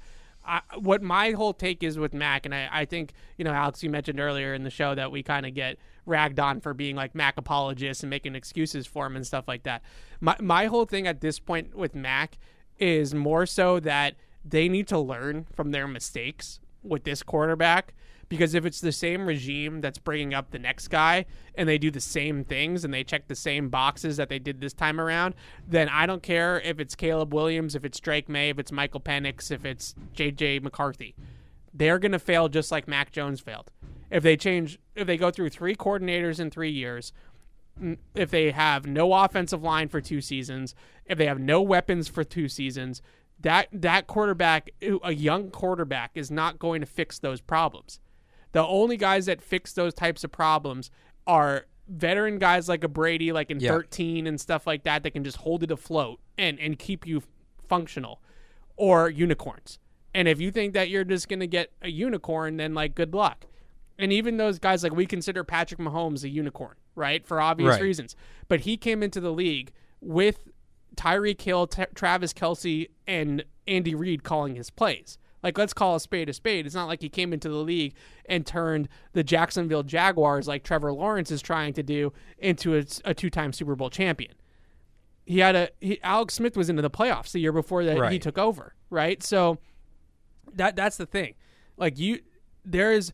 [0.48, 3.84] I, what my whole take is with Mac, and I, I think you know, Alex,
[3.84, 6.96] you mentioned earlier in the show that we kind of get ragged on for being
[6.96, 9.82] like Mac apologists and making excuses for him and stuff like that.
[10.22, 12.38] My my whole thing at this point with Mac
[12.78, 17.94] is more so that they need to learn from their mistakes with this quarterback
[18.30, 21.92] because if it's the same regime that's bringing up the next guy and they do
[21.92, 25.36] the same things and they check the same boxes that they did this time around,
[25.68, 29.02] then I don't care if it's Caleb Williams, if it's Drake Maye, if it's Michael
[29.02, 31.16] Penix, if it's JJ McCarthy.
[31.74, 33.72] They're going to fail just like Mac Jones failed.
[34.10, 37.12] If they change, if they go through three coordinators in three years,
[38.16, 40.74] if they have no offensive line for two seasons,
[41.06, 43.02] if they have no weapons for two seasons,
[43.40, 44.72] that that quarterback,
[45.04, 48.00] a young quarterback, is not going to fix those problems.
[48.56, 50.90] The only guys that fix those types of problems
[51.28, 53.72] are veteran guys like a Brady, like in Yeah.
[53.72, 57.22] 13 and stuff like that, that can just hold it afloat and, and keep you
[57.68, 58.22] functional,
[58.78, 59.78] or unicorns.
[60.14, 63.14] And if you think that you're just going to get a unicorn, then like good
[63.14, 63.46] luck.
[64.00, 67.26] And even those guys, like we consider Patrick Mahomes a unicorn, right?
[67.28, 67.82] For obvious Right.
[67.82, 68.16] reasons.
[68.48, 70.48] But he came into the league with
[70.96, 75.18] Tyreek Hill, T- Travis Kelce, and Andy Reid calling his plays.
[75.46, 76.66] Like, let's call a spade a spade.
[76.66, 77.94] It's not like he came into the league
[78.26, 83.14] and turned the Jacksonville Jaguars, like Trevor Lawrence is trying to do, into a, a
[83.14, 84.34] two-time Super Bowl champion.
[85.24, 88.18] He had a he, Alex Smith was into the playoffs the year before that he
[88.18, 89.22] took over, right?
[89.22, 89.60] So
[90.56, 91.36] that that's the thing.
[91.78, 92.22] Like you,
[92.64, 93.14] there is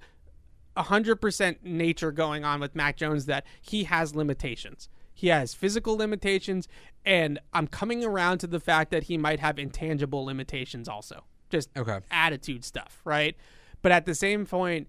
[0.77, 4.87] hundred percent nature going on with Mac Jones that he has limitations.
[5.13, 6.69] He has physical limitations,
[7.05, 11.25] and I'm coming around to the fact that he might have intangible limitations also.
[11.51, 11.99] Just Okay.
[12.09, 13.35] attitude stuff, right?
[13.81, 14.87] But at the same point,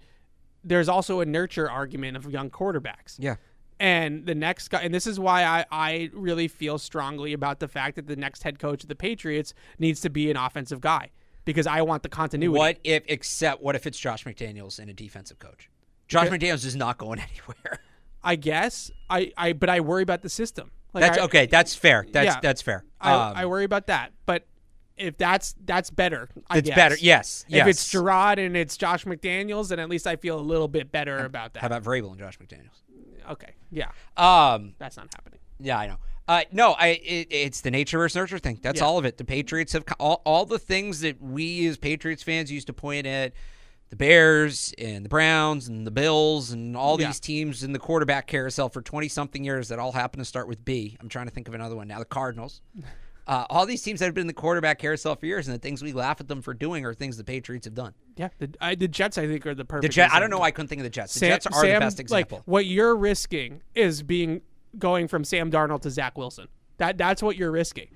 [0.64, 3.16] there's also a nurture argument of young quarterbacks.
[3.18, 3.36] Yeah.
[3.80, 7.66] And the next guy, and this is why I, I really feel strongly about the
[7.66, 11.10] fact that the next head coach of the Patriots needs to be an offensive guy
[11.44, 12.56] because I want the continuity.
[12.56, 15.68] What if, except, what if it's Josh McDaniels and a defensive coach?
[16.06, 17.80] Josh McDaniels is not going anywhere.
[18.22, 20.70] I guess I, I but I worry about the system.
[20.94, 21.46] Like That's I, okay.
[21.46, 22.06] That's fair.
[22.12, 22.40] That's Yeah.
[22.40, 22.84] that's fair.
[23.00, 24.12] I, Um, I worry about that.
[24.26, 24.46] But
[25.02, 26.76] if that's that's better, I it's guess.
[26.76, 26.96] better.
[27.00, 27.44] Yes.
[27.48, 27.60] Yes.
[27.62, 30.90] If it's Gerard and it's Josh McDaniels, then at least I feel a little bit
[30.92, 31.60] better about that.
[31.60, 32.80] How about Vrabel and Josh McDaniels?
[33.30, 34.74] okay, yeah, Um.
[34.78, 35.38] that's not happening.
[35.60, 35.96] Yeah, I know.
[36.28, 38.58] Uh, no, I it, it's the nature versus nurture thing.
[38.62, 38.86] That's Yeah.
[38.86, 39.16] all of it.
[39.18, 43.06] The Patriots have all, all the things that we as Patriots fans used to point
[43.06, 43.32] at
[43.90, 47.08] the Bears and the Browns and the Bills and all Yeah.
[47.08, 50.48] these teams in the quarterback carousel for 20 something years that all happen to start
[50.48, 50.96] with B.
[51.00, 51.98] I'm trying to think of another one now.
[51.98, 52.60] The Cardinals.
[53.26, 55.58] Uh, all these teams that have been in the quarterback carousel for years, and the
[55.58, 57.94] things we laugh at them for doing are things the Patriots have done.
[58.16, 59.82] Yeah, the, I, the Jets I think are the perfect.
[59.82, 59.94] The.
[59.94, 61.14] Jet, I don't know why I couldn't think of the Jets.
[61.14, 62.38] The Sam- Jets are Sam, the best example.
[62.38, 64.42] Like what you're risking is being
[64.78, 66.48] going from Sam Darnold to Zach Wilson.
[66.78, 67.88] That that's what you're risking.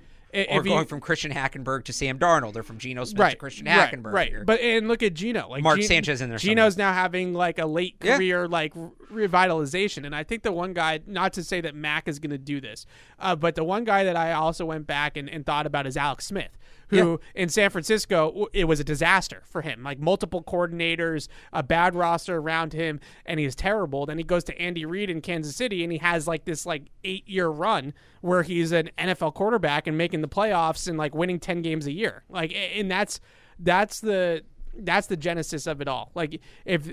[0.49, 3.37] Or you- going from Christian Hackenberg to Sam Darnold, or from Geno Smith right, to
[3.37, 4.11] Christian Hackenberg.
[4.13, 4.33] right.
[4.33, 7.33] or- But and look at Geno, like Mark Gen- Sanchez in there Geno's now having
[7.33, 8.17] like a late Yeah.
[8.17, 8.73] career like
[9.11, 12.37] revitalization, and I think the one guy, not to say that Mac is going to
[12.37, 12.85] do this,
[13.19, 15.97] uh, but the one guy that I also went back and, and thought about is
[15.97, 16.57] Alex Smith,
[16.89, 21.95] who in San Francisco it was a disaster for him, like multiple coordinators, a bad
[21.95, 24.05] roster around him, and he's terrible.
[24.05, 26.83] Then he goes to Andy Reid in Kansas City, and he has like this like
[27.03, 31.39] eight year run where he's an NFL quarterback and making the playoffs and like winning
[31.39, 33.19] ten games a year, like and that's
[33.59, 34.43] that's the
[34.79, 36.11] that's the genesis of it all.
[36.13, 36.91] Like if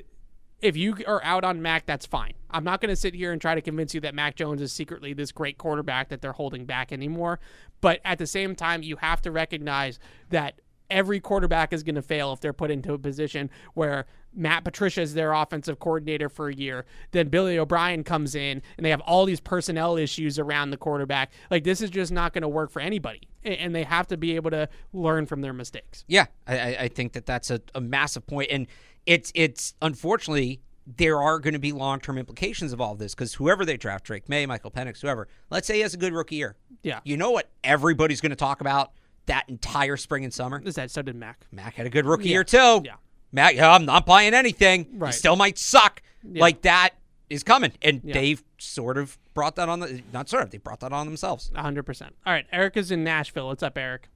[0.64, 2.32] if you are out on Mac, that's fine.
[2.50, 4.72] I'm not going to sit here and try to convince you that Mac Jones is
[4.72, 7.38] secretly this great quarterback that they're holding back anymore.
[7.84, 9.98] But at the same time, you have to recognize
[10.30, 10.58] that
[10.88, 15.02] every quarterback is going to fail if they're put into a position where Matt Patricia
[15.02, 16.86] is their offensive coordinator for a year.
[17.10, 21.30] Then Billy O'Brien comes in and they have all these personnel issues around the quarterback.
[21.50, 23.28] Like, this is just not going to work for anybody.
[23.44, 26.06] And they have to be able to learn from their mistakes.
[26.08, 28.66] Yeah, I, I- think that that's a, a massive point, and
[29.04, 33.34] it's it's unfortunately there are going to be long term implications of all this because
[33.34, 36.36] whoever they draft, Drake Maye, Michael Penix, whoever, let's say he has a good rookie
[36.36, 36.56] year.
[36.82, 37.00] Yeah.
[37.04, 38.92] You know what everybody's going to talk about
[39.26, 40.60] that entire spring and summer?
[40.64, 41.46] Is that so did Mac?
[41.50, 42.32] Mac had a good rookie Yeah.
[42.34, 42.82] year too.
[42.84, 42.94] Yeah.
[43.32, 45.00] Mac, yeah, I'm not buying anything.
[45.04, 46.02] He still might suck.
[46.22, 46.40] Yeah.
[46.42, 46.90] Like that
[47.30, 48.14] is coming, and Yeah.
[48.14, 51.50] they've sort of brought that on the not sort of they brought that on themselves.
[51.54, 52.14] 100%.
[52.26, 52.46] All right.
[52.52, 53.46] Eric is in Nashville.
[53.48, 54.08] What's up, Eric?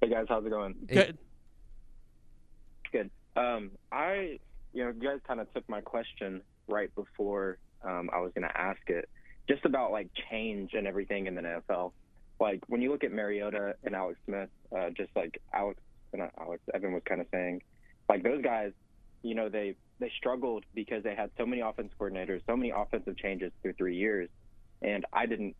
[0.00, 0.74] Hey guys, how's it going?
[0.86, 1.18] Good.
[2.92, 3.10] Good.
[3.36, 4.38] Um, I,
[4.72, 8.48] you know, you guys kind of took my question right before um, I was going
[8.48, 9.08] to ask it,
[9.48, 11.92] just about like change and everything in the NFL.
[12.38, 15.80] Like when you look at Mariota and Alex Smith, uh, just like Alex,
[16.14, 17.62] not Alex, Evan was kind of saying,
[18.08, 18.72] like those guys,
[19.22, 23.16] you know, they they struggled because they had so many offensive coordinators, so many offensive
[23.18, 24.28] changes through three years,
[24.80, 25.54] and I didn't,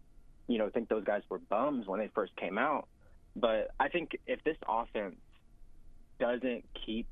[0.48, 2.88] you know, think those guys were bums when they first came out.
[3.36, 5.16] But I think if this offense
[6.18, 7.06] doesn't keep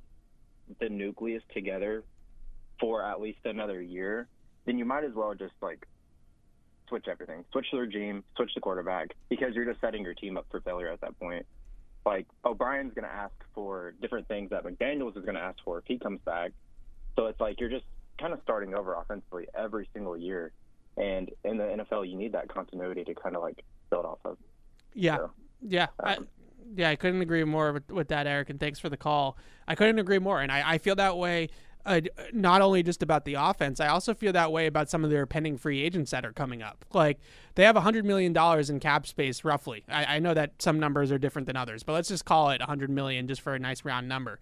[0.81, 2.05] the nucleus together
[2.81, 4.29] for at least another year,
[4.67, 5.87] then you might as well just like
[6.89, 10.47] switch everything, switch the regime, switch the quarterback, because you're just setting your team up
[10.51, 11.47] for failure at that point.
[12.07, 15.79] Like O'Brien's going to ask for different things that McDaniels is going to ask for
[15.79, 16.53] if he comes back.
[17.17, 17.85] So it's like you're just
[18.19, 20.53] kind of starting over offensively every single year.
[20.97, 24.39] And in the NFL, you need that continuity to kind of like build off of.
[24.95, 25.17] Yeah.
[25.17, 25.31] So,
[25.61, 25.87] Yeah.
[26.03, 26.29] Um,
[26.77, 29.37] yeah, I couldn't agree more with, with that, Eric, and thanks for the call.
[29.67, 30.41] I couldn't agree more.
[30.41, 31.49] And I, I feel that way
[31.87, 32.01] uh,
[32.33, 35.27] not only just about the offense, I also feel that way about some of their
[35.27, 36.85] pending free agents that are coming up.
[36.93, 37.19] Like,
[37.55, 38.37] they have $100 million
[38.69, 39.85] in cap space, roughly.
[39.89, 42.61] I, I know that some numbers are different than others, but let's just call it
[42.61, 44.39] 100 million just for a nice round number.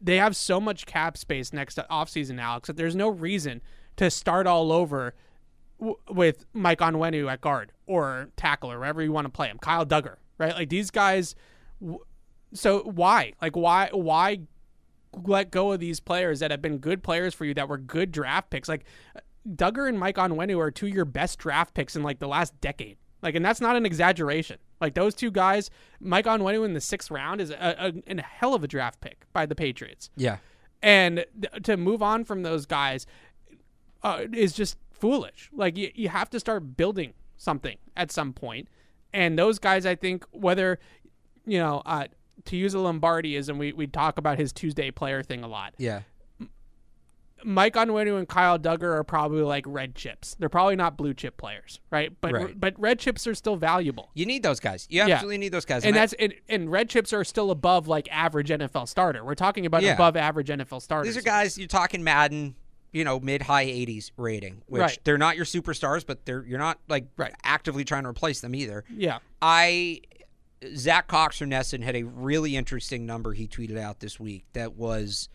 [0.00, 3.60] They have so much cap space next offseason, Alex, that there's no reason
[3.96, 5.14] to start all over
[5.78, 9.58] w- with Mike Onwenu at guard or tackle or wherever you want to play him.
[9.58, 10.54] Kyle Dugger, right?
[10.54, 11.34] Like these guys.
[12.54, 13.32] So why?
[13.42, 13.90] Like why?
[13.92, 14.40] Why
[15.24, 18.12] let go of these players that have been good players for you that were good
[18.12, 18.68] draft picks?
[18.68, 18.84] Like
[19.48, 22.58] Dugger and Mike Onwenu are two of your best draft picks in like the last
[22.60, 22.96] decade.
[23.20, 24.58] Like, and that's not an exaggeration.
[24.80, 25.70] Like those two guys,
[26.00, 29.24] Mike Onwenu in the sixth round is a, a, a hell of a draft pick
[29.32, 30.36] by the Patriots Yeah.
[30.82, 33.06] and th- to move on from those guys
[34.04, 35.50] uh, is just foolish.
[35.52, 38.68] Like you, you have to start building something at some point,
[39.12, 40.78] and those guys, I think, whether
[41.46, 42.06] you know, uh,
[42.44, 45.74] to use a Lombardiism, we we talk about his Tuesday player thing a lot.
[45.78, 46.02] Yeah.
[47.44, 50.34] Mike Onwenu and Kyle Dugger are probably like red chips.
[50.40, 52.12] They're probably not blue chip players, right?
[52.20, 52.60] But Right.
[52.60, 54.10] but red chips are still valuable.
[54.14, 54.88] You need those guys.
[54.90, 55.22] You Yeah.
[55.22, 55.84] need those guys.
[55.84, 59.24] And I- that's and, and red chips are still above like average NFL starter.
[59.24, 59.94] We're talking about Yeah.
[59.94, 61.14] above average NFL starters.
[61.14, 62.56] These are guys you're talking Madden,
[62.92, 64.98] you know, mid high 80s rating, which Right.
[65.04, 67.34] they're not your superstars, but they're you're not like Right.
[67.44, 68.84] actively trying to replace them either.
[68.90, 69.18] Yeah.
[69.42, 70.00] I
[70.74, 74.74] Zach Cox from NESN had a really interesting number he tweeted out this week that
[74.74, 75.28] was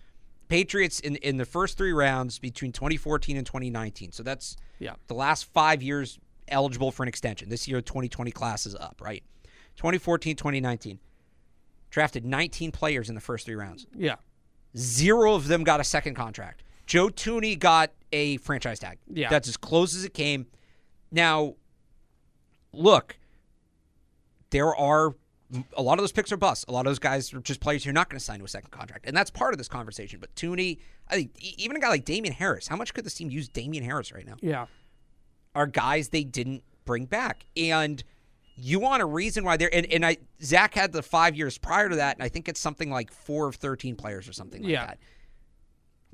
[0.49, 4.11] Patriots in in the first three rounds between 2014 and 2019.
[4.11, 4.95] So that's Yeah.
[5.07, 6.19] the last five years
[6.49, 7.47] eligible for an extension.
[7.49, 9.23] This year, 2020 class is up, right?
[9.77, 10.99] 2014, 2019.
[11.89, 13.85] Drafted 19 players in the first three rounds.
[13.95, 14.15] Yeah.
[14.75, 16.63] Zero of them got a second contract.
[16.85, 18.97] Joe Thuney got a franchise tag.
[19.11, 19.29] Yeah.
[19.29, 20.47] That's as close as it came.
[21.11, 21.55] Now,
[22.71, 23.17] look,
[24.49, 25.13] there are
[25.75, 26.65] a lot of those picks are busts.
[26.67, 28.45] A lot of those guys are just players who are not going to sign to
[28.45, 30.19] a second contract, and that's part of this conversation.
[30.19, 30.79] But Thuney,
[31.09, 33.83] I think even a guy like Damien Harris, how much could this team use Damien
[33.83, 34.35] Harris right now?
[34.41, 34.65] Yeah.
[35.55, 38.03] Are guys they didn't bring back, and
[38.55, 41.89] you want a reason why they're and, and I Zach had the five years prior
[41.89, 44.71] to that, and I think it's something like four of thirteen players or something like
[44.71, 44.85] Yeah.
[44.87, 44.97] that.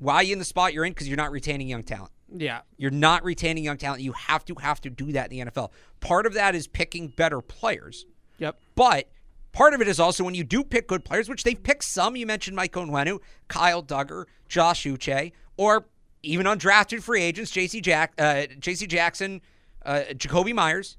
[0.00, 0.92] Why are you in the spot you're in?
[0.92, 2.10] Because you're not retaining young talent.
[2.34, 2.60] Yeah.
[2.78, 4.02] You're not retaining young talent.
[4.02, 5.70] You have to have to do that in the NFL.
[6.00, 8.06] Part of that is picking better players.
[8.38, 8.58] Yep.
[8.74, 9.08] But
[9.52, 12.16] part of it is also when you do pick good players, which they've picked some.
[12.16, 13.18] You mentioned Mike Onwenu,
[13.48, 15.86] Kyle Dugger, Josh Uche, or
[16.22, 17.80] even undrafted free agents, J.C.
[17.80, 18.86] Jack, uh, J.C.
[18.86, 19.42] Jackson,
[19.84, 20.96] uh, Jakobi Meyers.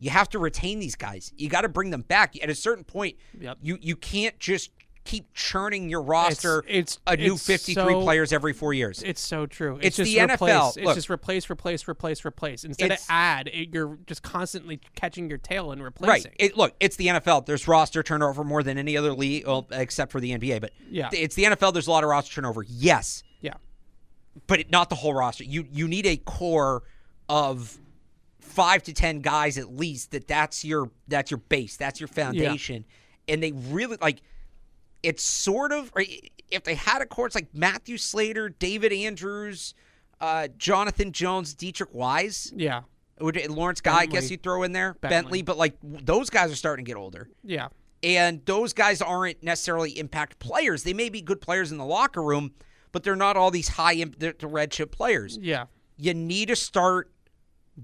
[0.00, 1.32] You have to retain these guys.
[1.36, 2.42] You got to bring them back.
[2.42, 3.58] At a certain point, Yep.
[3.62, 4.70] you you can't just
[5.04, 9.02] keep churning your roster it's- a new it's 53 so- players every four years.
[9.02, 9.78] It's so true.
[9.82, 10.34] It's just the NFL.
[10.34, 10.76] replace.
[10.76, 10.94] It's Look.
[10.94, 12.64] just replace, replace, replace, replace.
[12.64, 15.86] Instead of It's- add, it, you're just constantly catching your tail and Right.
[15.86, 16.32] replacing.
[16.38, 17.40] It, look, it's the NFL.
[17.40, 20.60] There's roster turnover more than any other league, well, except for the NBA.
[20.60, 21.10] But Yeah.
[21.12, 21.72] it's the NFL.
[21.72, 22.62] There's a lot of roster turnover.
[22.68, 23.54] Yes, yeah.
[24.46, 25.42] but it, not the whole roster.
[25.44, 26.84] You you need a core
[27.28, 27.76] of
[28.40, 30.12] five to ten guys at least.
[30.12, 31.76] That that's your that's your base.
[31.76, 32.84] That's your foundation.
[33.28, 34.20] And they really like.
[35.02, 35.92] It's sort of
[36.50, 39.74] if they had a course like Matthew Slater, David Andrews,
[40.20, 42.52] uh, Jonathan Jones, Deatrich Wise.
[42.54, 42.82] Yeah.
[43.20, 44.00] Would Lawrence Guy?
[44.00, 45.08] I guess you throw in there Bentley.
[45.16, 47.68] Bentley, but like those guys are starting to get older Yeah.
[48.02, 50.82] and those guys aren't necessarily impact players.
[50.82, 52.52] They may be good players in the locker room,
[52.90, 55.38] but they're not all these high imp- the red chip players.
[55.40, 55.66] Yeah.
[55.96, 57.10] You need to start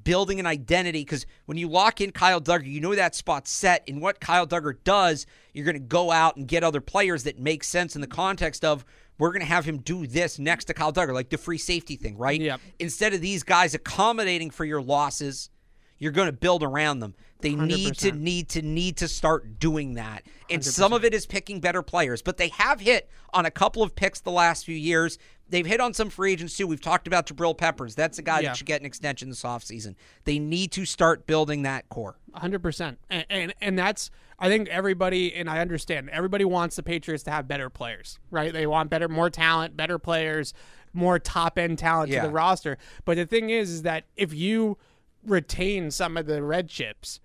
[0.04, 3.84] building an identity because when you lock in Kyle Dugger, you know that spot's set.
[3.88, 7.38] And what Kyle Dugger does, you're going to go out and get other players that
[7.38, 8.84] make sense in the context of
[9.18, 11.96] we're going to have him do this next to Kyle Dugger, like the free safety
[11.96, 12.40] thing, right?
[12.40, 12.60] Yep.
[12.78, 15.50] Instead of these guys accommodating for your losses,
[15.98, 17.14] you're going to build around them.
[17.40, 18.18] They need to 100%.
[18.18, 20.24] need to need to start doing that.
[20.50, 23.82] And some of it is picking better players, but they have hit on a couple
[23.82, 25.18] of picks the last few years.
[25.50, 26.66] They've hit on some free agents too.
[26.66, 27.94] We've talked about Jabril Peppers.
[27.94, 28.48] That's a guy Yeah.
[28.50, 29.94] that should get an extension this offseason.
[30.24, 32.16] They need to start building that core.
[32.34, 36.82] hundred percent, and, and and that's I think everybody and I understand everybody wants the
[36.82, 38.52] Patriots to have better players, right?
[38.52, 40.54] They want better, more talent, better players,
[40.92, 42.22] more top end talent Yeah.
[42.22, 42.78] to the roster.
[43.04, 44.76] But the thing is, is that if you
[45.24, 47.20] retain some of the red chips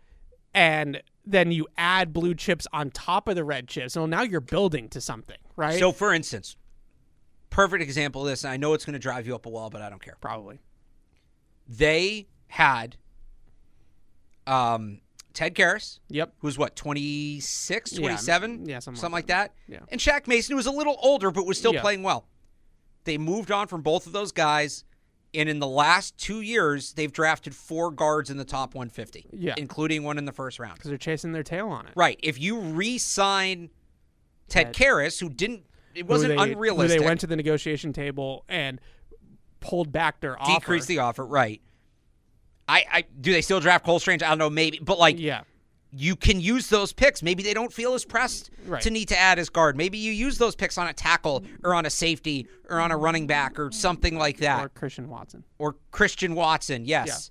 [0.54, 4.42] and then you add blue chips on top of the red chips, well, now you're
[4.42, 5.80] building to something, right?
[5.80, 6.58] So, for instance,
[7.54, 9.70] perfect example of this, and I know it's going to drive you up a wall,
[9.70, 10.18] but I don't care.
[10.20, 10.60] probably,
[11.68, 12.98] They had
[14.46, 15.00] um,
[15.34, 19.80] Ted Karras, yep, who's what 26 Yeah, 27 yeah, something like that Yeah.
[19.90, 21.82] and Shaq Mason who was a little older but was still Yeah.
[21.82, 22.28] playing well
[23.06, 24.84] they moved on from both of those guys
[25.34, 29.56] and in the last two years they've drafted four guards in the top 150 Yeah.
[29.58, 31.94] including one in the first round because they're chasing their tail on it.
[31.96, 33.70] right if you re-sign
[34.50, 34.76] Ted Ted.
[34.76, 35.66] Karras who didn't
[35.96, 38.80] it wasn't they, unrealistic They went to the negotiation table and
[39.60, 40.60] pulled back their offer.
[40.60, 41.62] decreased the offer right
[42.68, 45.42] I, I do they still draft Cole Strange I don't know maybe but like yeah.
[45.92, 47.22] you can use those picks.
[47.22, 48.82] Maybe they don't feel as pressed Right.
[48.82, 49.76] to need to add as guard.
[49.78, 52.98] Maybe you use those picks on a tackle or on a safety or on a
[52.98, 54.64] running back or something like that.
[54.66, 55.44] or Christian Watson.
[55.60, 56.86] Or, Christian Watson.
[56.86, 57.30] Yes.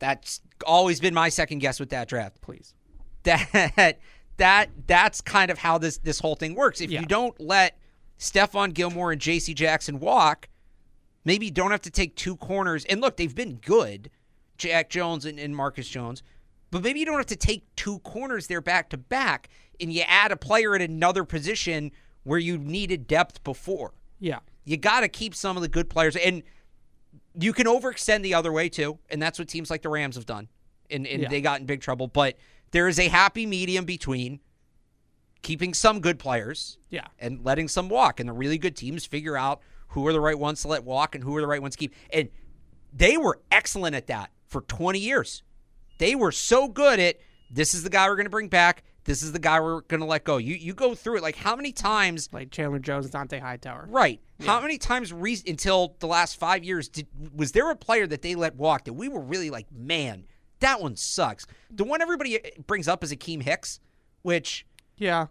[0.00, 2.40] That's always been my second guess with that draft.
[2.40, 2.74] Please.
[3.24, 3.98] That
[4.38, 6.80] that that's kind of how this this whole thing works.
[6.80, 7.00] If Yeah.
[7.00, 7.78] you don't let
[8.18, 10.48] Stephon Gilmore and JC Jackson walk,
[11.24, 12.84] maybe don't have to take two corners.
[12.86, 14.10] And look, they've been good,
[14.58, 16.22] Jack Jones and, and Marcus Jones,
[16.70, 19.48] but maybe you don't have to take two corners there back to back
[19.80, 21.90] and you add a player at another position
[22.22, 23.92] where you needed depth before.
[24.20, 24.38] Yeah.
[24.64, 26.16] You got to keep some of the good players.
[26.16, 26.42] And
[27.38, 28.98] you can overextend the other way too.
[29.10, 30.48] And that's what teams like the Rams have done.
[30.90, 31.28] And, and Yeah.
[31.28, 32.06] they got in big trouble.
[32.06, 32.38] But
[32.70, 34.40] there is a happy medium between
[35.44, 37.06] keeping some good players Yeah.
[37.20, 38.18] and letting some walk.
[38.18, 41.14] And the really good teams figure out who are the right ones to let walk
[41.14, 41.94] and who are the right ones to keep.
[42.12, 42.28] And
[42.92, 45.44] they were excellent at that for 20 years.
[45.98, 47.18] They were so good at
[47.50, 48.82] this is the guy we're going to bring back.
[49.04, 50.38] This is the guy we're going to let go.
[50.38, 53.86] You you go through it like how many times Like Chandler Jones, Dont'a Hightower.
[53.90, 54.20] Right.
[54.44, 57.06] How many times re- until the last five years did
[57.36, 60.24] was there a player that they let walk that we were really like, man,
[60.60, 61.46] that one sucks.
[61.70, 63.78] The one everybody uh, brings up is Akiem Hicks,
[64.22, 64.66] which
[64.96, 65.26] Yeah.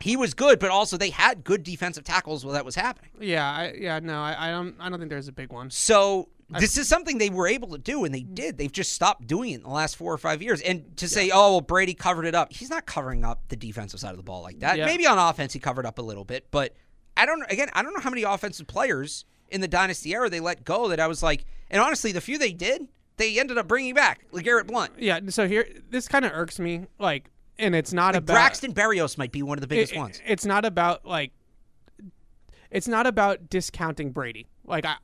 [0.00, 3.10] he was good, but also they had good defensive tackles while that was happening.
[3.20, 3.48] Yeah.
[3.50, 3.98] I, yeah.
[3.98, 4.74] No, I, I don't.
[4.78, 5.70] I don't think there's a big one.
[5.70, 8.56] So this is something they were able to do, and they did.
[8.56, 10.60] They've just stopped doing it in the last four or five years.
[10.60, 13.98] And to say, oh, well, Brady covered it up, he's not covering up the defensive
[13.98, 14.76] side of the ball like that.
[14.78, 14.86] Yeah.
[14.86, 16.74] Maybe on offense he covered up a little bit, but
[17.16, 17.42] I don't.
[17.50, 20.88] Again, I don't know how many offensive players in the dynasty era they let go
[20.88, 22.86] that I was like, and honestly, the few they did,
[23.16, 24.92] they ended up bringing back Garrett Blount.
[24.98, 25.20] Yeah.
[25.30, 26.86] So here, this kind of irks me.
[26.98, 29.98] Like, and it's not Like about Braxton Berrios might be one of the biggest it-
[29.98, 30.20] ones.
[30.26, 31.32] It's not about like.
[32.70, 34.48] It's not about discounting Brady.
[34.64, 34.96] Like I,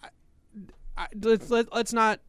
[0.97, 2.21] I let's let, let's not.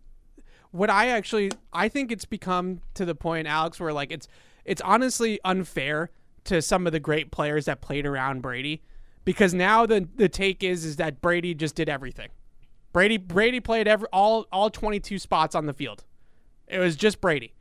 [0.72, 4.28] What I actually I think it's become to the point, Alex, where like it's
[4.66, 6.12] it's honestly unfair
[6.46, 8.82] to some of the great players that played around Brady,
[9.26, 12.30] because now the the take is is that Brady just did everything.
[12.92, 16.04] Brady Brady played every all all 22 spots on the field.
[16.68, 17.54] It was just Brady,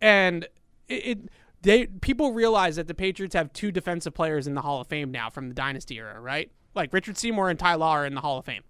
[0.00, 0.44] and
[0.88, 1.18] it, it
[1.64, 5.10] they people realize that the Patriots have two defensive players in the Hall of Fame
[5.10, 6.50] now from the dynasty era, right?
[6.74, 8.62] Like Richard Seymour and Ty Law are in the Hall of Fame,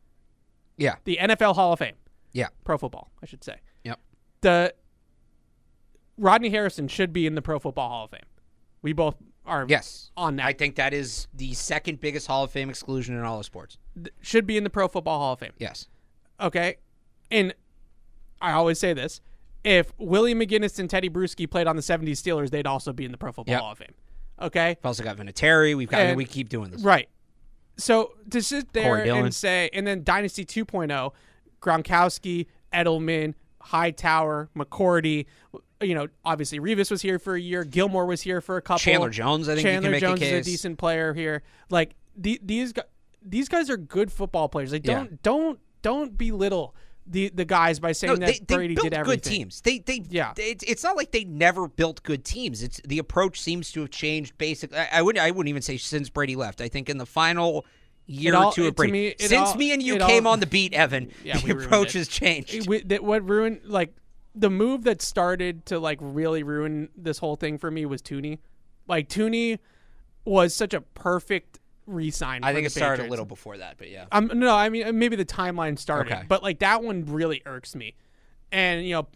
[0.77, 0.97] Yeah.
[1.05, 1.97] the NFL Hall of Fame,
[2.33, 2.49] Yeah.
[2.65, 3.61] pro football, I should say.
[3.85, 4.01] Yep.
[4.41, 4.75] The
[6.17, 8.21] Rodney Harrison should be in the Pro Football Hall of Fame.
[8.83, 9.17] We both
[9.47, 10.11] are Yes.
[10.17, 10.47] on that.
[10.47, 13.79] I think that is the second biggest Hall of Fame exclusion in all of sports.
[14.21, 15.53] should be in the Pro Football Hall of Fame.
[15.59, 15.89] Yes.
[16.41, 16.77] Okay.
[17.31, 17.55] And
[18.41, 19.21] I always say this
[19.65, 23.13] if Willie McGinest and Teddy Bruschi played on the 70s Steelers, they'd also be in
[23.13, 23.61] the Pro Football Yep.
[23.61, 23.95] Hall of Fame.
[24.41, 24.77] Okay.
[24.81, 25.75] We've also got Vinatieri.
[25.77, 26.01] We've got.
[26.01, 26.83] I mean, we keep doing this.
[26.83, 27.09] Right.
[27.77, 31.13] So to sit there and say, and then Dynasty 2.0,
[31.61, 35.27] Gronkowski, Edelman, Hightower, McCourty,
[35.81, 37.65] you know, obviously Revis was here for a year.
[37.65, 38.79] Gilmore was here for a couple.
[38.79, 40.33] Chandler Jones, I think you Chandler can make a Jones case.
[40.33, 41.43] is a decent player here.
[41.71, 42.85] Like the, these guys,
[43.23, 44.73] these guys are good football players.
[44.73, 46.75] Like don't don't don't belittle
[47.07, 49.17] the the guys by saying No, that they, they Brady built did everything.
[49.21, 49.61] good teams.
[49.61, 50.33] They they Yeah.
[50.35, 52.63] they- it's, it's not like they never built good teams.
[52.63, 54.39] It's the approach seems to have changed.
[54.39, 56.61] Basically, I, I wouldn't I wouldn't even say since Brady left.
[56.61, 57.67] I think in the final
[58.07, 60.27] year all- or two of Brady, me, since all- me and you it all- came
[60.27, 62.55] on the beat, Evan, Yeah, the approach has changed.
[62.71, 63.95] It- that what ruined like
[64.35, 68.39] the move that started to like really ruin this whole thing for me was Thuney.
[68.89, 69.59] Like Thuney
[70.25, 72.45] was such a perfect re-sign.
[72.45, 74.07] I think it started a little before that, but yeah.
[74.13, 76.23] Um, no, I mean maybe the timeline started, Okay.
[76.29, 77.95] but like that one really irks me.
[78.53, 79.09] And you know,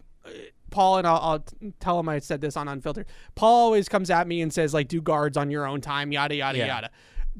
[0.69, 1.45] Paul and I'll, I'll
[1.79, 3.07] tell him I said this on Unfiltered.
[3.35, 6.35] Paul always comes at me and says like, "Do guards on your own time," yada
[6.35, 6.67] yada Yeah.
[6.67, 6.89] yada.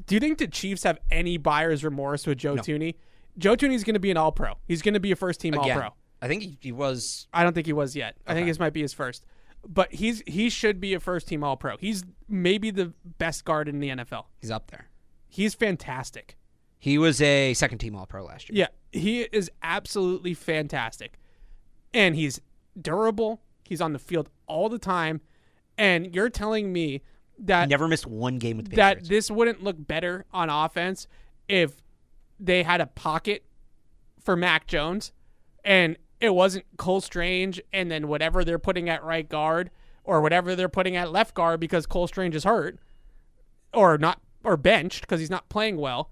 [0.06, 2.94] Do you think the Chiefs have any buyer's remorse with Joe Thuney?
[3.38, 4.54] Joe Thuney's going to be an All Pro.
[4.66, 5.90] He's going to be a first team All Pro.
[6.22, 7.26] I think he, he was.
[7.32, 8.16] I don't think he was yet.
[8.26, 8.50] I think Okay.
[8.50, 9.24] this might be his first.
[9.66, 11.76] But he's he should be a first team All Pro.
[11.76, 14.24] He's maybe the best guard in the NFL.
[14.40, 14.86] He's up there.
[15.30, 16.36] He's fantastic.
[16.78, 18.58] He was a second team All Pro last year.
[18.58, 21.18] Yeah, he is absolutely fantastic.
[21.94, 22.40] And he's
[22.80, 23.40] durable.
[23.64, 25.20] He's on the field all the time.
[25.78, 27.02] And you're telling me
[27.38, 31.06] that never missed one game with the that this wouldn't look better on offense
[31.48, 31.80] if
[32.38, 33.44] they had a pocket
[34.20, 35.12] for Mac Jones
[35.64, 39.70] and it wasn't Cole Strange and then whatever they're putting at right guard
[40.04, 42.78] or whatever they're putting at left guard because Cole Strange is hurt
[43.72, 46.10] or not or benched because he's not playing well.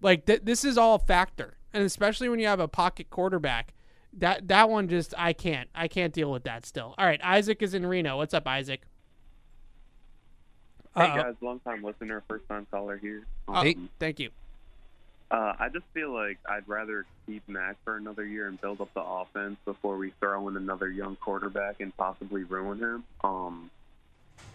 [0.00, 3.72] Like th- this is all a factor, and especially when you have a pocket quarterback,
[4.12, 6.94] that that one just I can't I can't deal with that still.
[6.98, 8.16] All right, Isaac is in Reno.
[8.18, 8.82] What's up, Isaac?
[10.94, 11.22] Hey Uh-oh.
[11.22, 13.24] guys, long time listener, first time caller here.
[13.48, 13.76] Oh, Hey.
[13.98, 14.30] thank you.
[15.30, 18.94] Uh, I just feel like I'd rather keep Mac for another year and build up
[18.94, 23.04] the offense before we throw in another young quarterback and possibly ruin him.
[23.24, 23.70] Um,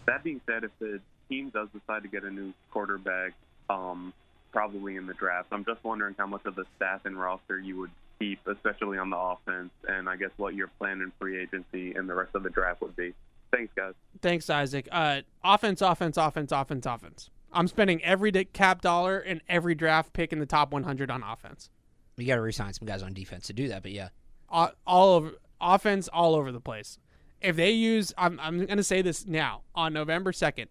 [0.06, 0.98] that being said, if the
[1.32, 3.32] team does decide to get a new quarterback,
[3.70, 4.12] um,
[4.52, 7.78] probably in the draft, I'm just wondering how much of the staff and roster you
[7.78, 11.94] would keep, especially on the offense, and I guess what your plan in free agency
[11.94, 13.14] and the rest of the draft would be.
[13.50, 13.94] Thanks, guys.
[14.20, 14.88] Thanks, Isaac.
[14.92, 17.30] Uh, offense, offense, offense, offense, offense.
[17.52, 21.70] I'm spending every cap dollar and every draft pick in the top 100 on offense.
[22.16, 24.08] You got to resign some guys on defense to do that, but yeah.
[24.48, 26.98] all, all over offense all over the place.
[27.40, 30.68] If they use, I'm I'm gonna say this now on November second.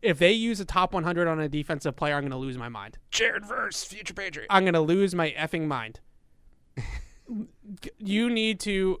[0.00, 2.98] If they use a top 100 on a defensive player, I'm gonna lose my mind.
[3.10, 4.46] Jared Verse, future Patriot.
[4.50, 6.00] I'm gonna lose my effing mind.
[7.98, 9.00] you need to.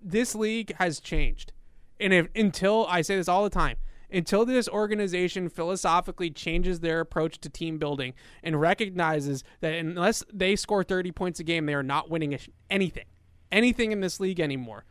[0.00, 1.52] This league has changed,
[1.98, 3.76] and if until I say this all the time,
[4.10, 10.56] until this organization philosophically changes their approach to team building and recognizes that unless they
[10.56, 12.38] score 30 points a game, they are not winning
[12.70, 13.04] anything,
[13.52, 14.84] anything in this league anymore.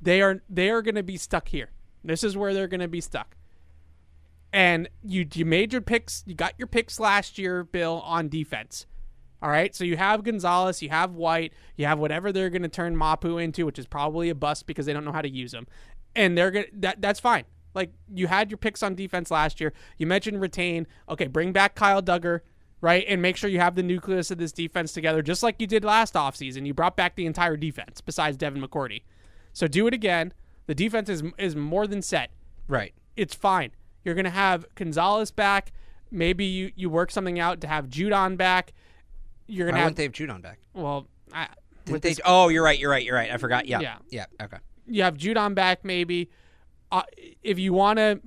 [0.00, 1.70] They are they are going to be stuck here.
[2.02, 3.36] This is where they're going to be stuck.
[4.54, 6.22] And you you made your picks.
[6.26, 8.86] You got your picks last year, Bill, on defense.
[9.42, 12.68] All right, so you have Gonzalez, you have White, you have whatever they're going to
[12.68, 15.52] turn Mapu into, which is probably a bust because they don't know how to use
[15.52, 15.66] him,
[16.16, 17.44] and they're gonna that that's fine.
[17.74, 19.72] Like you had your picks on defense last year.
[19.98, 20.86] You mentioned retain.
[21.08, 22.40] Okay, bring back Kyle Dugger,
[22.80, 25.66] right, and make sure you have the nucleus of this defense together, just like you
[25.66, 26.64] did last offseason.
[26.64, 29.02] You brought back the entire defense besides Devin McCourty.
[29.52, 30.32] So do it again.
[30.68, 32.30] The defense is is more than set
[32.68, 32.94] Right.
[33.16, 33.72] it's fine.
[34.04, 35.72] You're gonna have Gonzalez back.
[36.10, 38.72] Maybe you, you work something out to have Judon back.
[39.46, 40.58] You're gonna have wouldn't they have Judon back?
[40.74, 41.48] well, I,
[41.84, 42.10] Didn't with they?
[42.10, 42.78] this- oh, you're right.
[42.78, 43.04] You're right.
[43.04, 43.30] You're right.
[43.30, 43.66] I forgot.
[43.66, 43.80] Yeah.
[43.80, 43.96] Yeah.
[44.10, 44.26] Yeah.
[44.40, 44.58] Okay.
[44.86, 45.84] you have Judon back.
[45.84, 46.30] Maybe
[46.92, 47.02] uh,
[47.42, 48.20] if you want to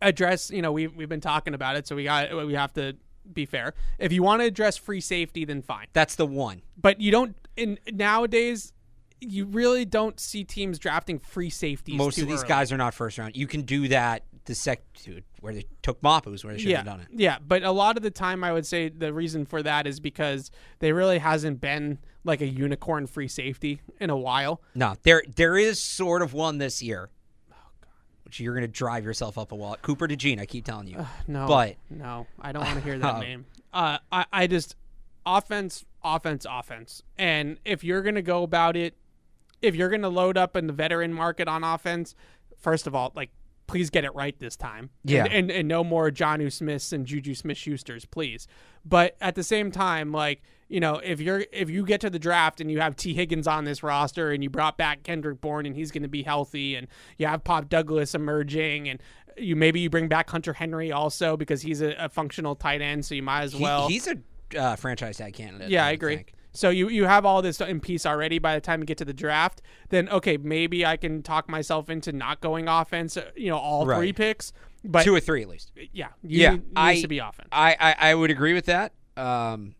[0.00, 2.96] address, you know, we we've been talking about it, so we got we have to
[3.32, 3.74] be fair.
[3.98, 5.86] If you want to address free safety, then fine.
[5.92, 6.62] That's the one.
[6.80, 7.36] But you don't.
[7.56, 8.72] In nowadays,
[9.20, 11.96] you really don't see teams drafting free safeties.
[11.96, 12.48] Most of these early.
[12.48, 13.36] guys are not first round.
[13.36, 16.78] You can do that the sec dude, where they took Mapus where they should yeah,
[16.78, 17.06] have done it.
[17.12, 20.00] Yeah, but a lot of the time, I would say the reason for that is
[20.00, 20.50] because
[20.80, 24.60] there really hasn't been like a unicorn free safety in a while.
[24.74, 27.10] No, there there is sort of one this year.
[28.24, 29.76] Which you're going to drive yourself up a wall.
[29.80, 31.06] Cooper DeJean, I keep telling you.
[31.26, 33.20] No, But- no, I don't want to hear that Oh.
[33.20, 33.46] name.
[33.72, 34.76] Uh, I, I just
[35.24, 38.94] offense, offense, offense, and if you're gonna go about it,
[39.62, 42.14] if you're gonna load up in the veteran market on offense,
[42.58, 43.30] first of all, like
[43.68, 44.90] please get it right this time.
[45.04, 45.24] Yeah.
[45.26, 48.48] and and, and no more Jonnu Smiths and Juju Smith Schusters, please.
[48.84, 52.18] But at the same time, like you know, if you're if you get to the
[52.18, 55.64] draft and you have Tee Higgins on this roster and you brought back Kendrick Bourne
[55.66, 59.00] and he's going to be healthy and you have Pop Douglas emerging and
[59.36, 63.04] you maybe you bring back Hunter Henry also because he's a, a functional tight end,
[63.06, 63.86] so you might as He- well.
[63.88, 64.16] he's a
[64.58, 65.70] uh, franchise tag candidate.
[65.70, 66.16] yeah, I would agree.
[66.16, 66.32] think.
[66.58, 69.04] So you you have all this in piece already by the time you get to
[69.04, 69.62] the draft.
[69.90, 73.16] Then okay, maybe I can talk myself into not going offense.
[73.16, 74.52] uh, You know, all three picks.
[74.84, 75.70] But Two or three at least.
[75.92, 77.48] yeah, you Yeah, need, needs I- to be offense.
[77.52, 78.92] I, I, I would agree with that.
[79.16, 79.74] Um,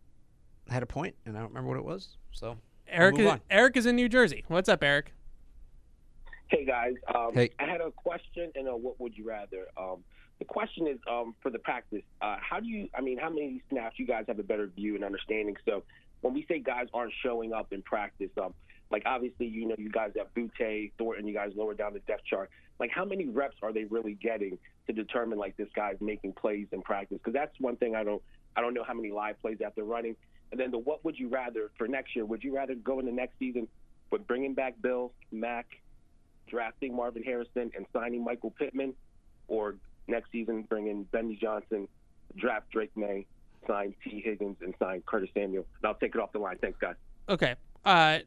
[0.71, 2.17] I had a point, and I don't remember what it was.
[2.33, 3.41] So Eric move is.
[3.51, 4.45] Eric is in New Jersey.
[4.49, 5.13] What's up, Eric?
[6.49, 7.51] Hey guys, um, Hey.
[7.59, 9.67] I had a question and a what would you rather.
[9.77, 10.05] Um,
[10.39, 12.03] the question is um, for the practice.
[12.23, 12.89] Uh, how do you?
[12.97, 15.57] I mean, how many snaps you guys have a better view and understanding?
[15.65, 15.83] So
[16.21, 18.55] when we say guys aren't showing up in practice, um,
[18.91, 22.25] like obviously you know you guys have Boutte, Thornton, you guys lower down the depth
[22.25, 22.51] chart.
[22.81, 26.67] Like how many reps are they really getting to determine like this guy's making plays
[26.73, 27.19] in practice?
[27.19, 28.23] Because that's one thing I don't
[28.57, 30.17] I don't know how many live plays that they're running.
[30.51, 32.25] And then the what would you rather for next year?
[32.25, 33.69] Would you rather go in the next season
[34.11, 35.67] with bringing back Bill Mack?
[36.49, 38.95] drafting Marvin Harrison and signing Michael Pittman,
[39.47, 39.77] or
[40.07, 41.89] next season bring in Benny Johnson,
[42.37, 43.27] draft Drake Maye,
[43.67, 45.67] sign Tee Higgins, and sign Curtis Samuel.
[45.83, 46.59] And I'll take it off the line.
[46.61, 46.95] Thanks, guys.
[47.29, 47.55] Okay.
[47.85, 48.19] Uh,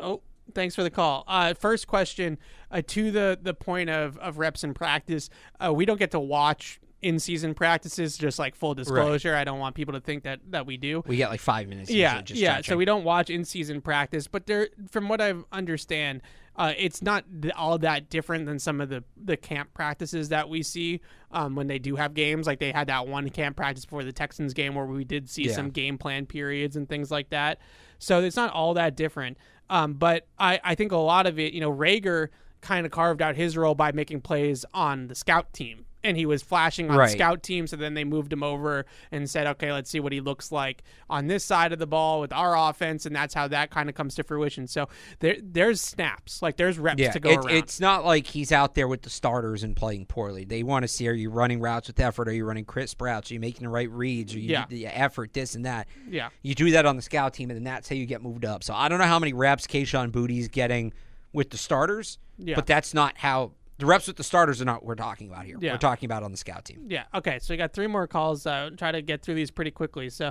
[0.00, 0.20] oh,
[0.54, 1.24] thanks for the call.
[1.26, 2.38] Uh, first question
[2.70, 5.30] uh, to the the point of of reps in practice.
[5.64, 8.16] Uh, we don't get to watch in season practices.
[8.16, 11.02] Just like full disclosure, I don't want people to think that that we do.
[11.06, 11.90] we get like five minutes.
[11.90, 12.52] yeah, just yeah.
[12.52, 12.72] stretching.
[12.72, 16.22] So we don't watch in season practice, but there, from what I understand,
[16.60, 17.24] uh, it's not
[17.56, 21.00] all that different than some of the the camp practices that we see
[21.32, 22.46] um, when they do have games.
[22.46, 25.44] Like they had that one camp practice before the Texans game where we did see
[25.44, 25.54] Yeah.
[25.54, 27.60] some game plan periods and things like that.
[27.98, 29.38] So it's not all that different.
[29.70, 32.28] Um, but I, I think a lot of it, you know, Reagor
[32.60, 35.86] kind of carved out his role by making plays on the scout team.
[36.02, 37.06] And he was flashing on Right.
[37.06, 40.12] the scout team, so then they moved him over and said, "Okay, let's see what
[40.12, 43.46] he looks like on this side of the ball with our offense," and that's how
[43.48, 44.66] that kind of comes to fruition.
[44.66, 47.50] So there, there's snaps, like there's reps yeah, to go it- around.
[47.50, 50.44] it's not like he's out there with the starters and playing poorly.
[50.46, 52.28] They want to see are you running routes with effort?
[52.28, 53.30] Are you running crisp routes?
[53.30, 54.34] Are you making the right reads?
[54.34, 54.64] Are you Yeah.
[54.68, 55.34] the effort?
[55.34, 55.86] This and that.
[56.08, 58.44] yeah, You do that on the scout team, and then that's how you get moved
[58.46, 58.64] up.
[58.64, 60.94] So I don't know how many reps Kayshon Boutte's getting
[61.34, 62.54] with the starters, Yeah.
[62.56, 65.44] but that's not how the reps with the starters are not what we're talking about
[65.44, 65.56] here.
[65.60, 65.72] Yeah.
[65.72, 66.86] We're talking about on the scout team.
[66.88, 67.04] yeah.
[67.14, 68.46] Okay, so we got three more calls.
[68.46, 70.30] Uh, try to get through these pretty quickly, so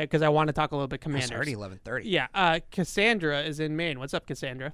[0.00, 1.30] because I want to talk a little bit It's commanders.
[1.30, 2.08] already eleven thirty.
[2.08, 3.98] Yeah, uh, Cassandra is in Maine.
[3.98, 4.72] What's up, Cassandra?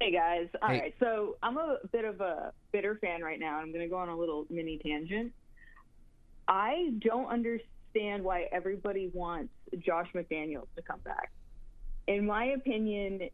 [0.00, 0.48] Hey guys.
[0.62, 0.82] All right.
[0.82, 0.94] Hey.
[1.00, 3.56] So I'm a bit of a bitter fan right now.
[3.58, 5.32] I'm going to go on a little mini tangent.
[6.46, 11.30] I don't understand why everybody wants Josh McDaniels to come back.
[12.06, 13.30] In my opinion,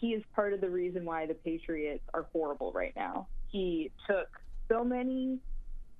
[0.00, 3.26] he is part of the reason why the Patriots are horrible right now.
[3.48, 4.28] He took
[4.68, 5.38] so many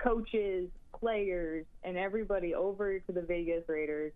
[0.02, 4.12] coaches, players, and everybody over to the Vegas Raiders.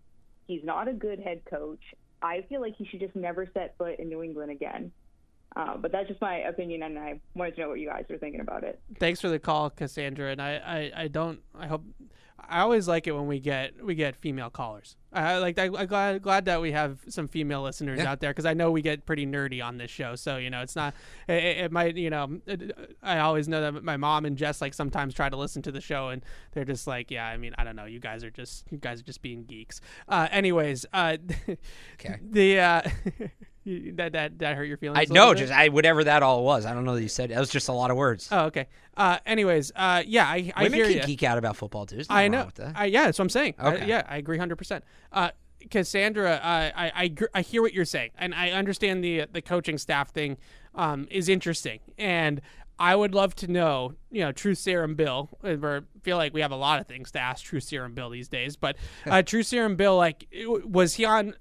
[0.47, 1.81] He's not a good head coach.
[2.21, 4.91] I feel like he should just never set foot in New England again.
[5.57, 8.17] Uh, but that's just my opinion, and I wanted to know what you guys were
[8.19, 8.79] thinking about it.
[8.99, 10.31] Thanks for the call, Cassandra.
[10.31, 11.39] And I, I, I don't.
[11.57, 11.83] I hope.
[12.49, 14.95] I always like it when we get we get female callers.
[15.11, 15.57] I like.
[15.57, 18.11] I, I'm glad glad that we have some female listeners Yeah.
[18.11, 20.15] out there because I know we get pretty nerdy on this show.
[20.15, 20.93] So you know, it's not.
[21.27, 21.97] It, it it might.
[21.97, 25.35] You know, it, I always know that my mom and Jess like sometimes try to
[25.35, 26.23] listen to the show and
[26.53, 27.25] they're just like, yeah.
[27.27, 27.85] I mean, I don't know.
[27.85, 29.81] You guys are just you guys are just being geeks.
[30.07, 31.17] Uh, anyways, uh,
[31.95, 32.17] Okay.
[32.21, 32.81] The uh,
[33.95, 35.09] that that that hurt your feelings.
[35.09, 36.65] I know, just I whatever that all was.
[36.65, 37.29] I don't know that you said.
[37.31, 38.29] That was just a lot of words.
[38.31, 38.67] Oh, okay.
[38.95, 41.03] Uh, anyways, uh, yeah, I, I Women hear can you.
[41.03, 42.01] geek out about football too.
[42.09, 42.49] I know.
[42.75, 43.55] I, yeah, that's what I'm saying.
[43.59, 43.87] I- Okay.
[43.87, 44.81] yeah, I agree 100%.
[45.11, 45.29] Uh,
[45.69, 49.77] Cassandra, uh, I, I I hear what you're saying, and I understand the the coaching
[49.77, 50.37] staff thing
[50.75, 52.41] um, is interesting, and
[52.79, 55.29] I would love to know, you know, True Serum Bill.
[55.43, 58.09] uh, We feel like we have a lot of things to ask True Serum Bill
[58.09, 58.77] these days, but
[59.07, 60.27] uh, True Serum Bill, like,
[60.63, 61.33] was he on?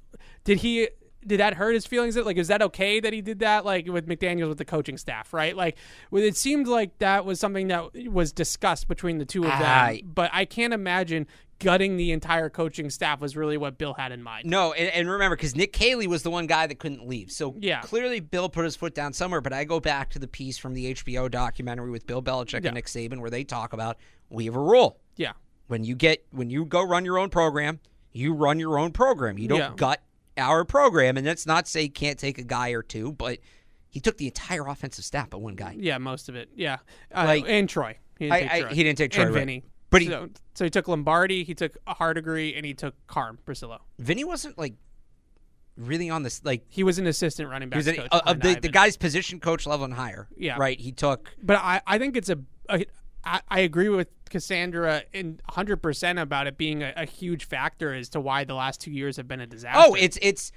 [0.44, 0.88] Did he?
[1.26, 2.16] Did that hurt his feelings?
[2.16, 3.64] Like, is that okay that he did that?
[3.64, 5.56] Like with McDaniels with the coaching staff, right?
[5.56, 5.76] Like,
[6.12, 10.02] it seemed like that was something that was discussed between the two of them I-
[10.04, 11.26] but I can't imagine
[11.58, 14.46] gutting the entire coaching staff was really what Bill had in mind.
[14.46, 17.32] No, and, and remember, because Nick Caley was the one guy that couldn't leave.
[17.32, 17.80] So Yeah.
[17.80, 19.40] clearly Bill put his foot down somewhere.
[19.40, 22.68] But I go back to the piece from the HBO documentary with Bill Belichick Yeah.
[22.68, 23.96] and Nick Saban where they talk about
[24.28, 24.98] we have a rule.
[25.16, 25.32] Yeah.
[25.68, 27.80] When you get when you go run your own program,
[28.12, 29.38] you run your own program.
[29.38, 29.72] You don't Yeah.
[29.76, 30.02] gut
[30.36, 31.16] our program.
[31.16, 33.38] And that's not say you can't take a guy or two, but
[33.88, 35.74] he took the entire offensive staff but one guy.
[35.78, 36.50] Yeah, most of it.
[36.54, 36.78] Yeah,
[37.14, 37.98] uh, Like- and Troy.
[38.18, 38.70] He didn't I- take I- Troy.
[38.74, 39.40] he didn't take Troy, and right.
[39.40, 39.64] Vinny.
[39.90, 43.78] But he- so, so he took Lombardi, he took Hardegree, and he took Carm Bricillo.
[43.98, 44.74] Vinny wasn't like
[45.76, 48.20] really on this like He was an assistant running he back was an, coach uh,
[48.26, 50.26] of the, the guy's position coach level and higher.
[50.36, 50.56] Yeah.
[50.58, 50.80] Right.
[50.80, 52.38] He took But I, I think it's a,
[52.70, 52.84] a
[53.26, 58.08] I, I agree with Cassandra in 100% about it being a, a huge factor as
[58.10, 59.82] to why the last two years have been a disaster.
[59.84, 60.52] Oh, it's it's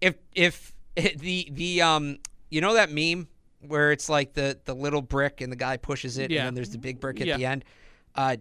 [0.00, 2.18] if if the the um
[2.50, 3.28] you know that meme
[3.60, 6.40] where it's like the the little brick and the guy pushes it Yeah.
[6.40, 7.36] and then there's the big brick at Yeah.
[7.36, 7.64] the end.
[8.14, 8.36] Uh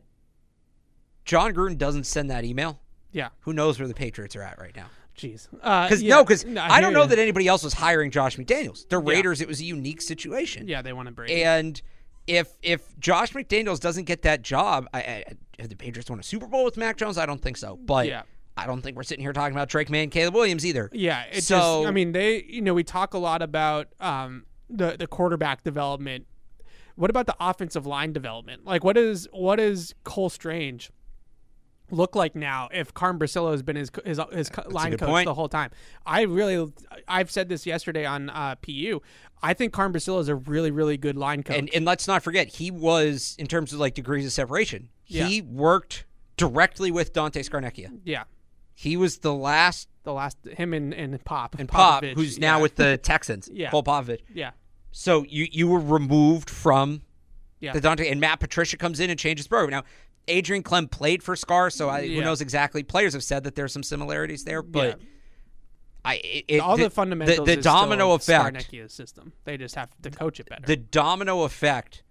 [1.26, 2.80] Jon Gruden doesn't send that email.
[3.12, 3.30] Yeah.
[3.42, 4.88] Who knows where the Patriots are at right now?
[5.18, 5.48] Jeez.
[5.62, 7.10] Uh, Because yeah, no, because no, I, hear don't know you.
[7.10, 8.88] that anybody else was hiring Josh McDaniels.
[8.90, 10.68] The Raiders, it was a unique situation.
[10.68, 11.44] Yeah, they want to Brady.
[11.44, 11.80] And
[12.28, 15.24] if if Josh McDaniels doesn't get that job, I, I,
[15.60, 17.18] have the Patriots won a Super Bowl with Mac Jones?
[17.18, 17.78] I don't think so.
[17.78, 18.24] But Yeah.
[18.56, 20.88] I don't think we're sitting here talking about Drake Maye and Caleb Williams either.
[20.94, 24.96] Yeah, so just, I mean, they, you know, we talk a lot about um, the
[24.98, 26.28] the quarterback development.
[26.96, 28.64] What about the offensive line development?
[28.64, 30.92] Like, what is what is Cole Strange
[31.92, 35.26] look like now if Carm Bricillo has been his his, his line coach point.
[35.26, 35.72] the whole time?
[36.06, 36.72] I really,
[37.08, 39.02] I've said this yesterday on uh, PU.
[39.42, 41.58] I think Carm Bricillo is a really really good line coach.
[41.58, 44.90] And and let's not forget, he was in terms of like degrees of separation.
[45.06, 45.26] Yeah.
[45.28, 46.06] He worked
[46.38, 48.00] directly with Dante Scarnecchia.
[48.04, 48.24] yeah,
[48.74, 52.58] He was the last the last him and and Pop and Pop, Popovich, who's now
[52.58, 52.62] yeah.
[52.62, 53.50] with the Texans.
[53.54, 53.70] Yeah.
[53.70, 54.22] Cole Popovich.
[54.34, 54.52] yeah
[54.92, 57.02] So you you were removed from
[57.60, 59.72] yeah the Dante and Matt Patricia comes in and changes program.
[59.72, 59.84] Now,
[60.28, 62.84] Adrian Klemm played for Scar, so I, who knows exactly.
[62.84, 65.06] Players have said that there's some similarities there, but Yeah.
[66.06, 67.38] I it, it- all the, fundamentals.
[67.48, 68.70] the, the domino effect.
[68.88, 69.34] System.
[69.46, 70.64] They just have to coach it better.
[70.66, 72.04] the domino effect,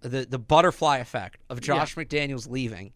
[0.00, 2.92] the the butterfly effect of Josh McDaniels leaving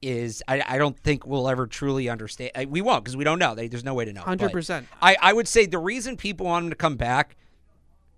[0.00, 2.50] is I, I don't think we'll ever truly understand.
[2.68, 3.54] We won't because we don't know.
[3.54, 4.22] They, there's no way to know.
[4.22, 4.86] Hundred percent.
[5.00, 7.36] I, I would say the reason people want him to come back,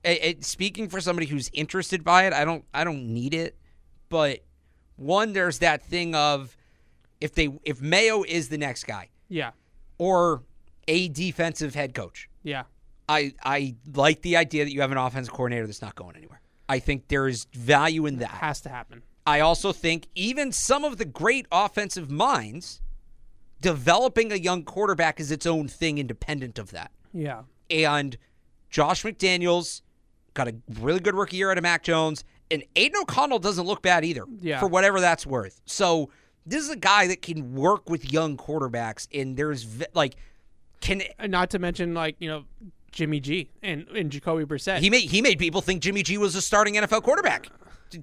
[0.03, 3.57] it, speaking for somebody who's interested by it, I don't I don't need it,
[4.09, 4.41] but
[4.97, 6.57] one there's that thing of
[7.21, 9.51] if they if Mayo is the next guy Yeah,
[9.99, 10.43] or
[10.89, 12.65] a defensive head coach, yeah,
[13.09, 16.41] I I like the idea that you have an offensive coordinator that's not going anywhere.
[16.69, 18.31] I think there is value in that.
[18.31, 19.03] has to happen.
[19.27, 22.83] I also think even some of the great offensive minds
[23.61, 26.91] developing a young quarterback is its own thing independent of that.
[27.13, 28.19] Yeah, And
[28.69, 29.81] Josh McDaniels
[30.35, 33.83] got a really good rookie year out of Mac Jones, and Aidan O'Connell doesn't look
[33.83, 34.25] bad either.
[34.41, 34.61] Yeah.
[34.61, 35.61] For whatever that's worth.
[35.67, 36.11] So
[36.47, 40.17] this is a guy that can work with young quarterbacks, and there's like
[40.81, 42.45] can and not to mention like you know
[42.93, 44.79] Jimmy G and and Jacoby Brissett.
[44.79, 47.49] he made he made people think Jimmy G was a starting NFL quarterback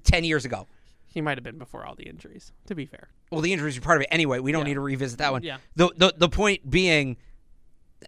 [0.04, 0.66] ten years ago.
[1.06, 2.52] he might have been before all the injuries.
[2.66, 4.38] To be fair, Well, the injuries are part of it anyway.
[4.40, 4.68] We don't Yeah.
[4.68, 5.42] need to revisit that one.
[5.44, 5.58] Yeah.
[5.76, 7.16] The, the the point being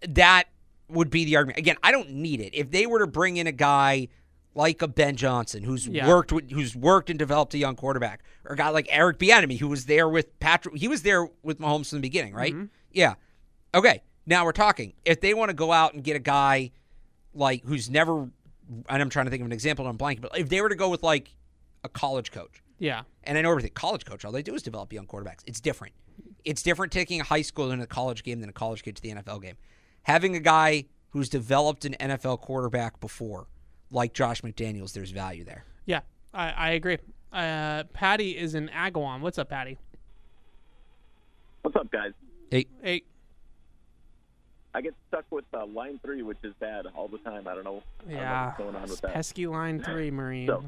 [0.08, 0.44] that
[0.88, 1.58] would be the argument.
[1.58, 2.54] Again, I don't need it.
[2.54, 4.08] If they were to bring in a guy
[4.54, 6.06] like a Ben Johnson who's Yeah.
[6.08, 9.58] worked with who's worked and developed a young quarterback, or a guy like Eric Bieniemy
[9.58, 12.52] who was there with Patrick, he was there with Mahomes from the beginning, right?
[12.54, 12.66] Mm-hmm.
[12.92, 13.14] Yeah.
[13.74, 14.02] Okay.
[14.26, 14.94] Now we're talking.
[15.04, 16.70] If they want to go out and get a guy
[17.34, 18.32] like who's never, and
[18.88, 20.88] I'm trying to think of an example, I'm blanking, but if they were to go
[20.88, 21.30] with like
[21.82, 23.72] a college coach, yeah, and I know everything.
[23.74, 25.40] College coach, all they do is develop young quarterbacks.
[25.46, 25.94] It's different.
[26.44, 29.02] It's different taking a high school in a college game than a college kid to
[29.02, 29.56] the NFL game.
[30.02, 33.46] Having a guy who's developed an NFL quarterback before,
[33.94, 35.64] like Josh McDaniels, there's value there.
[35.86, 36.00] yeah.
[36.34, 36.98] I, I agree.
[37.32, 39.20] Uh, Patty is in Agawam.
[39.20, 39.78] What's up, Patty?
[41.62, 42.10] What's up, guys?
[42.50, 43.02] Hey, Hey,
[44.74, 47.46] I get stuck with uh, line three, which is bad all the time.
[47.46, 49.14] I don't know, I don't know yeah, what's going on it's with that.
[49.14, 50.48] pesky line three, Marine.
[50.48, 50.64] So-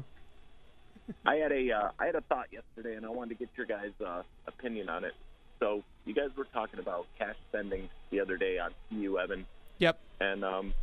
[1.25, 3.65] I had a uh, I had a thought yesterday, and I wanted to get your
[3.65, 5.13] guys' uh, opinion on it.
[5.59, 9.45] So you guys were talking about cash spending the other day on you, Evan,
[9.79, 9.99] Yep.
[10.19, 10.73] and um,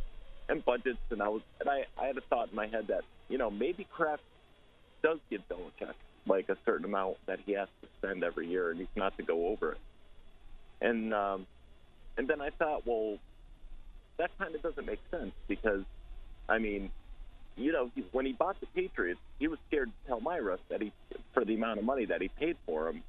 [0.47, 3.03] and budgets, and I was and I, I had a thought in my head that
[3.29, 4.23] you know maybe Kraft
[5.03, 5.93] does give Belichick
[6.27, 9.23] like a certain amount that he has to spend every year, and he's not to
[9.23, 9.77] go over it.
[10.81, 11.47] And um,
[12.17, 13.17] and then I thought, well,
[14.17, 15.83] that kind of doesn't make sense because,
[16.47, 16.91] I mean,
[17.57, 20.81] you know, he, when he bought the Patriots, he was scared to tell Myra that
[20.81, 20.91] he,
[21.33, 23.03] for the amount of money that he paid for him.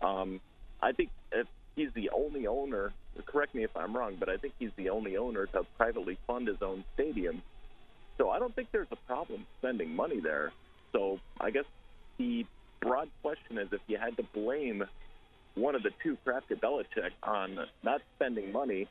[0.00, 0.40] Um,
[0.80, 1.46] I think if
[1.76, 2.92] he's the only owner,
[3.26, 6.48] correct me if I'm wrong, but I think he's the only owner to privately fund
[6.48, 7.42] his own stadium.
[8.18, 10.52] So I don't think there's a problem spending money there.
[10.92, 11.64] So I guess
[12.18, 12.46] the
[12.80, 14.84] broad question is if you had to blame
[15.54, 18.88] one of the two, Kraft or Belichick, on not spending money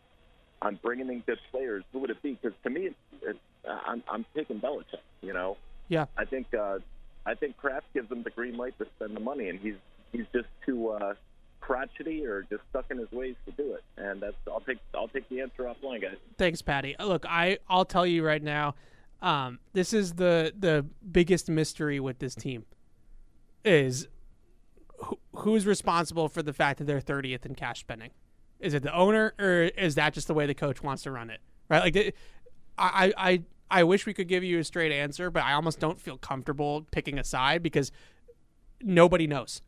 [0.61, 2.37] on bringing in good players, who would it be?
[2.41, 5.03] Because to me, it's, it's, I'm, I'm taking Belichick.
[5.21, 6.05] You know, Yeah.
[6.17, 6.79] I think uh,
[7.25, 9.75] I think Kraft gives him the green light to spend the money, and he's
[10.11, 11.13] he's just too uh,
[11.63, 13.83] crotchety or just stuck in his ways to do it.
[13.97, 16.17] And that's I'll take I'll take the answer offline, guys.
[16.37, 16.95] Thanks, Patty.
[16.97, 18.75] Uh, Look, I I'll tell you right now,
[19.21, 22.65] um, this is the the biggest mystery with this team
[23.63, 24.09] is
[24.97, 28.11] who, who's responsible for the fact that they're 30th in cash spending.
[28.59, 31.29] Is it the owner or is that just the way the coach wants to run
[31.29, 31.39] it?
[31.69, 31.81] Right?
[31.81, 32.15] Like
[32.77, 33.41] I I
[33.71, 36.85] I wish we could give you a straight answer, but I almost don't feel comfortable
[36.91, 37.91] picking a side because
[38.81, 39.61] nobody knows.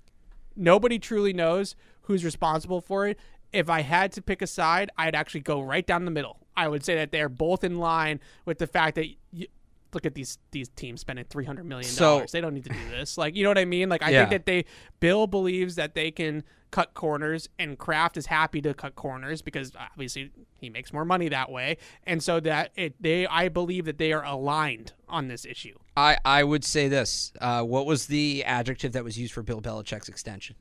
[0.56, 3.18] Nobody truly knows who's responsible for it.
[3.54, 6.40] If I had to pick a side, I'd actually go right down the middle.
[6.58, 9.48] I would say that they're both in line with the fact that you,
[9.94, 12.30] look at these these teams spending three hundred million dollars.
[12.32, 13.18] So- they don't need to do this.
[13.18, 13.88] Like you know what I mean?
[13.90, 14.20] Like I Yeah.
[14.22, 14.66] think that they
[15.00, 16.44] Bill believes that they can
[16.76, 20.30] cut corners, and Kraft is happy to cut corners because obviously
[20.60, 24.12] he makes more money that way, and so that it they I believe that they
[24.12, 25.74] are aligned on this issue.
[25.96, 27.32] I, I would say this.
[27.40, 30.58] Uh, what was the adjective that was used for Bill Belichick's extension?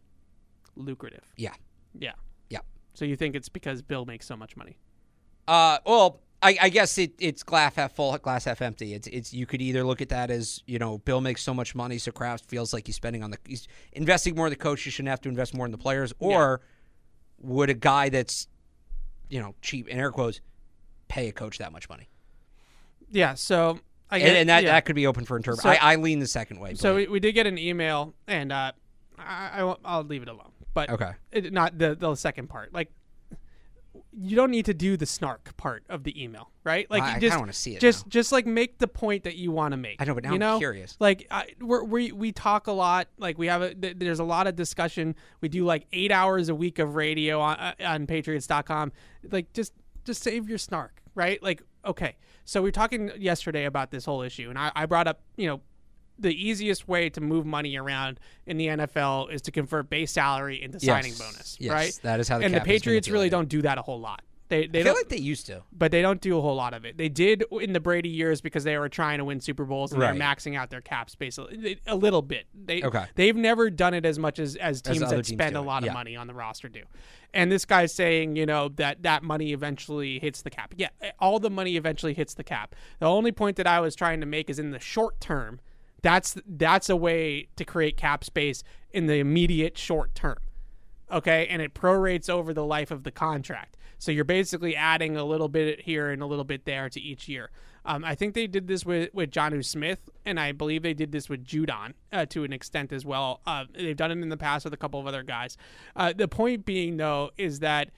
[0.76, 1.24] Lucrative.
[1.36, 1.54] Yeah.
[1.98, 2.12] Yeah.
[2.48, 2.60] Yeah.
[2.94, 4.78] So you think it's because Bill makes so much money?
[5.48, 8.92] Uh, well, I, I guess it, it's glass half full, glass half empty.
[8.92, 11.74] It's it's you could either look at that as you know Bill makes so much
[11.74, 14.84] money, so Kraft feels like he's spending on the he's investing more in the coach.
[14.84, 16.60] You shouldn't have to invest more in the players, or
[17.40, 18.46] would a guy that's
[19.30, 20.42] you know cheap in air quotes
[21.08, 22.10] pay a coach that much money?
[23.10, 23.34] Yeah.
[23.34, 23.80] So
[24.10, 24.72] I and, and that yeah.
[24.72, 25.80] that could be open for interpretation.
[25.80, 26.74] So- I, I lean the second way.
[26.74, 28.72] So we, we did get an email, and uh,
[29.18, 30.50] I, I won't- I'll leave it alone.
[30.74, 31.12] But Okay.
[31.32, 32.74] it, not the the second part.
[32.74, 32.90] Like
[34.16, 36.88] you don't need to do the snark part of the email, right?
[36.90, 39.72] Like I- just wanna see it Just just like make the point that you want
[39.72, 40.00] to make.
[40.00, 40.58] I know, but now you I'm know?
[40.58, 40.96] curious.
[41.00, 43.08] Like I, we're, we we talk a lot.
[43.18, 45.14] Like we have a th- there's a lot of discussion.
[45.40, 48.92] We do like eight hours a week of radio on uh, on Patriots.com.
[49.30, 49.72] Like just
[50.04, 51.42] just save your snark, right?
[51.42, 52.16] Like okay.
[52.44, 55.46] So we were talking yesterday about this whole issue, and I, I brought up you
[55.46, 55.60] know
[56.18, 60.62] the easiest way to move money around in the NFL is to convert base salary
[60.62, 60.84] into Yes.
[60.84, 62.00] signing bonus, Yes, right?
[62.02, 64.22] that is how the and the Patriots really don't do that a whole lot.
[64.50, 65.62] They they I feel like they used to.
[65.72, 66.98] but they don't do a whole lot of it.
[66.98, 70.02] They did in the Brady years because they were trying to win Super Bowls and
[70.02, 70.12] Right.
[70.16, 72.44] they're maxing out their cap space a, a little bit.
[72.54, 73.06] They Okay.
[73.14, 75.82] they've never done it as much as as teams other that teams spend a lot
[75.82, 75.88] yeah.
[75.88, 76.82] of money on the roster do.
[77.32, 80.74] And this guy's saying, you know, that that money eventually hits the cap.
[80.76, 82.74] Yeah, all the money eventually hits the cap.
[83.00, 85.58] The only point that I was trying to make is in the short term,
[86.05, 88.62] that's that's a way to create cap space
[88.93, 90.39] in the immediate short term
[91.14, 91.47] okay?
[91.48, 93.76] And it prorates over the life of the contract.
[93.98, 97.28] So you're basically adding a little bit here and a little bit there to each
[97.28, 97.51] year.
[97.86, 101.12] Um, i think they did this with, with Jonnu smith and i believe they did
[101.12, 103.43] this with judon uh, to an extent as well.
[103.47, 105.59] Uh, they've done it in the past with a couple of other guys.
[105.94, 107.90] Uh, the point being though is that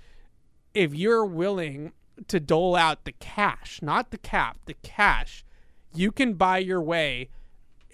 [0.75, 1.93] if you're willing
[2.27, 5.45] to dole out the cash not the cap the cash
[5.95, 7.29] you can buy your way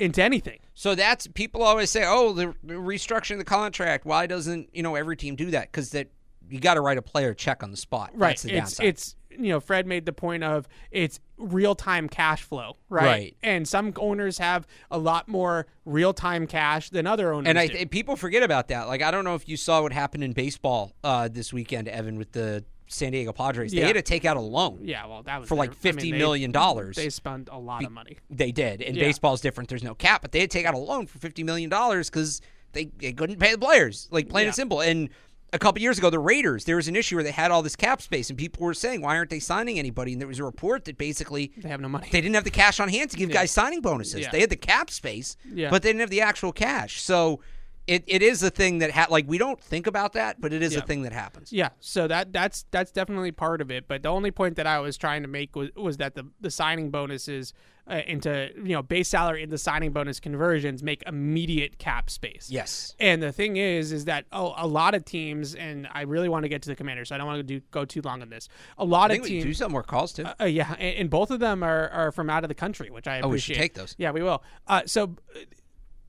[0.02, 4.04] into anything So that's people always say, "Oh, the restructuring the contract.
[4.04, 5.70] Why doesn't you know every team do that?
[5.70, 6.08] Because that
[6.48, 8.10] you got to write a player check on the spot.
[8.14, 8.86] right That's the it's downside.
[8.86, 13.04] it's you know fred made the point of it's real-time cash flow right?
[13.04, 13.36] Right.
[13.42, 18.16] and some owners have a lot more real-time cash than other owners and I people
[18.16, 18.88] forget about that.
[18.88, 22.18] Like I don't know if you saw what happened in baseball uh, this weekend, Evan,
[22.18, 23.72] with the San Diego Padres.
[23.72, 23.86] They Yeah.
[23.86, 24.80] had to take out a loan.
[24.82, 26.96] yeah well that was for like their- I fifty mean, they- million dollars.
[26.96, 28.82] they spent a lot of money They did.
[28.82, 29.04] And Yeah.
[29.04, 29.68] baseball's different.
[29.68, 32.10] There's no cap, but they had to take out a loan for fifty million dollars
[32.10, 32.40] because
[32.72, 34.08] they, they couldn't pay the players.
[34.10, 34.48] Like plain Yeah.
[34.48, 34.80] and simple.
[34.80, 35.08] And
[35.54, 37.76] a couple years ago, the Raiders, there was an issue where they had all this
[37.76, 40.44] cap space, and people were saying, "Why aren't they signing anybody?" And there was a
[40.44, 43.16] report that basically they have no money they didn't have the cash on hand to
[43.18, 43.34] give Yeah.
[43.36, 44.26] guys signing bonuses.
[44.32, 45.36] They had the cap space,
[45.70, 47.02] but they didn't have the actual cash.
[47.02, 47.40] So
[47.86, 50.62] it, it is a thing that ha- like we don't think about that, but it
[50.62, 50.80] is Yeah.
[50.80, 51.52] a thing that happens.
[51.52, 53.88] Yeah, so that that's that's definitely part of it.
[53.88, 56.50] But the only point that I was trying to make was, was that the the
[56.50, 57.52] signing bonuses
[57.90, 62.46] uh, into you know base salary into signing bonus conversions make immediate cap space.
[62.48, 62.94] Yes.
[63.00, 66.44] And the thing is, is that oh, a lot of teams, and I really want
[66.44, 68.30] to get to the Commanders, so I don't want to do go too long on
[68.30, 68.48] this.
[68.78, 70.24] A lot I of teams do some more calls too.
[70.40, 73.08] uh, yeah, and, and both of them are, are from out of the country, which
[73.08, 73.24] I appreciate.
[73.26, 73.96] Oh, we should take those.
[73.98, 74.44] Yeah, we will.
[74.68, 75.40] Uh, so, uh,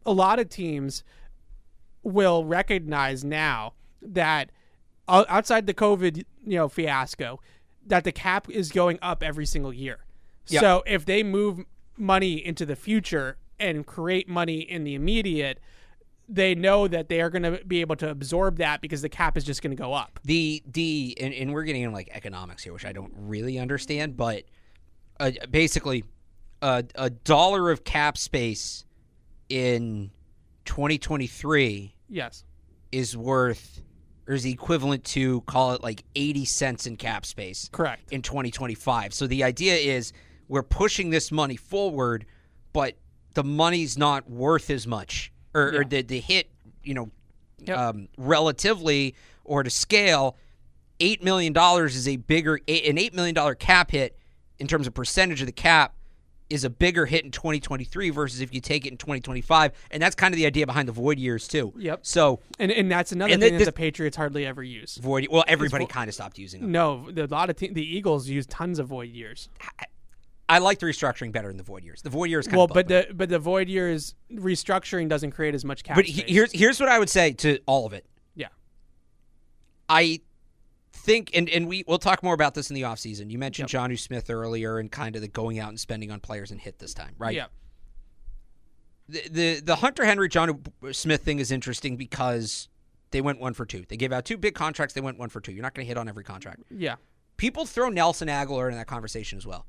[0.05, 1.03] a lot of teams
[2.03, 4.51] will recognize now that
[5.07, 7.39] outside the COVID, you know, fiasco,
[7.85, 9.99] that the cap is going up every single year.
[10.47, 10.59] Yeah.
[10.59, 11.65] So if they move
[11.97, 15.59] money into the future and create money in the immediate,
[16.27, 19.37] they know that they are going to be able to absorb that because the cap
[19.37, 20.19] is just going to go up.
[20.23, 24.17] the the and, and we're getting into like economics here, which I don't really understand,
[24.17, 24.43] but
[25.19, 26.03] uh, basically,
[26.61, 28.85] a a dollar of cap space
[29.49, 30.11] in
[30.65, 32.43] 2023 Yes.
[32.91, 33.81] is worth
[34.27, 37.69] or is equivalent to call it like 80 cents in cap space.
[37.71, 38.11] Correct.
[38.11, 39.13] In 2025.
[39.13, 40.13] So the idea is
[40.47, 42.25] we're pushing this money forward,
[42.71, 42.97] but
[43.33, 46.49] the money's not worth as much, or, or the the hit,
[46.83, 47.11] you know,
[47.65, 47.77] Yep.
[47.77, 49.15] um, relatively
[49.45, 50.37] or to scale,
[50.99, 54.17] eight million dollars is a bigger an eight million dollar cap hit
[54.59, 55.95] in terms of percentage of the cap
[56.53, 60.13] is a bigger hit in 2023 versus if you take it in 2025, and that's
[60.15, 61.73] kind of the idea behind the void years too.
[61.77, 62.01] Yep.
[62.05, 64.97] So And and that's another And thing thi- that the Patriots hardly ever use.
[64.97, 65.27] void.
[65.31, 66.71] Well, everybody kind of stopped using them.
[66.71, 69.49] No, the- a lot of te- the Eagles use tons of void years.
[70.47, 72.01] I like the restructuring better than the void years.
[72.03, 75.55] The void years kind Well, of but the but the void years restructuring doesn't create
[75.55, 75.95] as much cap.
[75.95, 78.05] But he- here's here's what I would say to all of it.
[78.35, 78.49] Yeah.
[79.89, 80.21] I
[81.03, 83.29] think and, and we we'll talk more about this in the offseason.
[83.29, 86.51] You mentioned Jonnu Smith earlier and kind of the going out and spending on players
[86.51, 87.35] and hit this time, right?
[87.35, 87.47] Yeah.
[89.09, 92.69] The the, the Hunter Henry John Smith thing is interesting because
[93.11, 93.83] they went one for two.
[93.87, 95.51] They gave out two big contracts, they went one for two.
[95.51, 96.63] You're not going to hit on every contract.
[96.69, 96.95] Yeah.
[97.37, 99.65] People throw Nelson Agholor in that conversation as well.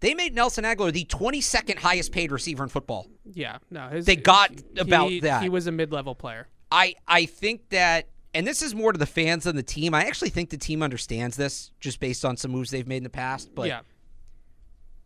[0.00, 3.06] They made Nelson Agholor the 22nd highest paid receiver in football.
[3.32, 3.58] Yeah.
[3.70, 5.42] No, his, They got he- about that.
[5.42, 6.48] He was a mid-level player.
[6.72, 9.94] I I think that, and this is more to the fans than the team.
[9.94, 13.02] I actually think the team understands this just based on some moves they've made in
[13.04, 13.54] the past.
[13.54, 13.80] But yeah.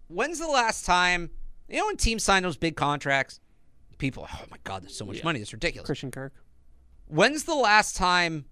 [0.08, 1.30] when's the last time
[1.68, 3.40] you know when teams sign those big contracts?
[3.98, 5.24] People, oh my god, there's so much Yeah.
[5.24, 5.40] money.
[5.40, 5.86] It's ridiculous.
[5.86, 6.32] Christian Kirk.
[7.06, 8.44] When's the last time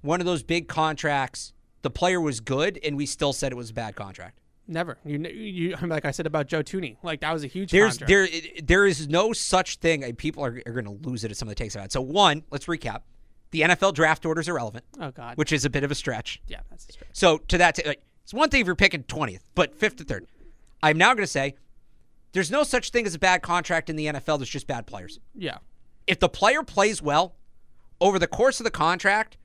[0.00, 1.52] one of those big contracts
[1.82, 4.40] the player was good and we still said it was a bad contract?
[4.68, 4.98] Never.
[5.04, 6.96] You, you like I said about Joe Thuney.
[7.02, 7.70] Like that was a huge.
[7.70, 8.08] There's contract.
[8.08, 10.14] there there is no such thing.
[10.16, 11.92] People are, are going to lose it if somebody takes it out.
[11.92, 13.00] So one, let's recap.
[13.52, 14.84] The NFL draft order is irrelevant.
[15.00, 15.36] Oh God.
[15.36, 16.40] Which is a bit of a stretch.
[16.48, 17.10] Yeah, that's a stretch.
[17.12, 20.04] So to that, t- like, it's one thing if you're picking twentieth, but fifth to
[20.04, 20.26] third.
[20.82, 21.54] I'm now going to say
[22.32, 24.38] there's no such thing as a bad contract in the NFL.
[24.38, 25.20] There's just bad players.
[25.34, 25.58] Yeah.
[26.06, 27.36] If the player plays well
[28.00, 29.36] over the course of the contract,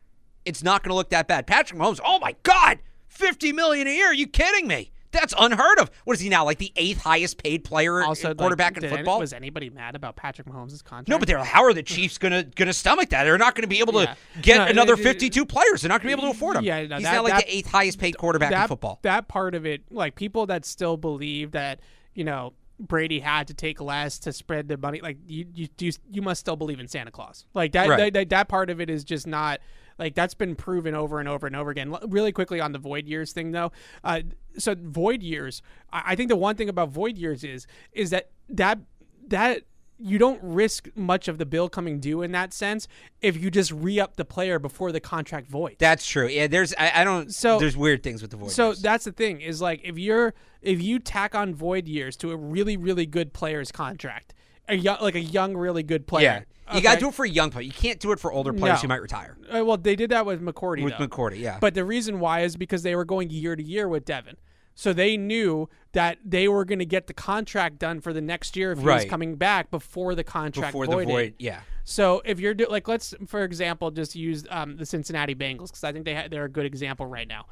[0.45, 1.45] it's not going to look that bad.
[1.45, 4.07] Patrick Mahomes, oh my God, fifty million a year?
[4.07, 4.91] Are you kidding me?
[5.19, 5.91] That's unheard of.
[6.05, 6.45] What is he now?
[6.45, 9.19] Like the eighth highest paid player, Also, like, quarterback in did any- football?
[9.19, 11.09] was anybody mad about Patrick Mahomes' contract?
[11.09, 13.23] No, but they're like, how are the Chiefs gonna gonna stomach that?
[13.23, 14.15] They're not gonna be able to Yeah.
[14.41, 15.81] get No, another it- it- 52 players.
[15.81, 16.63] They're not gonna be able to afford him.
[16.63, 18.99] Yeah, no, he's that- now like that- the eighth highest paid quarterback that, in football.
[19.01, 21.79] That part of it, like people that still believe that
[22.13, 25.91] you know Brady had to take less to spread the money, like you you you,
[26.11, 27.45] you must still believe in Santa Claus.
[27.55, 27.97] Like that, Right.
[27.97, 29.59] that, that that part of it is just not
[29.97, 31.93] like that's been proven over and over and over again.
[31.93, 33.71] L- Really quickly on the void years thing though,
[34.03, 34.21] uh,
[34.57, 35.61] so void years.
[35.91, 38.79] I, think the one thing about void years is is that that
[39.27, 39.63] that
[39.99, 42.87] you don't risk much of the bill coming due in that sense
[43.21, 45.75] if you just re up the player before the contract void.
[45.79, 46.27] That's true.
[46.27, 47.33] Yeah, there's I, I don't.
[47.33, 48.51] So- there's weird things with the void.
[48.51, 48.81] So years.
[48.81, 52.35] that's the thing is like if you're if you tack on void years to a
[52.37, 54.33] really really good player's contract,
[54.67, 56.41] a young like a young really good yeah,
[56.75, 57.63] you got to do it for a young player.
[57.63, 58.81] You can't do it for older players No.
[58.81, 59.37] who might retire.
[59.49, 60.83] Uh, well, they did that with McCourty.
[60.83, 61.07] With though.
[61.07, 61.57] McCourty, yeah.
[61.59, 64.37] But the reason why is because they were going year to year with Devin.
[64.75, 68.55] So they knew that they were going to get the contract done for the next
[68.55, 71.07] year if he was coming back before the contract Before the voided.
[71.09, 71.61] void, yeah.
[71.83, 75.83] So if you're do, like, let's for example just use um, the Cincinnati Bengals because
[75.83, 77.47] I think they ha- they're a good example right now.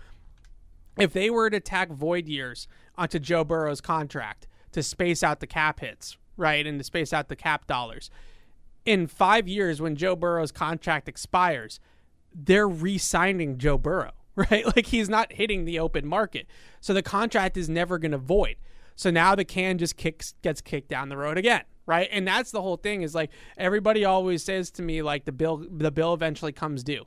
[0.99, 5.47] If they were to tack void years onto Joe Burrow's contract to space out the
[5.47, 8.11] cap hits, right, and to space out the cap dollars,
[8.85, 11.79] in five years when Joe Burrow's contract expires,
[12.33, 14.65] they're re-signing Joe Burrow, right?
[14.75, 16.47] Like he's not hitting the open market,
[16.81, 18.55] so the contract is never going to void.
[18.95, 22.07] So now the can just kicks gets kicked down the road again, right?
[22.11, 23.01] And that's the whole thing.
[23.01, 27.05] Is like everybody always says to me, like the bill the bill eventually comes due.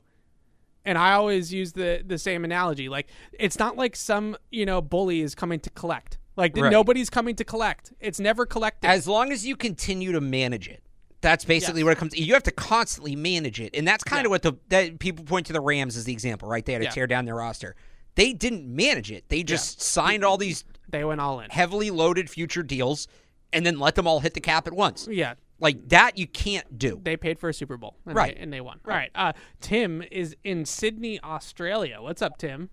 [0.85, 2.89] And I always use the the same analogy.
[2.89, 6.17] Like it's not like some you know bully is coming to collect.
[6.35, 6.71] Like Right.
[6.71, 7.91] nobody's coming to collect.
[7.99, 8.87] It's never collected.
[8.87, 10.83] As long as you continue to manage it,
[11.21, 12.17] that's basically what it comes.
[12.17, 15.45] You have to constantly manage it, and that's kind of what the that people point
[15.47, 16.65] to the Rams as the example, right?
[16.65, 16.91] They had to Yeah.
[16.91, 17.75] tear down their roster.
[18.15, 19.29] They didn't manage it.
[19.29, 20.63] They just signed all these.
[20.89, 21.49] They went all in.
[21.49, 23.07] Heavily loaded future deals,
[23.53, 25.07] and then let them all hit the cap at once.
[25.09, 25.35] Yeah.
[25.61, 27.01] Like that, you can't do.
[27.03, 28.33] They paid for a Super Bowl, and Right.
[28.35, 28.79] They, and they won.
[28.87, 29.11] All right.
[29.13, 31.97] Uh, Tim is in Sydney, Australia.
[32.01, 32.69] What's up, Tim?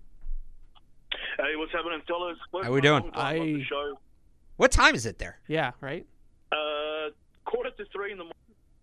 [1.37, 2.37] Hey, what's happening, fellas?
[2.63, 3.03] How we doing?
[3.03, 3.99] Long time on the show.
[4.55, 5.39] What time is it there?
[5.47, 6.05] Yeah, right.
[6.51, 6.55] Uh,
[7.47, 8.33] quarter to three in the morning.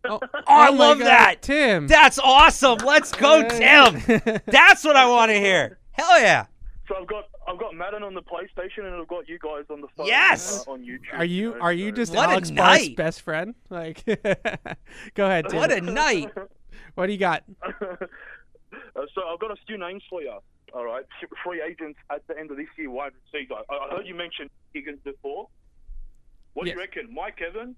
[0.07, 1.86] Oh, I my love God, that, Tim.
[1.86, 2.78] That's awesome.
[2.85, 4.03] Let's go, Tim.
[4.47, 5.78] That's what I want to hear.
[5.93, 6.47] Hell yeah.
[6.89, 9.81] So I've got I've got Madden on the PlayStation and I've got you guys on
[9.81, 10.07] the phone.
[10.07, 10.66] Yes!
[10.66, 11.15] uh, on YouTube.
[11.15, 12.97] Are you are you just What a Alex Barth's night.
[12.97, 13.55] best friend?
[13.70, 14.05] Like,
[15.15, 15.59] go ahead, Tim.
[15.59, 16.31] What a night.
[16.95, 17.45] What do you got?
[17.62, 17.73] uh,
[19.15, 20.35] so I've got a few names for you.
[20.74, 21.05] All right,
[21.45, 23.55] free agents at the end of this year, wide receiver.
[23.70, 25.49] I, I heard you mention Higgins before.
[26.55, 27.15] What do you reckon?
[27.15, 27.77] Mike Evans,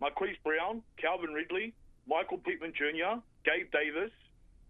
[0.00, 1.72] Marquise Brown, Calvin Ridley,
[2.06, 4.10] Michael Pittman Jr., Gabe Davis,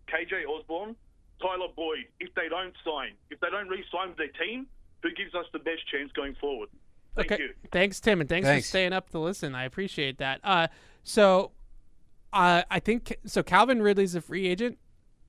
[0.09, 0.97] KJ Osborn,
[1.41, 2.07] Tyler Boyd.
[2.19, 4.67] If they don't sign, if they don't re-sign with their team,
[5.03, 6.69] who gives us the best chance going forward?
[7.17, 7.43] Thank okay.
[7.43, 7.51] you.
[7.73, 8.67] Thanks, Tim, and thanks, Thanks.
[8.67, 9.55] for staying up to listen.
[9.55, 10.41] I appreciate that.
[10.45, 10.69] Uh,
[11.03, 11.51] so,
[12.33, 13.43] uh, I think so.
[13.43, 14.79] Calvin Ridley's a free agent.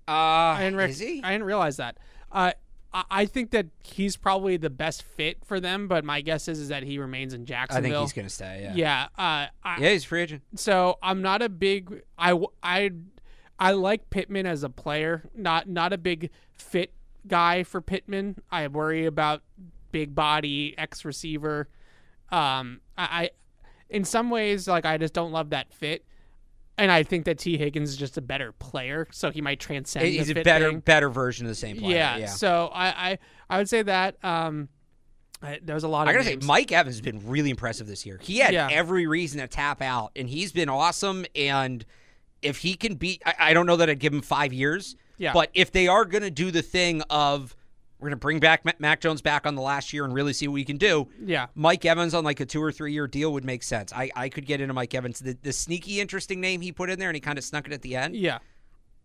[0.07, 1.23] Uh, I didn't rec- is he?
[1.23, 1.97] I didn't realize that.
[2.31, 2.51] Uh,
[2.93, 6.67] I, think that he's probably the best fit for them, but my guess is, is
[6.69, 7.91] that he remains in Jacksonville.
[7.91, 8.61] I think he's gonna stay.
[8.63, 8.73] Yeah.
[8.75, 9.03] Yeah.
[9.17, 10.41] Uh, I, Yeah, he's a free agent.
[10.55, 12.91] so I'm not a big I I
[13.59, 15.29] I like Pittman as a player.
[15.35, 16.93] Not not a big fit
[17.27, 18.41] guy for Pittman.
[18.51, 19.43] I worry about
[19.91, 21.69] big body ex receiver.
[22.29, 23.29] Um, I, I
[23.89, 26.05] in some ways like I just don't love that fit.
[26.81, 30.05] And I think that Tee Higgins is just a better player, so he might transcend.
[30.05, 30.79] the He's a better thing.
[30.79, 31.95] better version of the same player.
[31.95, 32.25] Yeah, Yeah.
[32.25, 34.15] So I, I I would say that.
[34.23, 34.67] Um,
[35.43, 36.07] I, there was a lot of.
[36.09, 36.43] I gotta names.
[36.43, 38.19] say, Mike Evans has been really impressive this year.
[38.21, 38.67] He had Yeah.
[38.71, 41.25] every reason to tap out, and he's been awesome.
[41.35, 41.85] And
[42.41, 44.95] if he can beat, I, I don't know that I'd give him five years.
[45.17, 45.33] Yeah.
[45.33, 47.55] But if they are going to do the thing of
[48.01, 50.33] we're going to bring back Ma- Mac Jones back on the last year and really
[50.33, 51.47] see what we can do, Yeah.
[51.55, 53.93] Mike Evans on like a two or three year deal would make sense.
[53.93, 55.19] I, I could get into Mike Evans.
[55.19, 57.73] The, the sneaky, interesting name he put in there, and he kind of snuck it
[57.73, 58.15] at the end.
[58.15, 58.39] Yeah.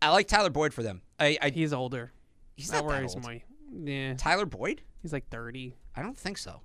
[0.02, 1.02] I like Tyler Boyd for them.
[1.20, 2.12] I, I He's older.
[2.56, 3.26] he's that not that old.
[3.28, 3.44] me.
[3.84, 4.14] Yeah.
[4.14, 4.82] Tyler Boyd?
[5.02, 5.74] He's like thirty.
[5.94, 6.60] I don't think so.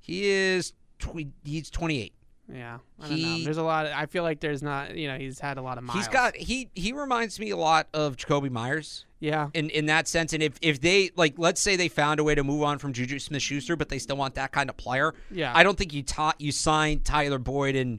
[0.00, 0.72] He is.
[0.98, 2.14] Tw- he's twenty eight.
[2.52, 3.44] Yeah, I don't know.
[3.44, 3.86] There's a lot.
[3.86, 4.94] Of, I feel like there's not.
[4.94, 5.98] You know, he's had a lot of miles.
[5.98, 10.06] He's got he he reminds me a lot of Jakobi Meyers Yeah, in in that
[10.08, 10.34] sense.
[10.34, 12.92] And if if they like, let's say they found a way to move on from
[12.92, 15.14] Juju Smith Schuster, but they still want that kind of player.
[15.30, 15.52] Yeah.
[15.54, 17.98] I don't think you taught you signed Tyler Boyd and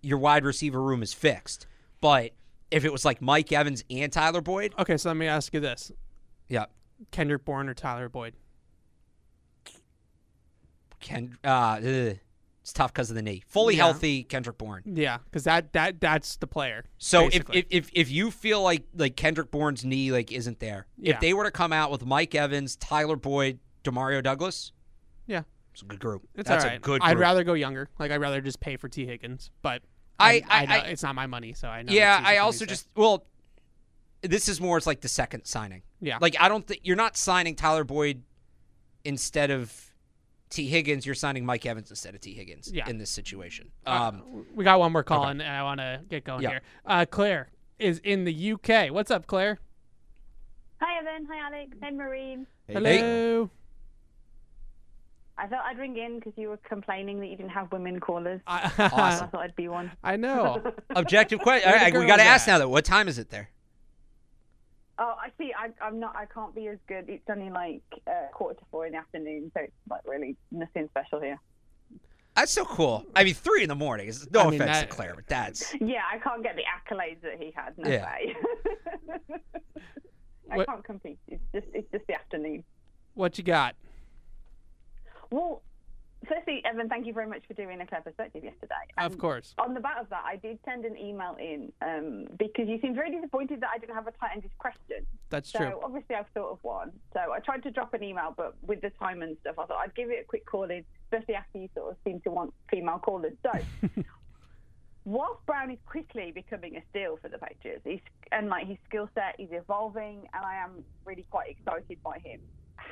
[0.00, 1.66] your wide receiver room is fixed.
[2.00, 2.32] But
[2.70, 5.60] if it was like Mike Evans and Tyler Boyd, Okay, so let me ask you
[5.60, 5.92] this:
[6.48, 6.64] yeah,
[7.10, 8.32] Kendrick Bourne or Tyler Boyd?
[11.00, 12.18] Ken, uh, ugh,
[12.62, 13.42] it's tough because of the knee.
[13.46, 13.82] Fully Yeah.
[13.84, 14.82] healthy, Kendrick Bourne.
[14.86, 16.84] Yeah, because that that that's the player.
[16.98, 20.86] So if, if if if you feel like like Kendrick Bourne's knee like isn't there,
[20.96, 21.14] Yeah.
[21.14, 24.72] if they were to come out with Mike Evans, Tyler Boyd, Demario Douglas,
[25.26, 26.22] yeah, it's a good group.
[26.36, 26.76] it's That's all right.
[26.78, 27.02] a good.
[27.02, 27.90] I'd rather go younger.
[27.98, 29.82] Like I'd rather just pay for Tee Higgins, but
[30.20, 31.92] I- I, I- I- it's not my money, so I know.
[31.92, 32.68] Yeah, I also say.
[32.68, 33.26] just well,
[34.20, 35.82] this is more it's like the second signing.
[36.00, 36.18] Yeah.
[36.20, 38.22] like I don't think you're not signing Tyler Boyd
[39.04, 39.91] instead of
[40.52, 41.06] Tee Higgins.
[41.06, 42.70] You're signing Mike Evans instead of Tee Higgins.
[42.72, 42.88] Yeah.
[42.88, 43.70] in this situation.
[43.86, 46.50] Uh, Um, we got one more call, and I want to get going Yeah.
[46.50, 46.60] here.
[46.86, 47.48] Uh, Claire
[47.78, 48.90] is in the UK.
[48.90, 49.58] What's up, Claire?
[50.80, 52.46] Hi Evan, hi Alex, hi Marine.
[52.68, 53.50] Hello.
[55.38, 58.40] I thought I'd ring in because you were complaining that you didn't have women callers.
[58.46, 58.88] I, So I
[59.26, 59.90] thought I'd be one.
[60.04, 60.62] I know.
[60.90, 61.70] objective question.
[61.70, 62.58] Where All we got to ask now.
[62.58, 63.48] Though, what time is it there?
[65.04, 65.50] Oh, I see.
[65.58, 66.14] I, I'm not.
[66.14, 67.06] I can't be as good.
[67.08, 70.88] It's only like uh, quarter to four in the afternoon, so it's like really nothing
[70.90, 71.40] special here.
[72.36, 73.04] That's so cool.
[73.16, 74.06] I mean, three in the morning.
[74.06, 76.62] is No I mean, offense that- to Claire, but that's Yeah, I can't get the
[76.62, 77.76] accolades that he had.
[77.76, 78.04] No Yeah.
[78.06, 78.36] way.
[80.52, 81.18] I What- can't compete.
[81.26, 82.62] It's just it's just the afternoon.
[83.14, 83.74] What you got?
[85.32, 85.62] Well,
[86.28, 88.74] firstly, Evan, thank you very much for doing a clear perspective yesterday.
[88.98, 89.54] Of course.
[89.58, 92.94] On the back of that, I did send an email in um, because you seemed
[92.94, 95.06] very disappointed that I didn't have a tight ended question.
[95.30, 95.70] That's so true.
[95.70, 96.92] So obviously I've thought of one.
[97.12, 99.78] So I tried to drop an email, but with the time and stuff, I thought
[99.78, 102.52] I'd give it a quick call in, especially after you sort of seem to want
[102.70, 103.34] female callers.
[103.42, 103.58] So
[105.04, 108.00] whilst Brown is quickly becoming a steal for the Patriots, he's,
[108.30, 112.40] and like his skill set is evolving, and I am really quite excited by him.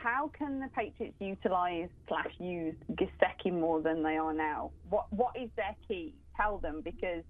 [0.03, 4.71] How can the Patriots utilise slash use Gesicki more than they are now?
[4.89, 6.15] What What is their key?
[6.37, 7.23] Tell them because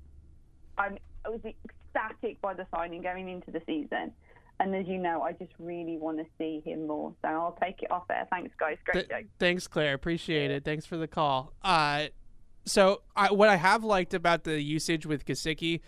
[0.78, 4.12] I'm, I was ecstatic by the signing going into the season.
[4.60, 7.14] And as you know, I just really want to see him more.
[7.22, 8.26] So I'll take it off there.
[8.30, 8.76] Thanks, guys.
[8.84, 9.26] Great Th- show.
[9.38, 9.94] thanks, Claire.
[9.94, 10.64] Appreciate it.
[10.64, 11.55] Thanks for the call.
[11.62, 12.09] Uh,
[12.66, 15.80] so I, what I have liked about the usage with Gesicki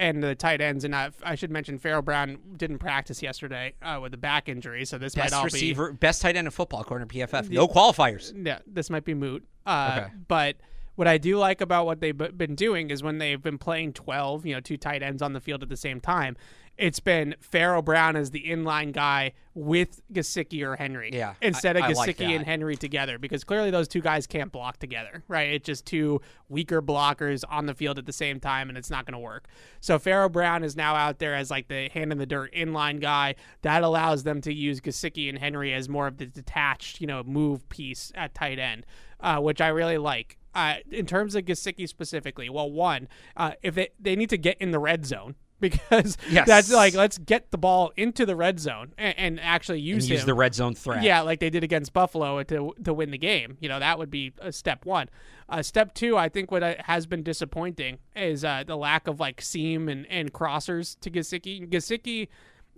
[0.00, 3.98] and the tight ends, and I, I should mention Pharaoh Brown didn't practice yesterday uh,
[4.02, 6.80] with a back injury, so this best might all receiver, best tight end in football
[6.80, 7.48] according to PFF.
[7.50, 8.32] be No qualifiers.
[8.34, 9.46] Yeah, this might be moot.
[9.66, 10.12] Uh, Okay.
[10.26, 10.56] But
[10.96, 14.46] what I do like about what they've been doing is when they've been playing 12,
[14.46, 16.36] you know, two tight ends on the field at the same time,
[16.80, 21.10] it's been Pharaoh Brown as the inline guy with Gesicki or Henry.
[21.12, 22.44] Yeah, Instead of I like Gesicki and.
[22.44, 25.50] Henry together because clearly those two guys can't block together, right?
[25.50, 29.04] It's just two weaker blockers on the field at the same time and it's not
[29.04, 29.48] going to work.
[29.80, 32.98] So Pharaoh Brown is now out there as like the hand in the dirt inline
[32.98, 33.34] guy.
[33.60, 37.22] That allows them to use Gesicki and Henry as more of the detached, you know,
[37.22, 38.86] move piece at tight end,
[39.20, 40.38] uh, which I really like.
[40.54, 44.56] Uh, in terms of Gesicki specifically, well, one, uh, if they, they need to get
[44.58, 46.46] in the red zone because Yes.
[46.46, 50.10] that's like let's get the ball into the red zone and, and actually And use
[50.10, 50.26] use him.
[50.26, 51.02] the red zone threat.
[51.02, 53.56] Yeah, like they did against Buffalo to to win the game.
[53.60, 55.08] You know, that would be a step one.
[55.48, 59.18] Uh, step two, I think what uh, has been disappointing is uh, the lack of
[59.20, 61.68] like seam and, and crossers to Gesicki.
[61.68, 62.28] Gesicki,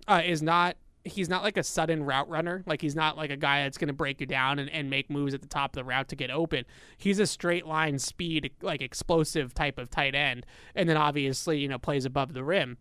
[0.09, 2.63] uh, is not he's not like a sudden route runner.
[2.67, 5.11] Like he's not like a guy that's going to break you down and, and make
[5.11, 6.65] moves at the top of the route to get open.
[6.97, 10.47] He's a straight line speed, like explosive type of tight end.
[10.75, 12.79] And then obviously, you know, plays above the rim.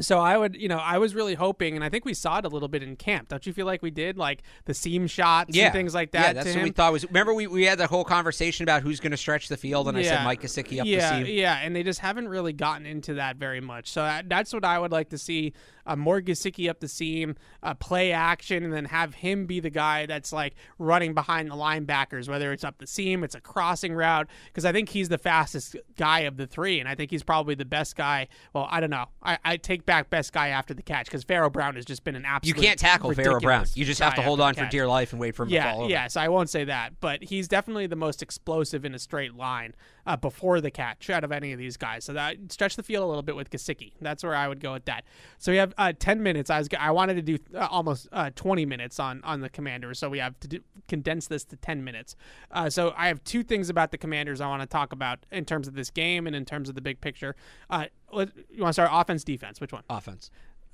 [0.00, 2.46] So I would, you know, I was really hoping, and I think we saw it
[2.46, 3.28] a little bit in camp.
[3.28, 5.66] Don't you feel like we did, like the seam shots yeah.
[5.66, 6.28] and things like that?
[6.28, 6.62] Yeah, that's what him?
[6.62, 7.04] we thought was.
[7.04, 9.98] Remember, we, we had that whole conversation about who's going to stretch the field, and
[9.98, 11.34] I said Mike Gesicki up yeah, the seam.
[11.34, 13.90] Yeah, and they just haven't really gotten into that very much.
[13.90, 15.52] So that, that's what I would like to see
[15.86, 19.70] uh, more Gesicki up the seam, uh, play action, and then have him be the
[19.70, 23.94] guy that's like running behind the linebackers, whether it's up the seam, it's a crossing
[23.94, 27.22] route, because I think he's the fastest guy of the three, and I think he's
[27.22, 28.28] probably the best guy.
[28.52, 29.06] Well, I don't know.
[29.22, 32.16] I, I take back best guy after the catch because Pharaoh Brown has just been
[32.16, 32.56] an absolute.
[32.56, 33.66] You can't tackle Pharaoh Brown.
[33.74, 35.70] You just have to hold on for dear life and wait for him yeah, to
[35.70, 35.90] fall over.
[35.90, 39.34] Yeah, so I won't say that, but he's definitely the most explosive in a straight
[39.34, 39.74] line
[40.06, 42.04] uh, before the catch out of any of these guys.
[42.04, 43.92] So that stretch the field a little bit with Gesicki.
[44.00, 45.04] That's where I would go with that.
[45.38, 46.50] So we have uh, ten minutes.
[46.50, 49.98] I was I wanted to do uh, almost uh, twenty minutes on on the Commanders,
[49.98, 52.16] so we have to do, condense this to ten minutes.
[52.50, 55.44] Uh, so I have two things about the Commanders I want to talk about in
[55.44, 57.36] terms of this game and in terms of the big picture.
[57.70, 59.60] Uh, let, you want to start offense, defense?
[59.60, 59.82] Which one?
[59.88, 60.30] Offense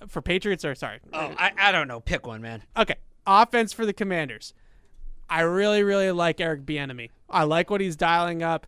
[0.06, 1.00] for Patriots or sorry?
[1.12, 2.00] Oh, I, I don't know.
[2.00, 2.62] Pick one, man.
[2.76, 2.96] Okay,
[3.26, 4.54] offense for the Commanders.
[5.30, 7.10] I really, really like Eric Bieniemy.
[7.28, 8.66] I like what he's dialing up.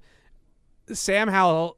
[0.95, 1.77] Sam Howell,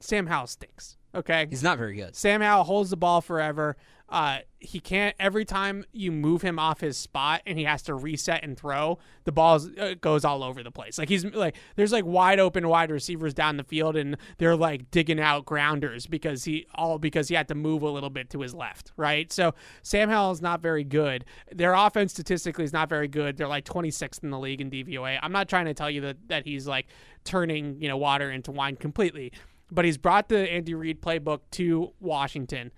[0.00, 0.96] Sam Howell stinks.
[1.14, 2.16] Okay, he's not very good.
[2.16, 3.76] Sam Howell holds the ball forever.
[4.12, 5.16] Uh, he can't.
[5.18, 8.98] Every time you move him off his spot and he has to reset and throw,
[9.24, 10.98] the ball uh, goes all over the place.
[10.98, 14.90] Like he's like, there's like wide open wide receivers down the field, and they're like
[14.90, 18.40] digging out grounders because he all because he had to move a little bit to
[18.40, 19.32] his left, right?
[19.32, 21.24] So Sam Howell is not very good.
[21.50, 23.38] Their offense statistically is not very good.
[23.38, 25.20] They're like 26th in the league in DVOA.
[25.22, 26.86] I'm not trying to tell you that that he's like
[27.24, 29.32] turning you know water into wine completely,
[29.70, 32.72] but he's brought the Andy Reid playbook to Washington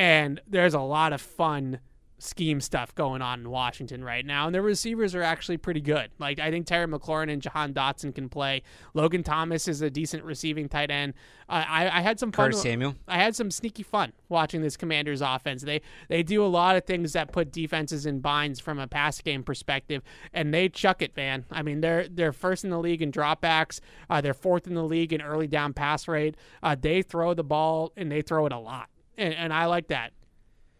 [0.00, 1.78] and there's a lot of fun
[2.16, 6.10] scheme stuff going on in Washington right now, and their receivers are actually pretty good.
[6.18, 8.62] Like I think Terry McLaurin and Jahan Dotson can play.
[8.94, 11.12] Logan Thomas is a decent receiving tight end.
[11.50, 12.46] Uh, I, I had some fun.
[12.46, 12.94] Curtis Samuel.
[13.06, 15.62] I had some sneaky fun watching this Commanders offense.
[15.62, 19.20] They they do a lot of things that put defenses in binds from a pass
[19.20, 20.02] game perspective,
[20.32, 21.44] and they chuck it, man.
[21.50, 23.80] I mean they're they're first in the league in dropbacks.
[24.08, 26.38] Uh, they're fourth in the league in early down pass rate.
[26.62, 28.89] Uh, they throw the ball and they throw it a lot
[29.20, 30.12] and, and I like that.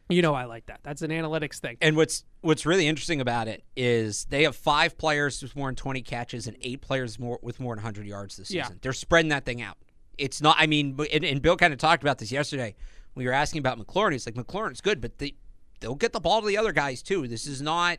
[0.09, 0.81] You know, I like that.
[0.83, 1.77] That's an analytics thing.
[1.81, 5.77] And what's what's really interesting about it is they have five players with more than
[5.77, 8.65] twenty catches and eight players more with more than hundred yards this Yeah.
[8.65, 8.79] season.
[8.83, 9.77] They're spreading that thing out.
[10.19, 10.57] It's not.
[10.59, 12.75] I mean, and, and Bill kind of talked about this yesterday.
[13.15, 14.13] When we were asking about McLaurin.
[14.13, 15.35] He's like McLaurin's good, but they
[15.79, 17.29] they'll get the ball to the other guys too.
[17.29, 17.99] This is not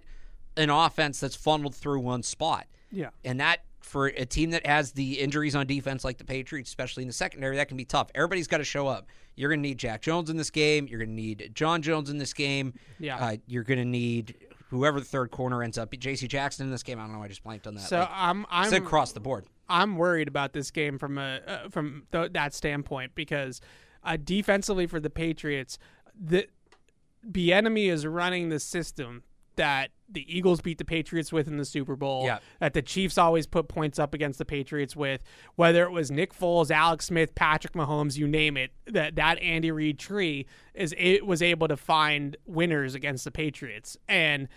[0.57, 2.67] an offense that's funneled through one spot.
[2.91, 3.09] Yeah.
[3.23, 7.03] And that for a team that has the injuries on defense like the Patriots, especially
[7.03, 8.09] in the secondary, that can be tough.
[8.15, 9.07] Everybody's got to show up.
[9.35, 10.87] You're going to need Jack Jones in this game.
[10.87, 12.73] You're going to need John Jones in this game.
[12.99, 13.17] Yeah.
[13.17, 14.35] Uh, you're going to need
[14.69, 15.91] whoever the third corner ends up.
[15.91, 16.27] J.C.
[16.27, 16.99] Jackson in this game.
[16.99, 17.23] I don't know.
[17.23, 17.83] I just blanked on that.
[17.83, 19.45] So Like, I'm I'm across the board.
[19.67, 23.61] I'm worried about this game from a uh, from th- that standpoint because
[24.03, 25.77] uh, defensively for the Patriots,
[27.23, 29.23] the enemy is running the system
[29.61, 32.25] that the Eagles beat the Patriots with in the Super Bowl.
[32.25, 32.39] Yeah.
[32.59, 35.21] That the Chiefs always put points up against the Patriots with,
[35.55, 38.71] whether it was Nick Foles, Alex Smith, Patrick Mahomes, you name it.
[38.87, 43.97] That that Andy Reid tree is it was able to find winners against the Patriots
[44.09, 44.47] and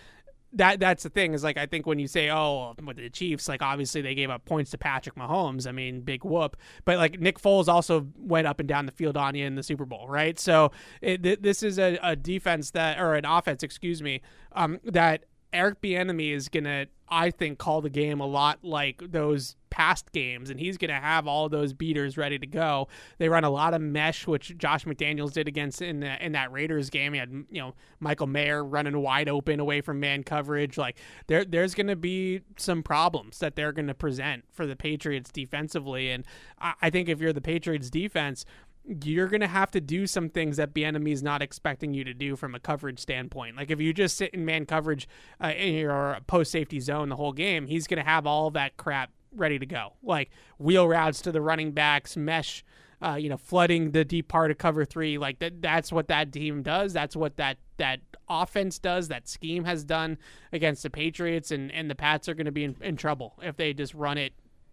[0.54, 3.48] that that's the thing is like I think when you say oh with the Chiefs
[3.48, 5.66] like obviously they gave up points to Patrick Mahomes.
[5.66, 6.56] I mean big whoop.
[6.84, 9.62] But like Nick Foles also went up and down the field on you in the
[9.62, 10.38] Super Bowl right?
[10.38, 14.20] So it, th- this is a, a defense that or an offense excuse me
[14.52, 19.56] um, that Eric Bieniemy is gonna I think call the game a lot like those
[19.74, 22.86] past games and he's gonna have all those beaters ready to go.
[23.18, 26.52] They run a lot of mesh which Josh McDaniels did against in the, in that
[26.52, 27.12] Raiders game.
[27.12, 30.78] He had you know Michael Mayer running wide open away from man coverage.
[30.78, 36.10] Like there there's gonna be some problems that they're gonna present for the Patriots defensively.
[36.10, 36.24] And
[36.60, 38.44] I, I think if you're the Patriots defense
[38.86, 42.12] you're going to have to do some things that Bieniemy is not expecting you to
[42.12, 43.56] do from a coverage standpoint.
[43.56, 45.08] Like if you just sit in man coverage
[45.42, 48.76] uh, in your post safety zone the whole game, he's going to have all that
[48.76, 49.94] crap ready to go.
[50.02, 52.62] Like wheel routes to the running backs, mesh,
[53.02, 55.16] uh, you know, flooding the deep part of cover three.
[55.18, 56.92] Like that, that's what that team does.
[56.92, 59.08] That's what that that offense does.
[59.08, 60.18] That scheme has done
[60.52, 63.56] against the Patriots, and and the Pats are going to be in, in trouble if
[63.56, 64.32] they just run it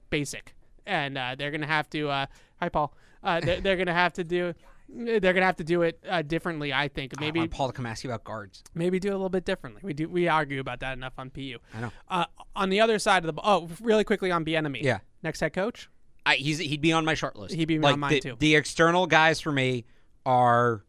[0.10, 0.54] basic,
[0.86, 2.10] and uh, they're going to have to.
[2.10, 2.26] Uh,
[2.60, 2.94] hi, Paul.
[3.24, 4.54] Uh, they're, they're going to have to do.
[4.94, 7.18] They're going to have to do it uh, differently, I think.
[7.20, 8.62] Maybe want Paul to come ask you about guards.
[8.74, 9.82] maybe do it a little bit differently.
[9.86, 11.58] We do we argue about that enough on PU.
[11.74, 11.92] I know.
[12.10, 12.26] Uh,
[12.56, 14.82] on the other side of the oh, really quickly on Bieniemy.
[14.84, 15.00] Yeah.
[15.24, 15.90] Next head coach.
[16.26, 17.56] I, he's he'd be on my short list.
[17.56, 18.36] He'd be like on mine the, too.
[18.38, 19.86] The external guys for me
[20.26, 20.84] are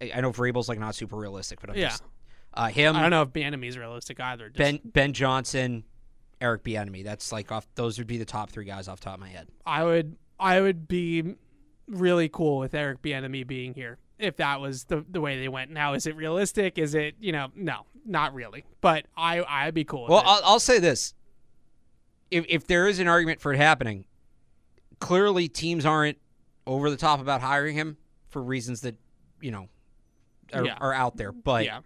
[0.00, 1.88] I I know Vrabel's like not super realistic, but I'm Yeah.
[1.90, 2.02] just
[2.54, 2.96] uh, him.
[2.96, 4.48] I don't know if Bieniemy's realistic either.
[4.48, 5.84] Just- Ben Ben Johnson,
[6.40, 7.04] Eric Bieniemy.
[7.04, 7.66] That's like off.
[7.74, 9.48] Those would be the top three guys off the top of my head.
[9.66, 11.34] I would I would be
[11.88, 15.70] really cool with Eric Bieniemy being here if that was the the way they went.
[15.70, 16.78] Now, is it realistic?
[16.78, 18.64] Is it you know no, not really.
[18.80, 20.02] But I I'd be cool.
[20.02, 20.22] With Well.
[20.24, 21.14] I'll, I'll say this:
[22.30, 24.04] if if there is an argument for it happening,
[25.00, 26.18] clearly teams aren't
[26.66, 27.96] over the top about hiring him
[28.28, 28.96] for reasons that
[29.40, 29.68] you know
[30.52, 30.76] are, Yeah.
[30.80, 31.32] are out there.
[31.32, 31.80] But yeah,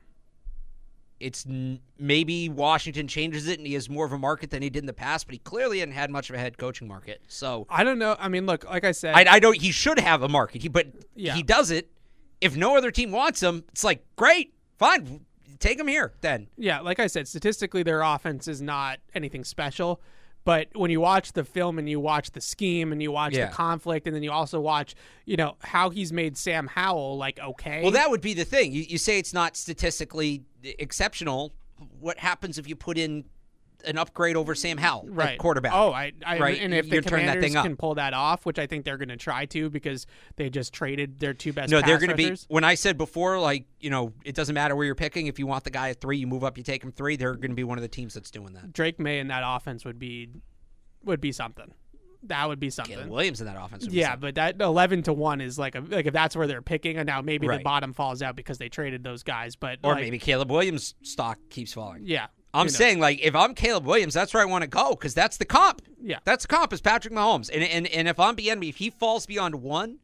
[1.21, 4.71] it's n- maybe Washington changes it and he has more of a market than he
[4.71, 5.27] did in the past.
[5.27, 7.23] But he clearly hadn't had much of a head coaching market.
[7.29, 8.17] So I don't know.
[8.19, 9.57] I mean, look, like I said, I, I don't.
[9.61, 11.35] He should have a market, he, but Yeah.
[11.35, 11.91] he does it.
[12.41, 15.25] If no other team wants him, it's like great, fine,
[15.59, 16.47] take him here then.
[16.57, 20.01] Yeah, like I said, statistically, their offense is not anything special.
[20.49, 23.49] But when you watch the film and you watch the scheme and you watch Yeah.
[23.49, 24.95] the conflict and then you also watch,
[25.27, 27.83] you know, how he's made Sam Howell like okay.
[27.83, 28.73] Well, that would be the thing.
[28.73, 31.53] You, you say it's not statistically exceptional.
[32.01, 33.27] What happens if you put in
[33.85, 35.73] an upgrade over Sam Howell, at right quarterback?
[35.75, 36.61] Oh, I, I right.
[36.61, 37.65] and if you're the Commanders thing up.
[37.65, 40.07] can pull that off, which I think they're going to try to because
[40.37, 41.71] they just traded their two best.
[41.71, 42.35] no, they're going to be.
[42.49, 45.27] When I said before, like you know, it doesn't matter where you're picking.
[45.27, 47.17] If you want the guy at three, you move up, you take him three.
[47.17, 48.73] They're going to be one of the teams that's doing that.
[48.73, 50.31] Drake Maye in that offense would be
[51.05, 51.73] would be something.
[52.25, 52.97] That would be something.
[52.97, 53.85] Caleb Williams in that offense.
[53.85, 56.63] would Yeah, but that eleven to one is like a, like if that's where they're
[56.63, 59.55] picking, and now maybe the bottom falls out because they traded those guys.
[59.55, 62.03] But or like, maybe Caleb Williams' stock keeps falling.
[62.05, 65.15] yeah, I'm saying like if I'm Caleb Williams, that's where I want to go because
[65.15, 65.83] that's the comp.
[66.03, 66.19] Yeah.
[66.25, 69.27] that's the comp is Patrick Mahomes, and and and if I'm BNB, if he falls
[69.27, 69.99] beyond one,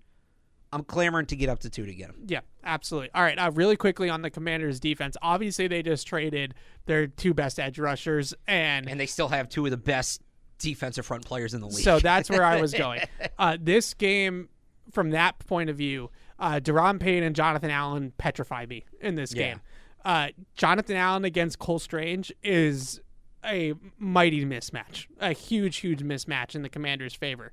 [0.72, 2.16] I'm clamoring to get up to two to get him.
[2.26, 3.10] Yeah, absolutely.
[3.14, 5.16] All right, uh, really quickly on the Commanders' defense.
[5.22, 6.54] Obviously, they just traded
[6.86, 10.20] their two best edge rushers, and and they still have two of the best
[10.58, 11.84] defensive front players in the league.
[11.84, 13.00] So that's where I was going.
[13.38, 14.48] Uh, this game,
[14.92, 19.32] from that point of view, uh, Daron Payne and Jonathan Allen petrify me in this
[19.34, 19.42] Yeah.
[19.50, 19.60] game.
[20.04, 23.00] Uh, Jonathan Allen against Cole Strange is
[23.44, 27.52] a mighty mismatch, a huge, huge mismatch in the Commanders' favor.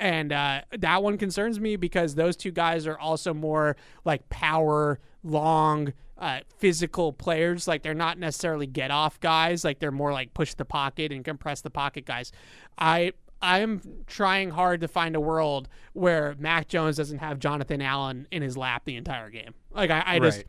[0.00, 5.00] And uh, that one concerns me because those two guys are also more like power,
[5.24, 7.66] long, uh, physical players.
[7.66, 9.64] Like they're not necessarily get off guys.
[9.64, 12.30] Like they're more like push the pocket and compress the pocket guys.
[12.78, 18.26] I I'm trying hard to find a world where Mac Jones doesn't have Jonathan Allen
[18.30, 19.54] in his lap the entire game.
[19.70, 20.46] Like I, I just Right.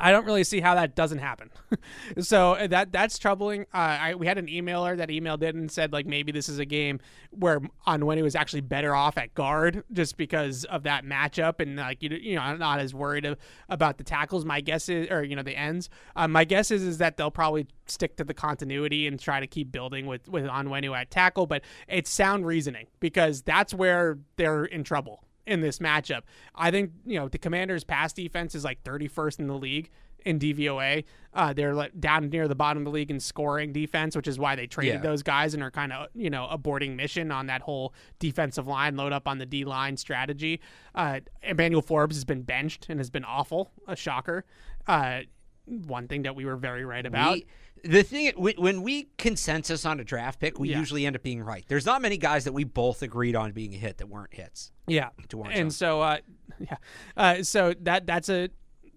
[0.00, 1.50] I don't really see how that doesn't happen.
[2.20, 3.62] so uh, that that's troubling.
[3.72, 6.58] Uh, I, we had an emailer that emailed in and said like maybe this is
[6.58, 7.00] a game
[7.30, 12.02] where Onwenu was actually better off at guard just because of that matchup and like
[12.02, 14.44] you you know I'm not as worried of, about the tackles.
[14.44, 15.90] My guess is or you know the ends.
[16.16, 19.46] Uh, my guess is is that they'll probably stick to the continuity and try to
[19.46, 21.46] keep building with with Onwenu at tackle.
[21.46, 26.22] But it's sound reasoning because that's where they're in trouble in this matchup.
[26.54, 29.90] I think you know the Commanders' pass defense is like 31st in the league
[30.26, 31.04] in DVOA.
[31.32, 34.38] Uh, they're like down near the bottom of the league in scoring defense, which is
[34.38, 35.00] why they traded Yeah.
[35.00, 38.96] those guys and are kind of you know aborting mission on that whole defensive line
[38.96, 40.60] load up on the D line strategy.
[40.94, 44.44] Uh, Emmanuel Forbes has been benched and has been awful, a shocker.
[44.86, 45.20] Uh,
[45.66, 47.34] one thing that we were very right about.
[47.34, 47.46] We,
[47.84, 50.78] the thing when when we consensus on a draft pick, we Yeah.
[50.78, 51.64] usually end up being right.
[51.68, 54.72] There's not many guys that we both agreed on being a hit that weren't hits.
[54.86, 55.10] Yeah,
[55.50, 56.18] and so uh,
[56.58, 56.76] yeah,
[57.16, 58.50] uh, so that that's a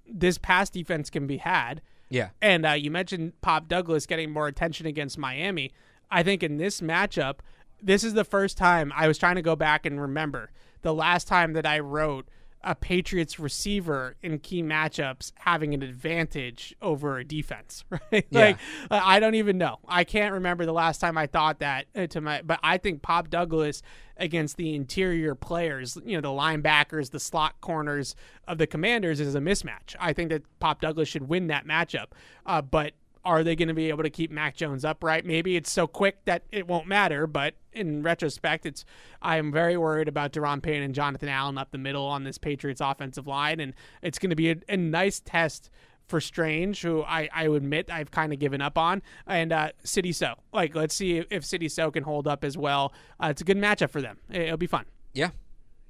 [0.06, 1.82] this pass defense can be had.
[2.10, 2.30] Yeah.
[2.42, 5.72] And uh, you mentioned Pop Douglas getting more attention against Miami.
[6.12, 7.40] I think in this matchup,
[7.82, 10.52] this is the first time I was trying to go back and remember
[10.84, 12.28] the last time that I wrote
[12.64, 18.26] a Patriots receiver in key matchups having an advantage over a defense, right?
[18.30, 18.40] Yeah.
[18.40, 18.58] Like
[18.90, 19.80] uh, I don't even know.
[19.88, 23.02] I can't remember the last time I thought that uh, to my but I think
[23.02, 23.82] Pop Douglas
[24.18, 28.16] against the interior players, you know, the linebackers, the slot corners
[28.48, 29.96] of the Commanders is a mismatch.
[30.00, 32.08] I think that Pop Douglas should win that matchup.
[32.46, 32.94] Uh, but
[33.26, 35.26] are they going to be able to keep Mac Jones upright?
[35.26, 38.86] Maybe it's so quick that it won't matter, but in retrospect, it's
[39.22, 42.38] I am very worried about Daron Payne and Jonathan Allen up the middle on this
[42.38, 45.70] Patriots offensive line, and it's going to be a, a nice test
[46.08, 50.12] for Strange, who I, I admit I've kind of given up on, and uh, Sidy
[50.12, 50.36] Sow.
[50.52, 52.94] Like, let's see if, Sidy Sow can hold up as well.
[53.22, 54.18] Uh, it's a good matchup for them.
[54.30, 54.86] It, will be fun.
[55.14, 55.30] Yeah.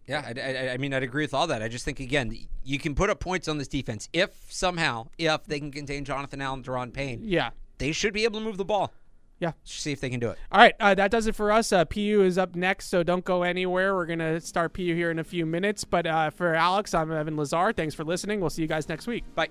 [0.07, 1.61] Yeah, I, I, I mean, I'd agree with all that.
[1.61, 5.45] I just think, again, you can put up points on this defense if somehow, if
[5.45, 7.21] they can contain Jonathan Allen, Daron Payne.
[7.23, 7.51] Yeah.
[7.77, 8.93] They should be able to move the ball.
[9.39, 9.53] Yeah.
[9.63, 10.37] See if they can do it.
[10.51, 11.73] All right, uh, that does it for us.
[11.73, 13.93] Uh, PU is up next, so don't go anywhere.
[13.93, 15.83] We're going to start PU here in a few minutes.
[15.83, 17.73] But uh, for Alex, I'm Evan Lazar.
[17.73, 18.39] Thanks for listening.
[18.39, 19.23] We'll see you guys next week.
[19.35, 19.49] Bye.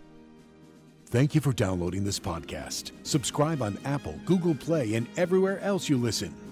[1.06, 2.92] Thank you for downloading this podcast.
[3.02, 6.51] Subscribe on Apple, Google Play, and everywhere else you listen.